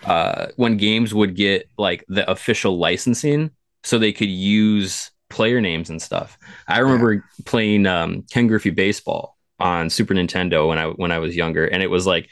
uh 0.06 0.48
when 0.56 0.78
games 0.78 1.14
would 1.14 1.36
get 1.36 1.70
like 1.78 2.04
the 2.08 2.30
official 2.30 2.80
licensing 2.80 3.52
so 3.84 4.00
they 4.00 4.12
could 4.12 4.30
use 4.30 5.12
player 5.32 5.62
names 5.62 5.90
and 5.90 6.02
stuff. 6.02 6.38
I 6.68 6.80
remember 6.80 7.26
playing 7.46 7.86
um 7.86 8.24
Ken 8.32 8.48
Griffey 8.48 8.70
baseball 8.70 9.38
on 9.60 9.90
Super 9.90 10.14
Nintendo 10.14 10.68
when 10.68 10.78
I 10.78 10.88
when 10.88 11.12
I 11.12 11.20
was 11.20 11.36
younger 11.36 11.66
and 11.66 11.82
it 11.82 11.90
was 11.90 12.06
like 12.06 12.30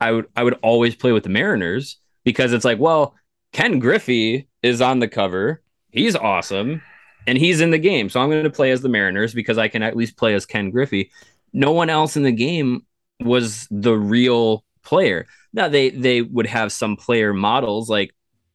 I 0.00 0.12
would 0.12 0.26
I 0.36 0.44
would 0.44 0.58
always 0.62 0.94
play 0.94 1.12
with 1.12 1.24
the 1.24 1.28
Mariners 1.28 1.98
because 2.24 2.52
it's 2.52 2.64
like 2.64 2.78
well 2.78 3.14
Ken 3.52 3.78
Griffey 3.78 4.48
is 4.62 4.80
on 4.80 4.98
the 4.98 5.08
cover. 5.08 5.62
He's 5.90 6.16
awesome 6.16 6.82
and 7.26 7.38
he's 7.38 7.60
in 7.60 7.70
the 7.70 7.78
game. 7.78 8.08
So 8.10 8.20
I'm 8.20 8.28
going 8.28 8.44
to 8.44 8.50
play 8.50 8.72
as 8.72 8.82
the 8.82 8.88
Mariners 8.88 9.32
because 9.32 9.58
I 9.58 9.68
can 9.68 9.82
at 9.82 9.96
least 9.96 10.16
play 10.16 10.34
as 10.34 10.44
Ken 10.44 10.70
Griffey 10.70 11.10
no 11.54 11.70
one 11.72 11.88
else 11.88 12.16
in 12.16 12.24
the 12.24 12.32
game 12.32 12.84
was 13.20 13.66
the 13.70 13.96
real 13.96 14.64
player. 14.82 15.26
Now 15.54 15.68
they 15.68 15.90
they 15.90 16.20
would 16.20 16.46
have 16.46 16.72
some 16.72 16.96
player 16.96 17.32
models 17.32 17.88
like 17.88 18.14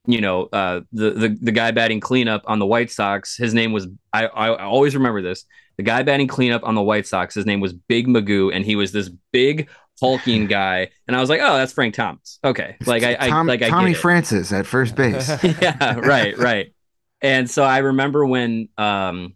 you 0.10 0.22
know 0.22 0.46
uh, 0.52 0.82
the 0.92 1.12
the 1.12 1.38
the 1.42 1.52
guy 1.52 1.72
batting 1.72 2.00
cleanup 2.00 2.44
on 2.46 2.60
the 2.60 2.66
White 2.66 2.92
Sox. 2.92 3.38
His 3.38 3.54
name 3.54 3.72
was 3.72 3.88
I 4.12 4.26
I 4.28 4.48
I 4.50 4.64
always 4.64 4.96
remember 4.96 5.22
this. 5.22 5.46
The 5.78 5.84
guy 5.84 6.04
batting 6.04 6.28
cleanup 6.28 6.64
on 6.64 6.76
the 6.76 6.82
White 6.82 7.08
Sox. 7.08 7.36
His 7.36 7.46
name 7.46 7.60
was 7.60 7.74
Big 7.74 8.08
Magoo, 8.08 8.54
and 8.54 8.66
he 8.66 8.76
was 8.76 8.92
this 8.92 9.10
big 9.32 9.70
hulking 10.02 10.48
guy, 10.60 10.90
and 11.08 11.16
I 11.16 11.20
was 11.22 11.30
like, 11.30 11.42
oh, 11.42 11.58
that's 11.58 11.74
Frank 11.74 11.94
Thomas. 11.94 12.40
Okay, 12.44 12.76
like 12.86 13.04
I, 13.04 13.18
I 13.20 13.30
Tom- 13.30 13.48
like 13.48 13.62
I 13.62 13.70
Tommy. 13.70 13.94
Francis 13.94 14.52
at 14.52 14.66
first 14.66 14.96
base. 14.96 15.30
yeah, 15.44 16.00
right, 16.00 16.38
right. 16.38 16.74
And 17.22 17.50
so 17.50 17.64
I 17.64 17.80
remember 17.80 18.26
when 18.26 18.70
um 18.78 19.36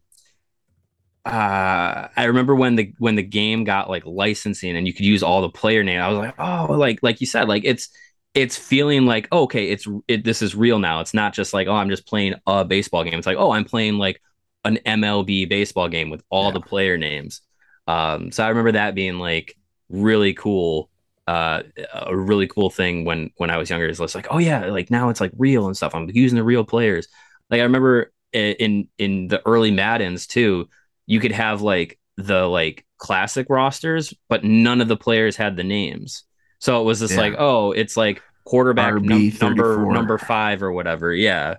uh 1.25 2.07
I 2.15 2.25
remember 2.25 2.55
when 2.55 2.75
the 2.75 2.93
when 2.97 3.15
the 3.15 3.23
game 3.23 3.63
got 3.63 3.89
like 3.89 4.05
licensing 4.05 4.75
and 4.75 4.85
you 4.87 4.93
could 4.93 5.05
use 5.05 5.23
all 5.23 5.41
the 5.41 5.49
player 5.49 5.83
name. 5.83 6.01
I 6.01 6.09
was 6.09 6.17
like, 6.17 6.35
"Oh, 6.37 6.73
like 6.73 6.99
like 7.01 7.21
you 7.21 7.27
said, 7.27 7.47
like 7.47 7.63
it's 7.63 7.89
it's 8.33 8.57
feeling 8.57 9.05
like 9.05 9.27
oh, 9.31 9.43
okay, 9.43 9.69
it's 9.69 9.87
it 10.07 10.23
this 10.23 10.41
is 10.41 10.55
real 10.55 10.79
now. 10.79 10.99
It's 11.01 11.13
not 11.13 11.33
just 11.33 11.53
like, 11.53 11.67
oh, 11.67 11.75
I'm 11.75 11.89
just 11.89 12.07
playing 12.07 12.35
a 12.47 12.65
baseball 12.65 13.03
game. 13.03 13.13
It's 13.15 13.27
like, 13.27 13.37
oh, 13.37 13.51
I'm 13.51 13.65
playing 13.65 13.97
like 13.97 14.21
an 14.65 14.77
MLB 14.85 15.45
baseball 15.45 15.89
game 15.89 16.09
with 16.09 16.23
all 16.29 16.47
Yeah. 16.47 16.53
the 16.53 16.61
player 16.61 16.97
names. 16.97 17.41
Um 17.87 18.31
so 18.31 18.43
I 18.43 18.49
remember 18.49 18.73
that 18.73 18.95
being 18.95 19.19
like 19.19 19.55
really 19.89 20.33
cool 20.33 20.89
uh 21.27 21.63
a 21.93 22.15
really 22.15 22.47
cool 22.47 22.69
thing 22.69 23.05
when 23.05 23.31
when 23.37 23.49
I 23.49 23.57
was 23.57 23.69
younger 23.69 23.87
is 23.87 23.99
like 23.99 24.27
oh 24.29 24.39
yeah 24.39 24.65
like 24.67 24.91
now 24.91 25.09
it's 25.09 25.21
like 25.21 25.31
real 25.37 25.67
and 25.67 25.75
stuff 25.77 25.95
I'm 25.95 26.09
using 26.13 26.37
the 26.37 26.43
real 26.43 26.65
players 26.65 27.07
like 27.49 27.59
I 27.59 27.63
remember 27.63 28.11
in 28.33 28.87
in 28.97 29.27
the 29.27 29.41
early 29.45 29.71
Maddens 29.71 30.27
too 30.27 30.67
you 31.05 31.19
could 31.19 31.31
have 31.31 31.61
like 31.61 31.99
the 32.17 32.45
like 32.45 32.85
classic 32.97 33.47
rosters 33.49 34.13
but 34.29 34.43
none 34.43 34.81
of 34.81 34.87
the 34.87 34.97
players 34.97 35.35
had 35.37 35.55
the 35.55 35.63
names 35.63 36.23
so 36.63 36.79
it 36.81 36.85
was 36.85 36.99
just 36.99 37.13
Yeah. 37.13 37.19
like 37.25 37.35
oh 37.37 37.71
it's 37.73 37.95
like 37.97 38.21
quarterback 38.45 38.93
num- 38.95 39.31
number 39.41 39.85
number 39.91 40.17
5 40.17 40.63
or 40.63 40.71
whatever 40.71 41.13
yeah 41.13 41.55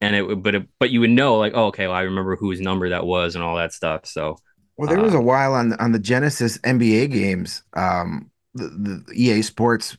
and 0.00 0.16
it 0.16 0.22
would 0.26 0.42
but 0.42 0.54
it, 0.54 0.68
but 0.78 0.90
you 0.90 1.00
would 1.00 1.10
know 1.10 1.38
like 1.38 1.52
oh 1.54 1.66
okay 1.66 1.86
well 1.86 1.96
I 1.96 2.02
remember 2.02 2.36
whose 2.36 2.60
number 2.60 2.88
that 2.90 3.06
was 3.06 3.34
and 3.34 3.44
all 3.44 3.56
that 3.56 3.72
stuff 3.72 4.06
so 4.06 4.36
Well, 4.76 4.88
there 4.88 5.00
was 5.00 5.14
a 5.14 5.18
Uh, 5.18 5.22
while 5.22 5.54
on 5.54 5.74
on 5.74 5.92
the 5.92 5.98
Genesis 5.98 6.58
NBA 6.58 7.10
games, 7.12 7.62
um, 7.76 8.30
the, 8.54 8.66
the 9.06 9.12
EA 9.14 9.42
Sports, 9.42 9.96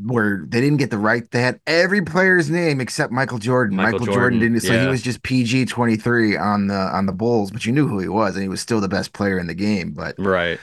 where 0.00 0.44
they 0.48 0.60
didn't 0.60 0.78
get 0.78 0.90
the 0.90 0.98
right. 0.98 1.28
They 1.32 1.42
had 1.42 1.60
every 1.66 2.00
player's 2.00 2.48
name 2.48 2.80
except 2.80 3.12
Michael 3.12 3.38
Jordan. 3.38 3.76
Michael 3.76 3.98
Michael, 3.98 4.06
Jordan, 4.06 4.38
Jordan, 4.38 4.54
didn't, 4.54 4.60
so 4.62 4.80
he 4.80 4.86
was 4.86 5.02
just 5.02 5.22
PG 5.22 5.66
twenty 5.66 5.96
three 5.96 6.36
on 6.36 6.68
the 6.68 6.78
on 6.96 7.06
the 7.06 7.12
Bulls, 7.12 7.50
but 7.50 7.66
you 7.66 7.72
knew 7.72 7.88
who 7.88 7.98
he 7.98 8.08
was, 8.08 8.36
and 8.36 8.42
he 8.42 8.48
was 8.48 8.60
still 8.60 8.80
the 8.80 8.88
best 8.88 9.12
player 9.12 9.38
in 9.38 9.46
the 9.48 9.54
game. 9.54 9.92
But 9.92 10.14
right 10.18 10.60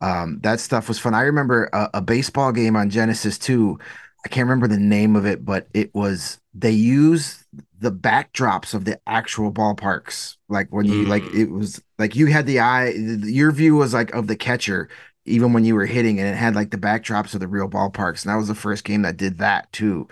um, 0.00 0.40
that 0.42 0.60
stuff 0.60 0.88
was 0.88 0.98
fun. 0.98 1.14
I 1.14 1.22
remember 1.22 1.68
a, 1.72 1.90
a 1.94 2.02
baseball 2.02 2.52
game 2.52 2.76
on 2.76 2.90
Genesis 2.90 3.38
too. 3.38 3.78
I 4.24 4.28
can't 4.28 4.46
remember 4.48 4.66
the 4.68 4.78
name 4.80 5.16
of 5.16 5.24
it, 5.26 5.44
but 5.44 5.68
it 5.72 5.94
was 5.94 6.40
they 6.54 6.70
used 6.72 7.44
the 7.78 7.92
backdrops 7.92 8.74
of 8.74 8.84
the 8.84 9.00
actual 9.06 9.52
ballparks. 9.52 10.36
Like 10.48 10.68
when 10.70 10.88
you 10.88 11.06
like 11.06 11.28
Mm. 11.28 11.32
it 11.32 11.50
was 11.50 11.82
like 11.98 12.16
you 12.16 12.26
had 12.26 12.46
the 12.46 12.60
eye, 12.60 12.88
your 12.90 13.52
view 13.52 13.76
was 13.76 13.94
like 13.94 14.12
of 14.14 14.26
the 14.26 14.36
catcher, 14.36 14.88
even 15.26 15.52
when 15.52 15.64
you 15.64 15.74
were 15.74 15.86
hitting, 15.86 16.18
and 16.20 16.28
it 16.28 16.36
had 16.36 16.54
like 16.54 16.70
the 16.70 16.78
backdrops 16.78 17.34
of 17.34 17.40
the 17.40 17.48
real 17.48 17.68
ballparks. 17.68 18.24
And 18.24 18.32
that 18.32 18.36
was 18.36 18.48
the 18.48 18.54
first 18.54 18.84
game 18.84 19.02
that 19.02 19.16
did 19.16 19.38
that 19.38 19.70
too, 19.72 20.08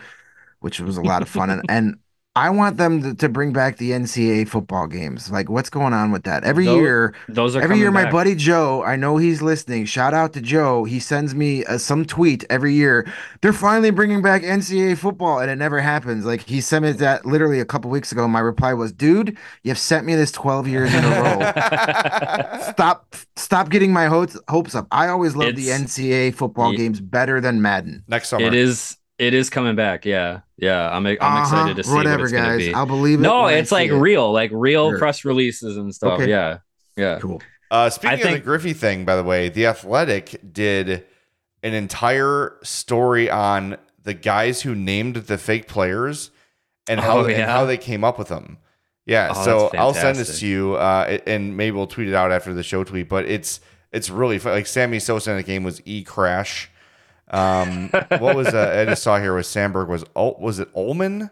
which 0.60 0.80
was 0.80 0.96
a 0.96 1.02
lot 1.02 1.22
of 1.22 1.28
fun. 1.28 1.50
and 1.50 1.62
and 1.68 1.98
I 2.36 2.50
want 2.50 2.78
them 2.78 3.00
to, 3.02 3.14
to 3.14 3.28
bring 3.28 3.52
back 3.52 3.76
the 3.76 3.92
NCAA 3.92 4.48
football 4.48 4.88
games. 4.88 5.30
Like, 5.30 5.48
what's 5.48 5.70
going 5.70 5.92
on 5.92 6.10
with 6.10 6.24
that? 6.24 6.42
Every 6.42 6.64
Those- 6.64 6.80
year, 6.80 7.14
those 7.28 7.54
are 7.54 7.62
Every 7.62 7.78
year, 7.78 7.92
coming 7.92 8.04
my 8.06 8.10
buddy 8.10 8.34
Joe, 8.34 8.82
I 8.82 8.96
know 8.96 9.18
he's 9.18 9.40
listening. 9.40 9.84
Shout 9.84 10.14
out 10.14 10.32
to 10.32 10.40
Joe. 10.40 10.82
He 10.82 10.98
sends 10.98 11.32
me 11.32 11.64
uh, 11.66 11.78
some 11.78 12.04
tweet 12.04 12.44
every 12.50 12.74
year. 12.74 13.06
They're 13.40 13.52
finally 13.52 13.90
bringing 13.92 14.20
back 14.20 14.42
NCAA 14.42 14.98
football, 14.98 15.38
and 15.38 15.48
it 15.48 15.54
never 15.56 15.80
happens. 15.80 16.24
Like 16.26 16.40
he 16.40 16.60
sent 16.60 16.84
me 16.84 16.90
that 16.92 17.24
literally 17.24 17.60
a 17.60 17.64
couple 17.64 17.88
weeks 17.90 18.10
ago. 18.10 18.26
My 18.26 18.40
reply 18.40 18.74
was, 18.74 18.92
"Dude, 18.92 19.38
you've 19.62 19.78
sent 19.78 20.04
me 20.04 20.16
this 20.16 20.32
twelve 20.32 20.66
years 20.66 20.92
in 20.92 21.04
a 21.04 21.08
row. 21.10 22.62
Stop, 22.72 23.14
stop 23.36 23.68
getting 23.68 23.92
my 23.92 24.06
hopes 24.06 24.36
hopes 24.48 24.74
up. 24.74 24.88
I 24.90 25.06
always 25.08 25.36
love 25.36 25.54
the 25.54 25.70
It's- 25.70 25.80
NCAA 25.98 26.34
football 26.34 26.72
Ye- 26.72 26.78
games 26.78 27.00
better 27.00 27.40
than 27.40 27.62
Madden. 27.62 28.02
Next 28.08 28.28
summer. 28.30 28.44
It 28.46 28.54
is. 28.54 28.96
It 29.18 29.32
is 29.34 29.48
coming 29.50 29.76
back. 29.76 30.04
Yeah, 30.04 30.40
yeah. 30.56 30.88
I'm. 30.90 31.06
I'm 31.06 31.16
Uh-huh, 31.20 31.40
excited 31.42 31.76
to 31.76 31.84
see 31.84 31.94
whatever, 31.94 32.16
what 32.18 32.22
it's 32.24 32.32
gonna 32.32 32.46
guys. 32.58 32.58
be. 32.58 32.74
I'll 32.74 32.86
believe 32.86 33.20
it. 33.20 33.22
no, 33.22 33.46
it's 33.46 33.70
like 33.70 33.90
it. 33.90 33.94
real, 33.94 34.32
like 34.32 34.50
real 34.52 34.90
Sure. 34.90 34.98
press 34.98 35.24
releases 35.24 35.76
and 35.76 35.94
stuff. 35.94 36.14
Okay. 36.20 36.28
Yeah, 36.30 36.58
yeah. 36.96 37.18
Cool. 37.20 37.40
Uh, 37.70 37.90
speaking 37.90 38.10
I 38.10 38.16
think- 38.16 38.26
of 38.28 38.32
the 38.34 38.44
Griffey 38.44 38.72
thing, 38.72 39.04
by 39.04 39.16
the 39.16 39.22
way, 39.22 39.48
the 39.48 39.66
Athletic 39.66 40.40
did 40.52 41.04
an 41.62 41.74
entire 41.74 42.56
story 42.62 43.30
on 43.30 43.76
the 44.02 44.14
guys 44.14 44.62
who 44.62 44.74
named 44.74 45.16
the 45.16 45.38
fake 45.38 45.66
players 45.68 46.30
and 46.88 47.00
how 47.00 47.18
Oh, 47.20 47.24
and 47.24 47.42
how 47.42 47.64
they 47.64 47.78
came 47.78 48.04
up 48.04 48.18
with 48.18 48.28
them. 48.28 48.58
Yeah, 49.06 49.32
Oh, 49.34 49.44
so 49.44 49.70
I'll 49.78 49.94
send 49.94 50.16
this 50.18 50.40
to 50.40 50.46
you, 50.46 50.74
uh, 50.74 51.18
and 51.26 51.56
maybe 51.56 51.76
we'll 51.76 51.86
tweet 51.86 52.08
it 52.08 52.14
out 52.14 52.32
after 52.32 52.52
the 52.54 52.62
show 52.62 52.84
tweet. 52.84 53.08
But 53.08 53.26
it's 53.26 53.60
it's 53.92 54.10
really 54.10 54.38
fun. 54.38 54.52
Like 54.52 54.66
Sammy 54.66 54.98
Sosa 54.98 55.30
in 55.30 55.36
the 55.36 55.42
game 55.42 55.62
was 55.62 55.80
E 55.84 56.02
Crash. 56.02 56.70
Um, 57.28 57.90
what 57.90 58.36
was 58.36 58.48
uh, 58.48 58.76
I 58.80 58.84
just 58.84 59.02
saw 59.02 59.18
here 59.18 59.34
was 59.34 59.48
Sandberg 59.48 59.88
was 59.88 60.04
Ul- 60.14 60.36
was 60.38 60.58
it 60.58 60.68
Ullman 60.74 61.30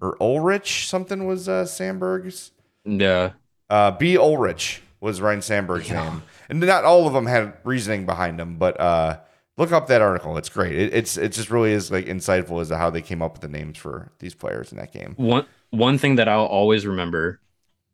or 0.00 0.16
Ulrich? 0.20 0.86
Something 0.86 1.26
was 1.26 1.48
uh, 1.48 1.66
Sandberg's. 1.66 2.52
Yeah. 2.84 3.32
Uh, 3.70 3.90
B. 3.90 4.16
Ulrich 4.16 4.82
was 5.00 5.20
Ryne 5.20 5.42
Sandberg's 5.42 5.90
name, 5.90 6.22
and 6.48 6.60
not 6.60 6.84
all 6.84 7.06
of 7.06 7.12
them 7.12 7.26
had 7.26 7.54
reasoning 7.64 8.06
behind 8.06 8.38
them. 8.38 8.56
But 8.56 8.78
uh, 8.80 9.18
look 9.56 9.72
up 9.72 9.86
that 9.88 10.00
article; 10.02 10.36
it's 10.36 10.48
great. 10.48 10.74
It, 10.74 10.94
it's 10.94 11.16
it 11.16 11.32
just 11.32 11.50
really 11.50 11.72
is 11.72 11.90
like 11.90 12.06
insightful 12.06 12.60
as 12.60 12.68
to 12.68 12.76
how 12.76 12.90
they 12.90 13.02
came 13.02 13.22
up 13.22 13.32
with 13.32 13.40
the 13.42 13.48
names 13.48 13.76
for 13.76 14.12
these 14.18 14.34
players 14.34 14.70
in 14.70 14.78
that 14.78 14.92
game. 14.92 15.14
One 15.16 15.46
one 15.70 15.98
thing 15.98 16.16
that 16.16 16.28
I'll 16.28 16.46
always 16.46 16.86
remember, 16.86 17.40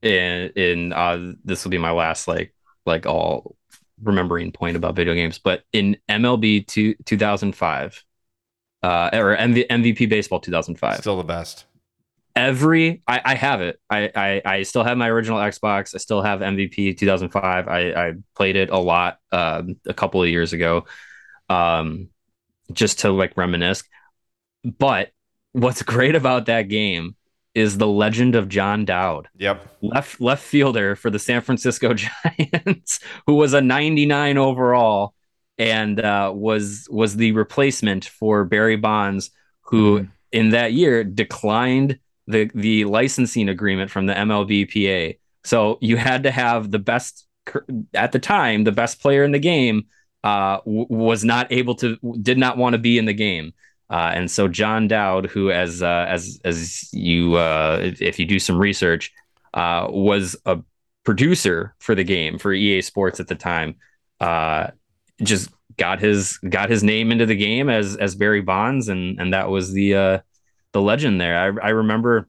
in 0.02 0.50
in 0.56 0.92
uh, 0.92 1.32
this 1.44 1.64
will 1.64 1.70
be 1.70 1.78
my 1.78 1.92
last 1.92 2.28
like 2.28 2.52
like 2.86 3.06
all 3.06 3.56
remembering 4.02 4.52
point 4.52 4.76
about 4.76 4.96
video 4.96 5.14
games, 5.14 5.38
but 5.38 5.62
in 5.72 5.96
MLB 6.08 6.66
two 6.66 6.94
two 7.04 7.16
thousand 7.16 7.54
five, 7.54 8.02
uh, 8.82 9.10
or 9.12 9.36
MV, 9.36 9.66
MVP 9.68 10.08
baseball 10.08 10.40
two 10.40 10.50
thousand 10.50 10.76
five. 10.76 10.98
Still 11.00 11.16
the 11.16 11.24
best. 11.24 11.64
every 12.34 13.02
I, 13.06 13.20
I 13.24 13.34
have 13.34 13.60
it. 13.60 13.80
I, 13.88 14.10
I 14.14 14.42
I 14.44 14.62
still 14.62 14.84
have 14.84 14.96
my 14.96 15.08
original 15.08 15.38
Xbox. 15.38 15.94
I 15.94 15.98
still 15.98 16.22
have 16.22 16.40
MVP 16.40 16.96
2005. 16.96 17.68
I 17.68 17.78
I 17.92 18.12
played 18.34 18.56
it 18.56 18.70
a 18.70 18.78
lot 18.78 19.18
um, 19.32 19.76
a 19.86 19.94
couple 19.94 20.22
of 20.22 20.28
years 20.28 20.52
ago, 20.52 20.86
um, 21.48 22.08
just 22.72 23.00
to 23.00 23.10
like 23.10 23.36
reminisce. 23.36 23.82
But 24.64 25.10
what's 25.52 25.82
great 25.94 26.14
about 26.14 26.46
that 26.46 26.62
game 26.62 27.16
is 27.54 27.78
the 27.78 27.86
legend 27.86 28.34
of 28.34 28.48
John 28.48 28.84
Dowd, 28.84 29.28
Yep. 29.38 29.66
left 29.82 30.20
left 30.20 30.42
fielder 30.42 30.94
for 30.96 31.10
the 31.10 31.18
San 31.18 31.40
Francisco 31.40 31.94
Giants, 31.94 33.00
who 33.26 33.34
was 33.34 33.54
a 33.54 33.60
99 33.60 34.38
overall 34.38 35.14
and 35.58 36.00
uh, 36.00 36.32
was 36.34 36.86
was 36.90 37.16
the 37.16 37.32
replacement 37.32 38.04
for 38.04 38.44
Barry 38.44 38.76
Bonds, 38.76 39.30
who 39.62 40.08
in 40.32 40.50
that 40.50 40.72
year 40.72 41.04
declined 41.04 41.98
the 42.26 42.50
the 42.54 42.84
licensing 42.84 43.48
agreement 43.48 43.90
from 43.90 44.06
the 44.06 44.14
MLBPA. 44.14 45.18
So 45.44 45.78
you 45.80 45.96
had 45.96 46.22
to 46.22 46.30
have 46.30 46.70
the 46.70 46.78
best 46.78 47.26
at 47.94 48.12
the 48.12 48.18
time, 48.18 48.64
the 48.64 48.72
best 48.72 49.00
player 49.00 49.24
in 49.24 49.32
the 49.32 49.38
game 49.38 49.86
uh, 50.22 50.58
was 50.64 51.24
not 51.24 51.50
able 51.50 51.74
to, 51.76 51.96
did 52.20 52.38
not 52.38 52.56
want 52.58 52.74
to 52.74 52.78
be 52.78 52.98
in 52.98 53.06
the 53.06 53.14
game. 53.14 53.52
Uh, 53.90 54.12
and 54.14 54.30
so 54.30 54.46
John 54.46 54.86
Dowd, 54.86 55.26
who, 55.26 55.50
as 55.50 55.82
uh, 55.82 56.06
as 56.08 56.40
as 56.44 56.88
you, 56.92 57.34
uh, 57.34 57.92
if, 58.00 58.20
you 58.20 58.24
do 58.24 58.38
some 58.38 58.56
research, 58.56 59.12
uh, 59.52 59.88
was 59.90 60.36
a 60.46 60.60
producer 61.02 61.74
for 61.80 61.96
the 61.96 62.04
game 62.04 62.38
for 62.38 62.52
EA 62.52 62.82
Sports 62.82 63.18
at 63.18 63.26
the 63.26 63.34
time, 63.34 63.74
uh, 64.20 64.68
just 65.22 65.50
got 65.76 65.98
his 65.98 66.38
got 66.38 66.70
his 66.70 66.84
name 66.84 67.10
into 67.10 67.26
the 67.26 67.34
game 67.34 67.68
as 67.68 67.96
as 67.96 68.14
Barry 68.14 68.42
Bonds, 68.42 68.88
and 68.88 69.20
and 69.20 69.32
that 69.32 69.50
was 69.50 69.72
the 69.72 69.94
uh, 69.96 70.18
the 70.70 70.80
legend 70.80 71.20
there. 71.20 71.36
I 71.36 71.66
I 71.66 71.70
remember 71.70 72.28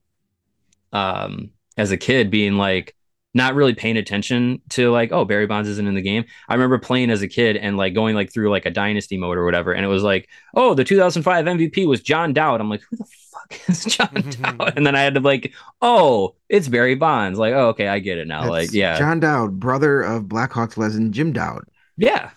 um, 0.91 1.51
as 1.77 1.91
a 1.91 1.97
kid 1.97 2.31
being 2.31 2.57
like 2.57 2.95
not 3.33 3.55
really 3.55 3.73
paying 3.73 3.97
attention 3.97 4.61
to 4.69 4.91
like 4.91 5.11
oh 5.11 5.25
Barry 5.25 5.47
Bonds 5.47 5.69
isn't 5.69 5.87
in 5.87 5.95
the 5.95 6.01
game. 6.01 6.25
I 6.49 6.53
remember 6.53 6.77
playing 6.79 7.09
as 7.09 7.21
a 7.21 7.27
kid 7.27 7.57
and 7.57 7.77
like 7.77 7.93
going 7.93 8.15
like 8.15 8.31
through 8.31 8.49
like 8.49 8.65
a 8.65 8.71
dynasty 8.71 9.17
mode 9.17 9.37
or 9.37 9.45
whatever, 9.45 9.73
and 9.73 9.85
it 9.85 9.89
was 9.89 10.03
like 10.03 10.29
oh 10.55 10.73
the 10.73 10.83
2005 10.83 11.45
MVP 11.45 11.87
was 11.87 12.01
John 12.01 12.33
Dowd. 12.33 12.59
I'm 12.61 12.69
like 12.69 12.81
who 12.89 12.97
the 12.97 13.05
fuck 13.05 13.69
is 13.69 13.85
John 13.95 14.13
Dowd? 14.41 14.73
And 14.75 14.85
then 14.85 14.95
I 14.95 15.01
had 15.01 15.15
to 15.15 15.19
like 15.21 15.53
oh 15.81 16.35
it's 16.49 16.67
Barry 16.67 16.95
Bonds. 16.95 17.39
Like 17.39 17.53
oh 17.53 17.69
okay 17.69 17.87
I 17.87 17.99
get 17.99 18.17
it 18.17 18.27
now. 18.27 18.41
That's 18.41 18.51
like 18.51 18.73
yeah 18.73 18.97
John 18.97 19.19
Dowd, 19.19 19.59
brother 19.59 20.01
of 20.01 20.23
Blackhawks 20.23 20.77
legend 20.77 21.13
Jim 21.13 21.31
Dowd. 21.31 21.63
yeah 21.97 22.31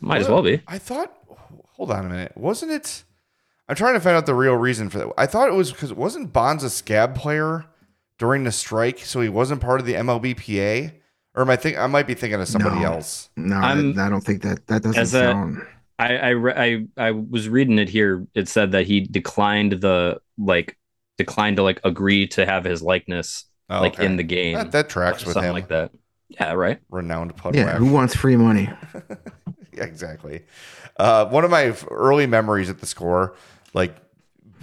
might 0.00 0.20
as 0.20 0.28
well 0.28 0.42
be. 0.42 0.60
I 0.66 0.78
thought. 0.78 1.12
Hold 1.76 1.90
on 1.90 2.06
a 2.06 2.08
minute. 2.08 2.32
Wasn't 2.36 2.70
it? 2.70 3.04
I'm 3.68 3.76
trying 3.76 3.94
to 3.94 4.00
find 4.00 4.16
out 4.16 4.26
the 4.26 4.34
real 4.34 4.54
reason 4.54 4.90
for 4.90 4.98
that. 4.98 5.12
I 5.16 5.26
thought 5.26 5.48
it 5.48 5.54
was 5.54 5.72
because 5.72 5.92
wasn't 5.92 6.32
Bonds 6.32 6.62
a 6.62 6.70
scab 6.70 7.14
player 7.16 7.64
during 8.18 8.44
the 8.44 8.52
strike, 8.52 8.98
so 9.00 9.20
he 9.20 9.28
wasn't 9.28 9.60
part 9.60 9.80
of 9.80 9.86
the 9.86 9.94
MLBPA? 9.94 10.92
Or 11.36 11.42
am 11.42 11.50
I 11.50 11.56
think 11.56 11.76
I 11.76 11.86
might 11.88 12.06
be 12.06 12.14
thinking 12.14 12.40
of 12.40 12.46
somebody 12.48 12.80
No. 12.80 12.92
else? 12.92 13.28
No, 13.36 13.56
I'm- 13.56 13.98
I, 13.98 14.06
I 14.06 14.08
don't 14.08 14.20
think 14.22 14.42
that 14.42 14.66
that 14.68 14.82
doesn't 14.82 15.06
sound. 15.06 15.62
I 15.98 16.16
I, 16.16 16.28
re- 16.30 16.86
I 16.96 17.06
I 17.06 17.10
was 17.12 17.48
reading 17.48 17.78
it 17.78 17.88
here. 17.88 18.26
It 18.34 18.48
said 18.48 18.72
that 18.72 18.86
he 18.86 19.00
declined 19.00 19.72
the 19.74 20.20
like 20.38 20.76
declined 21.18 21.56
to 21.58 21.62
like 21.62 21.80
agree 21.84 22.26
to 22.28 22.44
have 22.46 22.64
his 22.64 22.82
likeness 22.82 23.44
Oh, 23.70 23.80
like 23.80 23.94
okay. 23.94 24.04
in 24.06 24.16
the 24.16 24.22
game. 24.24 24.54
That, 24.54 24.72
that 24.72 24.88
tracks 24.88 25.24
with 25.24 25.34
something 25.34 25.50
him. 25.50 25.54
like 25.54 25.68
that. 25.68 25.92
Yeah, 26.28 26.52
right. 26.54 26.80
Renowned 26.90 27.34
putt 27.36 27.54
Yeah, 27.54 27.76
who 27.76 27.86
wants 27.92 28.14
free 28.14 28.36
money? 28.36 28.68
exactly. 29.72 30.44
Uh, 30.96 31.26
one 31.26 31.44
of 31.44 31.50
my 31.50 31.74
early 31.90 32.26
memories 32.26 32.70
at 32.70 32.78
the 32.80 32.86
score, 32.86 33.34
like 33.72 33.94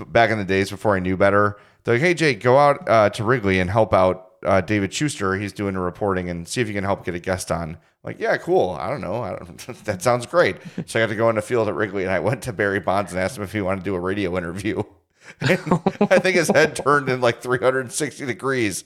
back 0.08 0.30
in 0.32 0.38
the 0.38 0.45
days 0.45 0.70
before 0.70 0.95
I 0.95 0.99
knew 0.99 1.18
better, 1.18 1.58
they're 1.84 1.95
like, 1.95 2.01
hey, 2.01 2.13
Jake, 2.13 2.41
go 2.41 2.57
out 2.57 2.88
uh, 2.88 3.09
to 3.11 3.23
Wrigley 3.23 3.59
and 3.59 3.69
help 3.69 3.93
out 3.93 4.32
uh, 4.45 4.61
David 4.61 4.93
Schuster. 4.93 5.36
He's 5.36 5.53
doing 5.53 5.75
a 5.75 5.82
reporting 5.82 6.29
and 6.29 6.47
see 6.47 6.61
if 6.61 6.67
you 6.67 6.73
can 6.73 6.84
help 6.84 7.05
get 7.05 7.15
a 7.15 7.19
guest 7.19 7.51
on. 7.51 7.71
I'm 7.71 7.77
like, 8.03 8.19
yeah, 8.19 8.38
cool. 8.38 8.71
I 8.79 8.89
don't 8.89 9.01
know. 9.01 9.21
I 9.21 9.36
don't, 9.36 9.57
that 9.86 10.01
sounds 10.01 10.25
great. 10.25 10.57
So 10.86 10.99
I 10.99 11.03
got 11.03 11.09
to 11.09 11.15
go 11.15 11.29
in 11.29 11.36
the 11.36 11.41
field 11.41 11.67
at 11.67 11.75
Wrigley 11.75 12.03
and 12.03 12.11
I 12.11 12.19
went 12.19 12.43
to 12.43 12.53
Barry 12.53 12.79
Bonds 12.79 13.11
and 13.11 13.19
asked 13.19 13.38
him 13.38 13.43
if 13.43 13.51
he 13.51 13.61
wanted 13.61 13.82
to 13.82 13.86
do 13.86 13.95
a 13.95 13.99
radio 13.99 14.38
interview. 14.38 14.84
I 15.41 16.19
think 16.19 16.36
his 16.36 16.49
head 16.49 16.75
turned 16.75 17.07
in 17.09 17.21
like 17.21 17.41
360 17.41 18.25
degrees. 18.25 18.84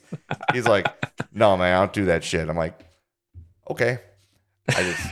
He's 0.54 0.68
like, 0.68 0.88
no, 1.34 1.58
man, 1.58 1.76
I 1.76 1.80
don't 1.80 1.94
do 1.94 2.06
that 2.06 2.24
shit. 2.24 2.48
I'm 2.48 2.58
like, 2.58 2.78
okay. 3.70 4.00
I 4.70 4.84
just, 4.84 5.08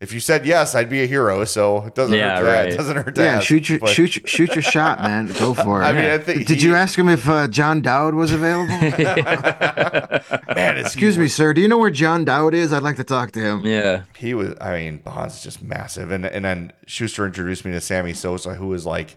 if 0.00 0.12
you 0.12 0.20
said 0.20 0.44
yes, 0.44 0.74
I'd 0.74 0.90
be 0.90 1.02
a 1.02 1.06
hero. 1.06 1.44
So 1.44 1.84
it 1.86 1.94
doesn't 1.94 2.16
Yeah, 2.16 2.38
hurt. 2.38 2.44
To, 2.44 2.50
right. 2.50 2.72
It 2.72 2.76
doesn't 2.76 2.96
hurt 2.96 3.14
to 3.14 3.22
Yeah, 3.22 3.36
ask, 3.36 3.46
shoot 3.46 3.68
your 3.68 3.78
but- 3.78 3.88
shoot 3.90 4.16
your, 4.16 4.26
shoot 4.26 4.54
your 4.54 4.62
shot, 4.62 5.00
man. 5.02 5.26
Go 5.38 5.54
for 5.54 5.80
it. 5.82 5.86
I 5.86 5.92
mean, 5.92 6.04
I 6.04 6.18
think 6.18 6.46
Did 6.46 6.58
he- 6.60 6.66
you 6.66 6.74
ask 6.74 6.98
him 6.98 7.08
if 7.08 7.28
uh, 7.28 7.48
John 7.48 7.80
Dowd 7.80 8.14
was 8.14 8.30
available? 8.32 8.76
man, 10.54 10.76
Excuse 10.78 11.16
me, 11.18 11.28
sir. 11.28 11.52
Do 11.54 11.60
you 11.60 11.68
know 11.68 11.78
where 11.78 11.90
John 11.90 12.24
Dowd 12.24 12.54
is? 12.54 12.72
I'd 12.72 12.82
like 12.82 12.96
to 12.96 13.04
talk 13.04 13.32
to 13.32 13.40
him. 13.40 13.62
yeah. 13.64 14.02
He 14.16 14.34
was. 14.34 14.54
I 14.60 14.76
mean, 14.76 14.98
Bonds 14.98 15.36
is 15.36 15.42
just 15.42 15.62
massive. 15.62 16.10
And 16.10 16.26
and 16.26 16.44
then 16.44 16.72
Schuster 16.86 17.24
introduced 17.26 17.64
me 17.64 17.72
to 17.72 17.80
Sammy 17.80 18.12
Sosa, 18.14 18.54
who 18.54 18.68
was 18.68 18.84
like 18.86 19.16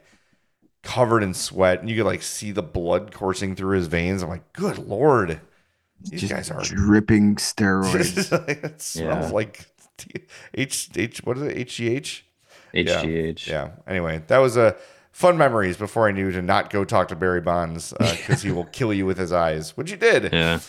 covered 0.83 1.23
in 1.23 1.33
sweat, 1.33 1.81
and 1.81 1.89
you 1.89 1.95
could 1.97 2.05
like 2.05 2.21
see 2.21 2.51
the 2.51 2.63
blood 2.63 3.11
coursing 3.11 3.55
through 3.55 3.75
his 3.77 3.87
veins. 3.87 4.23
I'm 4.23 4.29
like, 4.29 4.53
good 4.53 4.77
lord, 4.77 5.41
these 6.03 6.21
Just 6.21 6.31
guys 6.33 6.49
are. 6.51 6.61
dripping 6.63 7.35
steroids. 7.35 8.47
it 8.47 8.81
smells 8.81 9.27
Yeah. 9.29 9.33
like 9.33 9.57
T- 9.59 9.65
H 10.53 10.89
H. 10.95 11.21
What 11.23 11.37
is 11.37 11.43
it? 11.43 11.67
HGH. 11.67 12.21
HGH. 12.73 13.47
Yeah. 13.47 13.71
Anyway, 13.87 14.21
that 14.27 14.37
was 14.37 14.57
a 14.57 14.75
fun 15.11 15.37
memories 15.37 15.77
before 15.77 16.07
I 16.07 16.11
knew 16.11 16.31
to 16.31 16.41
not 16.41 16.69
go 16.69 16.85
talk 16.85 17.07
to 17.09 17.15
Barry 17.15 17.41
Bonds 17.41 17.93
because 17.99 18.41
he 18.41 18.51
will 18.51 18.65
kill 18.65 18.93
you 18.93 19.05
with 19.05 19.17
his 19.17 19.31
eyes, 19.31 19.75
which 19.75 19.89
he 19.91 19.97
did. 19.97 20.31
Yeah. 20.31 20.59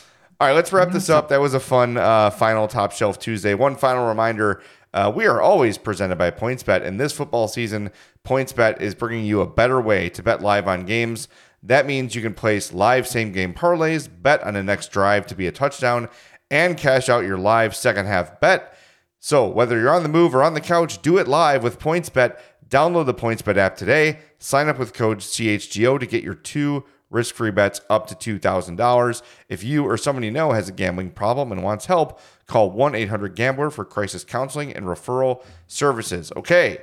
All 0.41 0.49
right, 0.49 0.55
let's 0.55 0.73
wrap 0.73 0.91
this 0.91 1.11
up. 1.11 1.29
That 1.29 1.41
was 1.41 1.53
a 1.53 1.61
fun 1.61 1.99
uh, 1.99 2.31
final 2.31 2.67
Top 2.67 2.93
Shelf 2.93 3.19
Tuesday. 3.19 3.53
One 3.53 3.77
final 3.77 4.09
reminder 4.09 4.63
uh, 4.93 5.13
we 5.15 5.27
are 5.27 5.41
always 5.41 5.79
presented 5.79 6.17
by 6.17 6.31
PointsBet, 6.31 6.85
and 6.85 6.99
this 6.99 7.13
football 7.13 7.47
season, 7.47 7.91
PointsBet 8.27 8.81
is 8.81 8.95
bringing 8.95 9.25
you 9.25 9.41
a 9.41 9.47
better 9.47 9.81
way 9.81 10.09
to 10.09 10.23
bet 10.23 10.41
live 10.41 10.67
on 10.67 10.85
games. 10.85 11.29
That 11.63 11.87
means 11.87 12.15
you 12.15 12.23
can 12.23 12.35
place 12.35 12.73
live 12.73 13.07
same 13.07 13.33
game 13.33 13.53
parlays, 13.53 14.09
bet 14.11 14.43
on 14.43 14.55
the 14.55 14.63
next 14.63 14.91
drive 14.91 15.27
to 15.27 15.35
be 15.35 15.47
a 15.47 15.53
touchdown, 15.53 16.09
and 16.51 16.77
cash 16.77 17.09
out 17.09 17.25
your 17.25 17.39
live 17.39 17.77
second 17.77 18.07
half 18.07 18.41
bet. 18.41 18.75
So, 19.23 19.47
whether 19.47 19.79
you're 19.79 19.95
on 19.95 20.03
the 20.03 20.09
move 20.09 20.35
or 20.35 20.43
on 20.43 20.55
the 20.55 20.63
couch, 20.63 21.03
do 21.03 21.19
it 21.19 21.29
live 21.29 21.63
with 21.63 21.79
PointsBet. 21.79 22.39
Download 22.67 23.05
the 23.05 23.13
PointsBet 23.13 23.59
app 23.59 23.77
today. 23.77 24.19
Sign 24.39 24.67
up 24.67 24.79
with 24.79 24.95
code 24.95 25.19
CHGO 25.19 26.01
to 26.01 26.07
get 26.07 26.25
your 26.25 26.35
two 26.35 26.85
risk 27.11 27.35
free 27.35 27.51
bets 27.51 27.83
up 27.91 28.07
to 28.07 28.15
$2,000. 28.39 29.23
If 29.51 29.63
you 29.63 29.85
or 29.85 29.99
someone 29.99 30.23
you 30.23 30.31
know 30.31 30.53
has 30.53 30.71
a 30.71 30.73
gambling 30.73 31.11
problem 31.11 31.53
and 31.53 31.63
wants 31.63 31.85
help, 31.85 32.19
call 32.47 32.71
1 32.71 32.95
800 32.95 33.35
Gambler 33.37 33.69
for 33.69 33.85
crisis 33.85 34.25
counseling 34.25 34.73
and 34.73 34.87
referral 34.87 35.45
services. 35.67 36.33
Okay, 36.35 36.79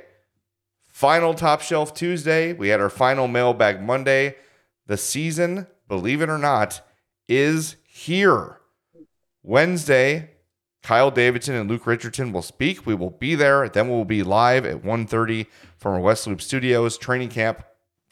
final 0.86 1.34
Top 1.34 1.60
Shelf 1.60 1.92
Tuesday. 1.92 2.52
We 2.52 2.68
had 2.68 2.80
our 2.80 2.90
final 2.90 3.26
mailbag 3.26 3.82
Monday. 3.82 4.36
The 4.86 4.96
season, 4.96 5.66
believe 5.88 6.22
it 6.22 6.30
or 6.30 6.38
not, 6.38 6.82
is 7.28 7.74
here. 7.84 8.60
Wednesday, 9.42 10.30
Kyle 10.88 11.10
Davidson 11.10 11.54
and 11.54 11.68
Luke 11.68 11.86
Richardson 11.86 12.32
will 12.32 12.40
speak. 12.40 12.86
We 12.86 12.94
will 12.94 13.10
be 13.10 13.34
there. 13.34 13.68
Then 13.68 13.90
we'll 13.90 14.06
be 14.06 14.22
live 14.22 14.64
at 14.64 14.82
1.30 14.82 15.44
from 15.76 15.92
our 15.92 16.00
West 16.00 16.26
Loop 16.26 16.40
Studios. 16.40 16.96
Training 16.96 17.28
camp 17.28 17.62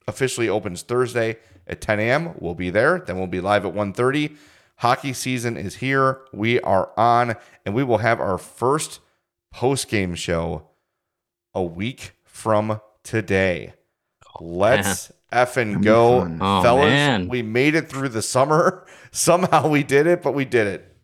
officially 0.07 0.47
opens 0.47 0.83
Thursday 0.83 1.39
at 1.66 1.81
10 1.81 2.01
a.m. 2.01 2.35
We'll 2.39 2.55
be 2.55 2.68
there. 2.68 2.99
Then 2.99 3.16
we'll 3.16 3.29
be 3.29 3.41
live 3.41 3.64
at 3.64 3.72
1.30. 3.72 4.37
Hockey 4.81 5.14
season 5.14 5.57
is 5.57 5.77
here. 5.77 6.20
We 6.35 6.61
are 6.61 6.91
on, 6.99 7.37
and 7.64 7.74
we 7.74 7.83
will 7.83 7.97
have 7.97 8.20
our 8.20 8.37
first 8.37 9.01
post-game 9.51 10.14
show 10.14 10.68
a 11.55 11.62
week 11.62 12.12
from 12.24 12.83
today. 13.03 13.72
Let's 14.39 15.11
effing 15.33 15.68
That'd 15.68 15.83
go, 15.83 16.20
fun. 16.20 16.39
Oh, 16.43 16.62
fellas. 16.62 16.85
man. 16.85 17.29
We 17.29 17.41
made 17.41 17.74
it 17.74 17.89
through 17.89 18.11
the 18.11 18.20
summer. 18.20 18.87
Somehow 19.12 19.66
we 19.66 19.83
did 19.83 20.07
it, 20.07 20.22
but 20.22 20.33
we 20.33 20.45
did 20.45 20.66
it. 20.66 20.95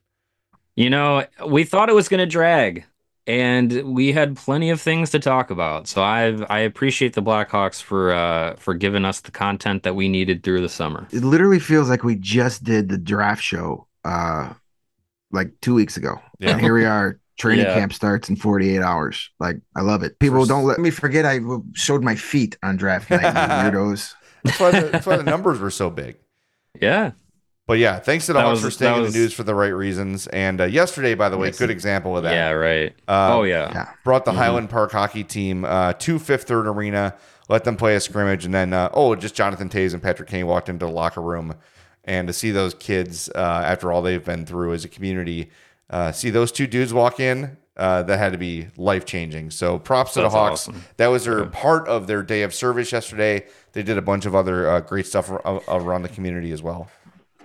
You 0.77 0.91
know, 0.91 1.27
we 1.47 1.64
thought 1.64 1.89
it 1.91 1.95
was 1.95 2.09
going 2.09 2.20
to 2.20 2.27
drag, 2.27 2.85
and 3.27 3.95
we 3.95 4.12
had 4.12 4.37
plenty 4.37 4.70
of 4.70 4.81
things 4.81 5.11
to 5.11 5.18
talk 5.18 5.51
about. 5.51 5.87
So 5.87 6.03
I 6.03 6.29
I 6.49 6.61
appreciate 6.61 7.12
the 7.14 7.23
Blackhawks 7.23 7.83
for 7.83 8.12
uh 8.12 8.57
for 8.57 8.75
giving 8.75 9.05
us 9.05 9.20
the 9.20 9.31
content 9.31 9.83
that 9.83 9.95
we 9.95 10.09
needed 10.09 10.43
through 10.43 10.61
the 10.62 10.68
summer. 10.70 11.07
It 11.12 11.25
literally 11.25 11.59
feels 11.61 11.89
like 11.91 12.05
we 12.05 12.14
just 12.16 12.64
did 12.64 12.89
the 12.89 12.99
draft 12.99 13.43
show 13.43 13.87
uh 14.05 14.55
like 15.31 15.53
two 15.61 15.75
weeks 15.75 15.97
ago. 15.97 16.20
Yeah. 16.39 16.53
And 16.53 16.61
here 16.61 16.75
we 16.75 16.85
are. 16.85 17.18
Training 17.39 17.64
Yeah. 17.64 17.75
camp 17.75 17.95
starts 17.95 18.29
in 18.29 18.37
48 18.37 18.83
hours. 18.83 19.31
Like, 19.41 19.57
I 19.75 19.81
love 19.81 20.03
it. 20.03 20.18
People 20.18 20.41
First- 20.41 20.51
don't 20.51 20.64
let 20.64 20.79
me 20.79 20.91
forget 20.91 21.25
I 21.25 21.41
showed 21.73 22.03
my 22.05 22.14
feet 22.14 22.59
on 22.62 22.77
draft 22.77 23.11
night, 23.11 23.23
you 23.23 23.31
weirdos. 23.81 24.14
That's 24.45 24.61
why 24.61 24.70
the, 24.70 24.89
that's 24.89 25.07
why 25.07 25.16
the 25.16 25.23
numbers 25.23 25.59
were 25.59 25.70
so 25.70 25.89
big. 25.89 26.16
Yeah, 26.81 27.12
But 27.67 27.79
yeah, 27.79 28.01
thanks 28.01 28.27
to 28.27 28.33
the 28.33 28.41
That 28.41 28.47
Hawks 28.47 28.57
was- 28.57 28.65
for 28.65 28.71
staying 28.73 28.93
that 28.93 28.99
in 28.99 29.05
was- 29.05 29.13
the 29.13 29.19
news 29.21 29.33
for 29.33 29.45
the 29.45 29.55
right 29.55 29.69
reasons. 29.69 30.27
And 30.29 30.61
uh, 30.61 30.65
yesterday, 30.65 31.15
by 31.15 31.29
the 31.29 31.39
way, 31.39 31.49
Yes. 31.49 31.59
good 31.59 31.71
example 31.71 32.17
of 32.17 32.25
that. 32.25 32.33
yeah, 32.33 32.51
right. 32.51 32.93
Uh, 33.07 33.37
oh 33.39 33.43
yeah. 33.45 33.71
Yeah. 33.73 33.89
brought 34.05 34.25
the 34.25 34.33
Mhm. 34.33 34.37
Highland 34.37 34.71
Park 34.71 34.93
hockey 34.93 35.23
team 35.23 35.65
uh, 35.65 35.93
to 35.95 36.19
Fifth 36.19 36.45
Third 36.45 36.67
Arena, 36.67 37.15
let 37.49 37.63
them 37.65 37.77
play 37.77 37.95
a 37.95 38.01
scrimmage, 38.01 38.45
and 38.45 38.53
then 38.53 38.73
uh, 38.73 38.89
oh, 38.93 39.15
just 39.15 39.35
Jonathan 39.37 39.69
Toews 39.69 39.93
and 39.95 40.03
Patrick 40.03 40.29
Kane 40.29 40.47
walked 40.47 40.69
into 40.69 40.87
the 40.87 40.93
locker 40.93 41.21
room, 41.23 41.55
and 42.05 42.27
to 42.27 42.33
see 42.33 42.51
those 42.51 42.75
kids 42.75 43.31
uh, 43.37 43.39
after 43.65 43.93
all 43.93 44.03
they've 44.03 44.25
been 44.25 44.45
through 44.45 44.73
as 44.73 44.85
a 44.85 44.89
community, 44.89 45.49
uh, 45.89 46.11
see 46.11 46.31
those 46.31 46.51
two 46.51 46.67
dudes 46.67 46.93
walk 46.93 47.21
in, 47.21 47.57
uh, 47.77 48.03
that 48.03 48.19
had 48.19 48.33
to 48.33 48.39
be 48.39 48.69
life 48.77 49.05
changing. 49.05 49.51
So 49.53 49.79
props 49.79 50.15
to 50.15 50.23
the 50.23 50.31
Hawks. 50.31 50.69
awesome. 50.69 50.85
That 50.97 51.07
was 51.09 51.27
their 51.27 51.45
part 51.47 51.87
of 51.87 52.09
their 52.09 52.23
day 52.25 52.43
of 52.43 52.53
service 52.53 52.91
yesterday. 52.91 53.45
They 53.73 53.83
did 53.85 53.97
a 53.99 54.03
bunch 54.03 54.27
of 54.27 54.35
other 54.35 54.69
uh, 54.69 54.81
great 54.81 55.07
stuff 55.07 55.31
ar- 55.31 55.63
around 55.69 56.03
the 56.03 56.09
community 56.09 56.51
as 56.51 56.61
well. 56.61 56.89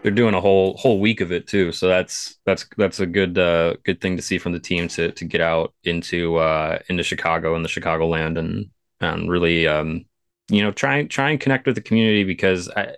They're 0.07 0.15
doing 0.15 0.35
a 0.35 0.39
whole 0.39 0.77
whole 0.77 1.01
week 1.01 1.19
of 1.19 1.33
it 1.33 1.47
too. 1.47 1.73
So 1.73 1.89
that's 1.89 2.37
that's 2.45 2.65
that's 2.77 3.01
a 3.01 3.05
good 3.05 3.37
uh 3.37 3.75
good 3.83 3.99
thing 3.99 4.15
to 4.15 4.21
see 4.21 4.37
from 4.37 4.53
the 4.53 4.59
team 4.59 4.87
to 4.87 5.11
to 5.11 5.25
get 5.25 5.41
out 5.41 5.73
into 5.83 6.37
uh 6.37 6.79
into 6.87 7.03
Chicago 7.03 7.55
and 7.55 7.65
the 7.65 7.67
Chicagoland 7.67 8.39
and 8.39 8.69
and 9.01 9.29
really 9.29 9.67
um 9.67 10.05
you 10.47 10.61
know 10.61 10.71
try 10.71 11.03
try 11.03 11.29
and 11.29 11.41
connect 11.41 11.65
with 11.65 11.75
the 11.75 11.81
community 11.81 12.23
because 12.23 12.69
I 12.69 12.95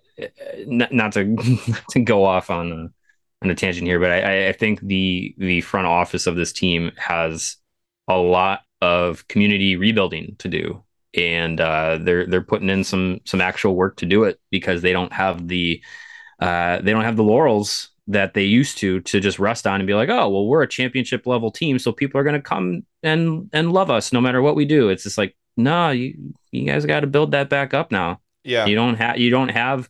not, 0.68 0.94
not 0.94 1.14
to 1.14 1.36
to 1.90 2.00
go 2.00 2.26
off 2.26 2.52
on 2.52 2.72
a 2.72 2.90
on 3.44 3.50
a 3.50 3.56
tangent 3.56 3.88
here, 3.88 4.00
but 4.00 4.12
I, 4.12 4.50
I 4.50 4.52
think 4.52 4.80
the 4.82 5.34
the 5.40 5.62
front 5.62 5.88
office 5.88 6.28
of 6.28 6.36
this 6.36 6.54
team 6.54 6.92
has 6.96 7.56
a 8.08 8.18
lot 8.18 8.62
of 8.82 9.28
community 9.30 9.78
rebuilding 9.78 10.36
to 10.38 10.48
do, 10.48 10.84
and 11.16 11.60
uh, 11.60 11.98
they're 12.00 12.28
they're 12.28 12.44
putting 12.44 12.70
in 12.70 12.84
some 12.84 13.22
some 13.26 13.42
actual 13.42 13.76
work 13.76 13.98
to 13.98 14.06
do 14.06 14.26
it 14.26 14.40
because 14.52 14.84
they 14.84 14.94
don't 14.94 15.12
have 15.12 15.48
the 15.48 15.82
uh, 16.40 16.80
they 16.82 16.92
don't 16.92 17.04
have 17.04 17.18
the 17.18 17.24
laurels 17.24 17.90
that 18.08 18.34
they 18.34 18.44
used 18.44 18.78
to 18.80 19.02
to 19.02 19.20
just 19.20 19.38
rest 19.40 19.68
on 19.68 19.80
and 19.80 19.88
be 19.88 19.94
like, 19.94 20.10
oh 20.10 20.30
well, 20.30 20.48
we're 20.48 20.64
a 20.64 20.68
championship 20.68 21.28
level 21.28 21.52
team, 21.52 21.78
so 21.80 21.92
people 21.92 22.20
are 22.20 22.24
going 22.24 22.36
to 22.36 22.42
come 22.42 22.84
and 23.04 23.50
and 23.54 23.72
love 23.72 23.90
us 23.92 24.12
no 24.12 24.22
matter 24.22 24.42
what 24.42 24.56
we 24.56 24.66
do. 24.66 24.90
It's 24.90 25.04
just 25.04 25.18
like, 25.18 25.36
no, 25.58 25.90
you 25.92 26.34
you 26.52 26.66
guys 26.66 26.86
got 26.86 27.02
to 27.02 27.08
build 27.08 27.32
that 27.32 27.50
back 27.50 27.74
up 27.74 27.92
now. 27.92 28.20
Yeah, 28.44 28.66
You 28.66 28.76
don't 28.76 28.96
have 28.96 29.18
you 29.18 29.30
don't 29.30 29.50
have 29.50 29.90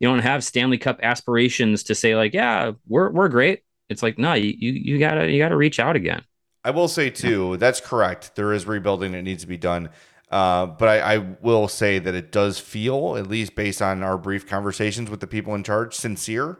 you 0.00 0.08
don't 0.08 0.20
have 0.20 0.44
Stanley 0.44 0.78
Cup 0.78 1.00
aspirations 1.02 1.82
to 1.84 1.94
say 1.94 2.16
like, 2.16 2.32
yeah, 2.32 2.72
we're 2.86 3.10
we're 3.10 3.28
great. 3.28 3.62
It's 3.88 4.02
like, 4.02 4.18
no, 4.18 4.34
you 4.34 4.54
you, 4.56 4.72
you 4.72 4.98
gotta 4.98 5.30
you 5.30 5.38
gotta 5.38 5.56
reach 5.56 5.80
out 5.80 5.96
again. 5.96 6.22
I 6.64 6.70
will 6.70 6.88
say 6.88 7.10
too, 7.10 7.56
that's 7.56 7.80
correct. 7.80 8.34
There 8.36 8.52
is 8.52 8.66
rebuilding 8.66 9.12
that 9.12 9.22
needs 9.22 9.42
to 9.42 9.48
be 9.48 9.56
done. 9.56 9.90
Uh, 10.30 10.66
but 10.66 10.88
I, 10.88 11.14
I 11.14 11.18
will 11.40 11.68
say 11.68 11.98
that 11.98 12.14
it 12.14 12.30
does 12.32 12.58
feel, 12.58 13.16
at 13.16 13.26
least 13.26 13.54
based 13.54 13.80
on 13.80 14.02
our 14.02 14.18
brief 14.18 14.46
conversations 14.46 15.08
with 15.10 15.20
the 15.20 15.26
people 15.26 15.54
in 15.54 15.62
charge, 15.64 15.94
sincere 15.94 16.58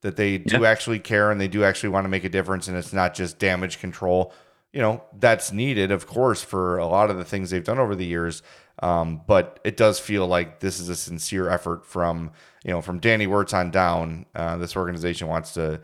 that 0.00 0.16
they 0.16 0.38
do 0.38 0.60
Yeah. 0.62 0.68
actually 0.68 0.98
care 0.98 1.30
and 1.30 1.40
they 1.40 1.48
do 1.48 1.62
actually 1.62 1.90
want 1.90 2.04
to 2.04 2.08
make 2.08 2.24
a 2.24 2.28
difference, 2.28 2.68
and 2.68 2.76
it's 2.76 2.92
not 2.92 3.14
just 3.14 3.38
damage 3.38 3.78
control. 3.80 4.32
You 4.72 4.80
know, 4.80 5.02
that's 5.18 5.52
needed, 5.52 5.90
of 5.90 6.06
course, 6.06 6.42
for 6.42 6.78
a 6.78 6.86
lot 6.86 7.10
of 7.10 7.18
the 7.18 7.24
things 7.24 7.50
they've 7.50 7.62
done 7.62 7.78
over 7.78 7.94
the 7.94 8.06
years. 8.06 8.42
Um, 8.82 9.20
but 9.26 9.60
it 9.64 9.76
does 9.76 10.00
feel 10.00 10.26
like 10.26 10.60
this 10.60 10.80
is 10.80 10.88
a 10.88 10.96
sincere 10.96 11.48
effort 11.50 11.84
from 11.86 12.32
you 12.64 12.70
know 12.70 12.80
from 12.80 12.98
Danny 12.98 13.26
Wirtz 13.26 13.52
on 13.52 13.70
down. 13.70 14.24
Uh, 14.34 14.56
this 14.56 14.74
organization 14.74 15.28
wants 15.28 15.52
to 15.54 15.82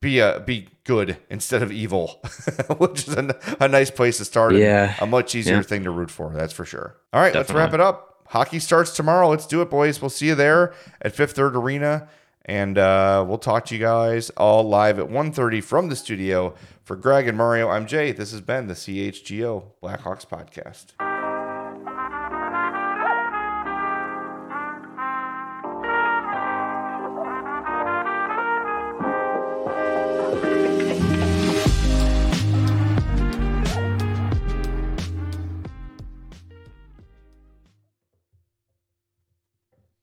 be 0.00 0.18
a 0.20 0.40
be 0.40 0.68
good 0.84 1.16
instead 1.28 1.62
of 1.62 1.72
evil, 1.72 2.20
which 2.78 3.08
is 3.08 3.14
a, 3.16 3.36
a 3.60 3.68
nice 3.68 3.90
place 3.90 4.18
to 4.18 4.24
start. 4.24 4.54
Yeah. 4.54 4.94
a 5.00 5.06
much 5.06 5.34
easier 5.34 5.56
Yeah. 5.56 5.62
thing 5.62 5.84
to 5.84 5.90
root 5.90 6.10
for. 6.10 6.30
That's 6.34 6.52
for 6.52 6.64
sure. 6.64 6.96
All 7.12 7.20
right, 7.20 7.34
let's 7.34 7.50
wrap 7.52 7.74
it 7.74 7.80
up. 7.80 8.22
Hockey 8.28 8.58
starts 8.58 8.94
tomorrow. 8.94 9.28
Let's 9.28 9.46
do 9.46 9.62
it, 9.62 9.70
boys. 9.70 10.00
We'll 10.02 10.10
see 10.10 10.26
you 10.26 10.34
there 10.34 10.74
at 11.02 11.14
Fifth 11.14 11.32
Third 11.32 11.56
Arena, 11.56 12.08
and 12.44 12.76
uh, 12.78 13.24
we'll 13.26 13.38
talk 13.38 13.64
to 13.66 13.74
you 13.74 13.80
guys 13.80 14.30
all 14.30 14.68
live 14.68 14.98
at 14.98 15.06
1.30 15.08 15.64
from 15.64 15.88
the 15.88 15.96
studio 15.96 16.54
For 16.84 16.94
Greg 16.94 17.26
and 17.26 17.36
Mario, 17.38 17.68
I'm 17.70 17.86
Jay. 17.86 18.12
This 18.12 18.30
has 18.32 18.40
been 18.42 18.66
the 18.66 18.74
CHGO 18.74 19.64
Blackhawks 19.82 20.26
podcast. 20.26 21.07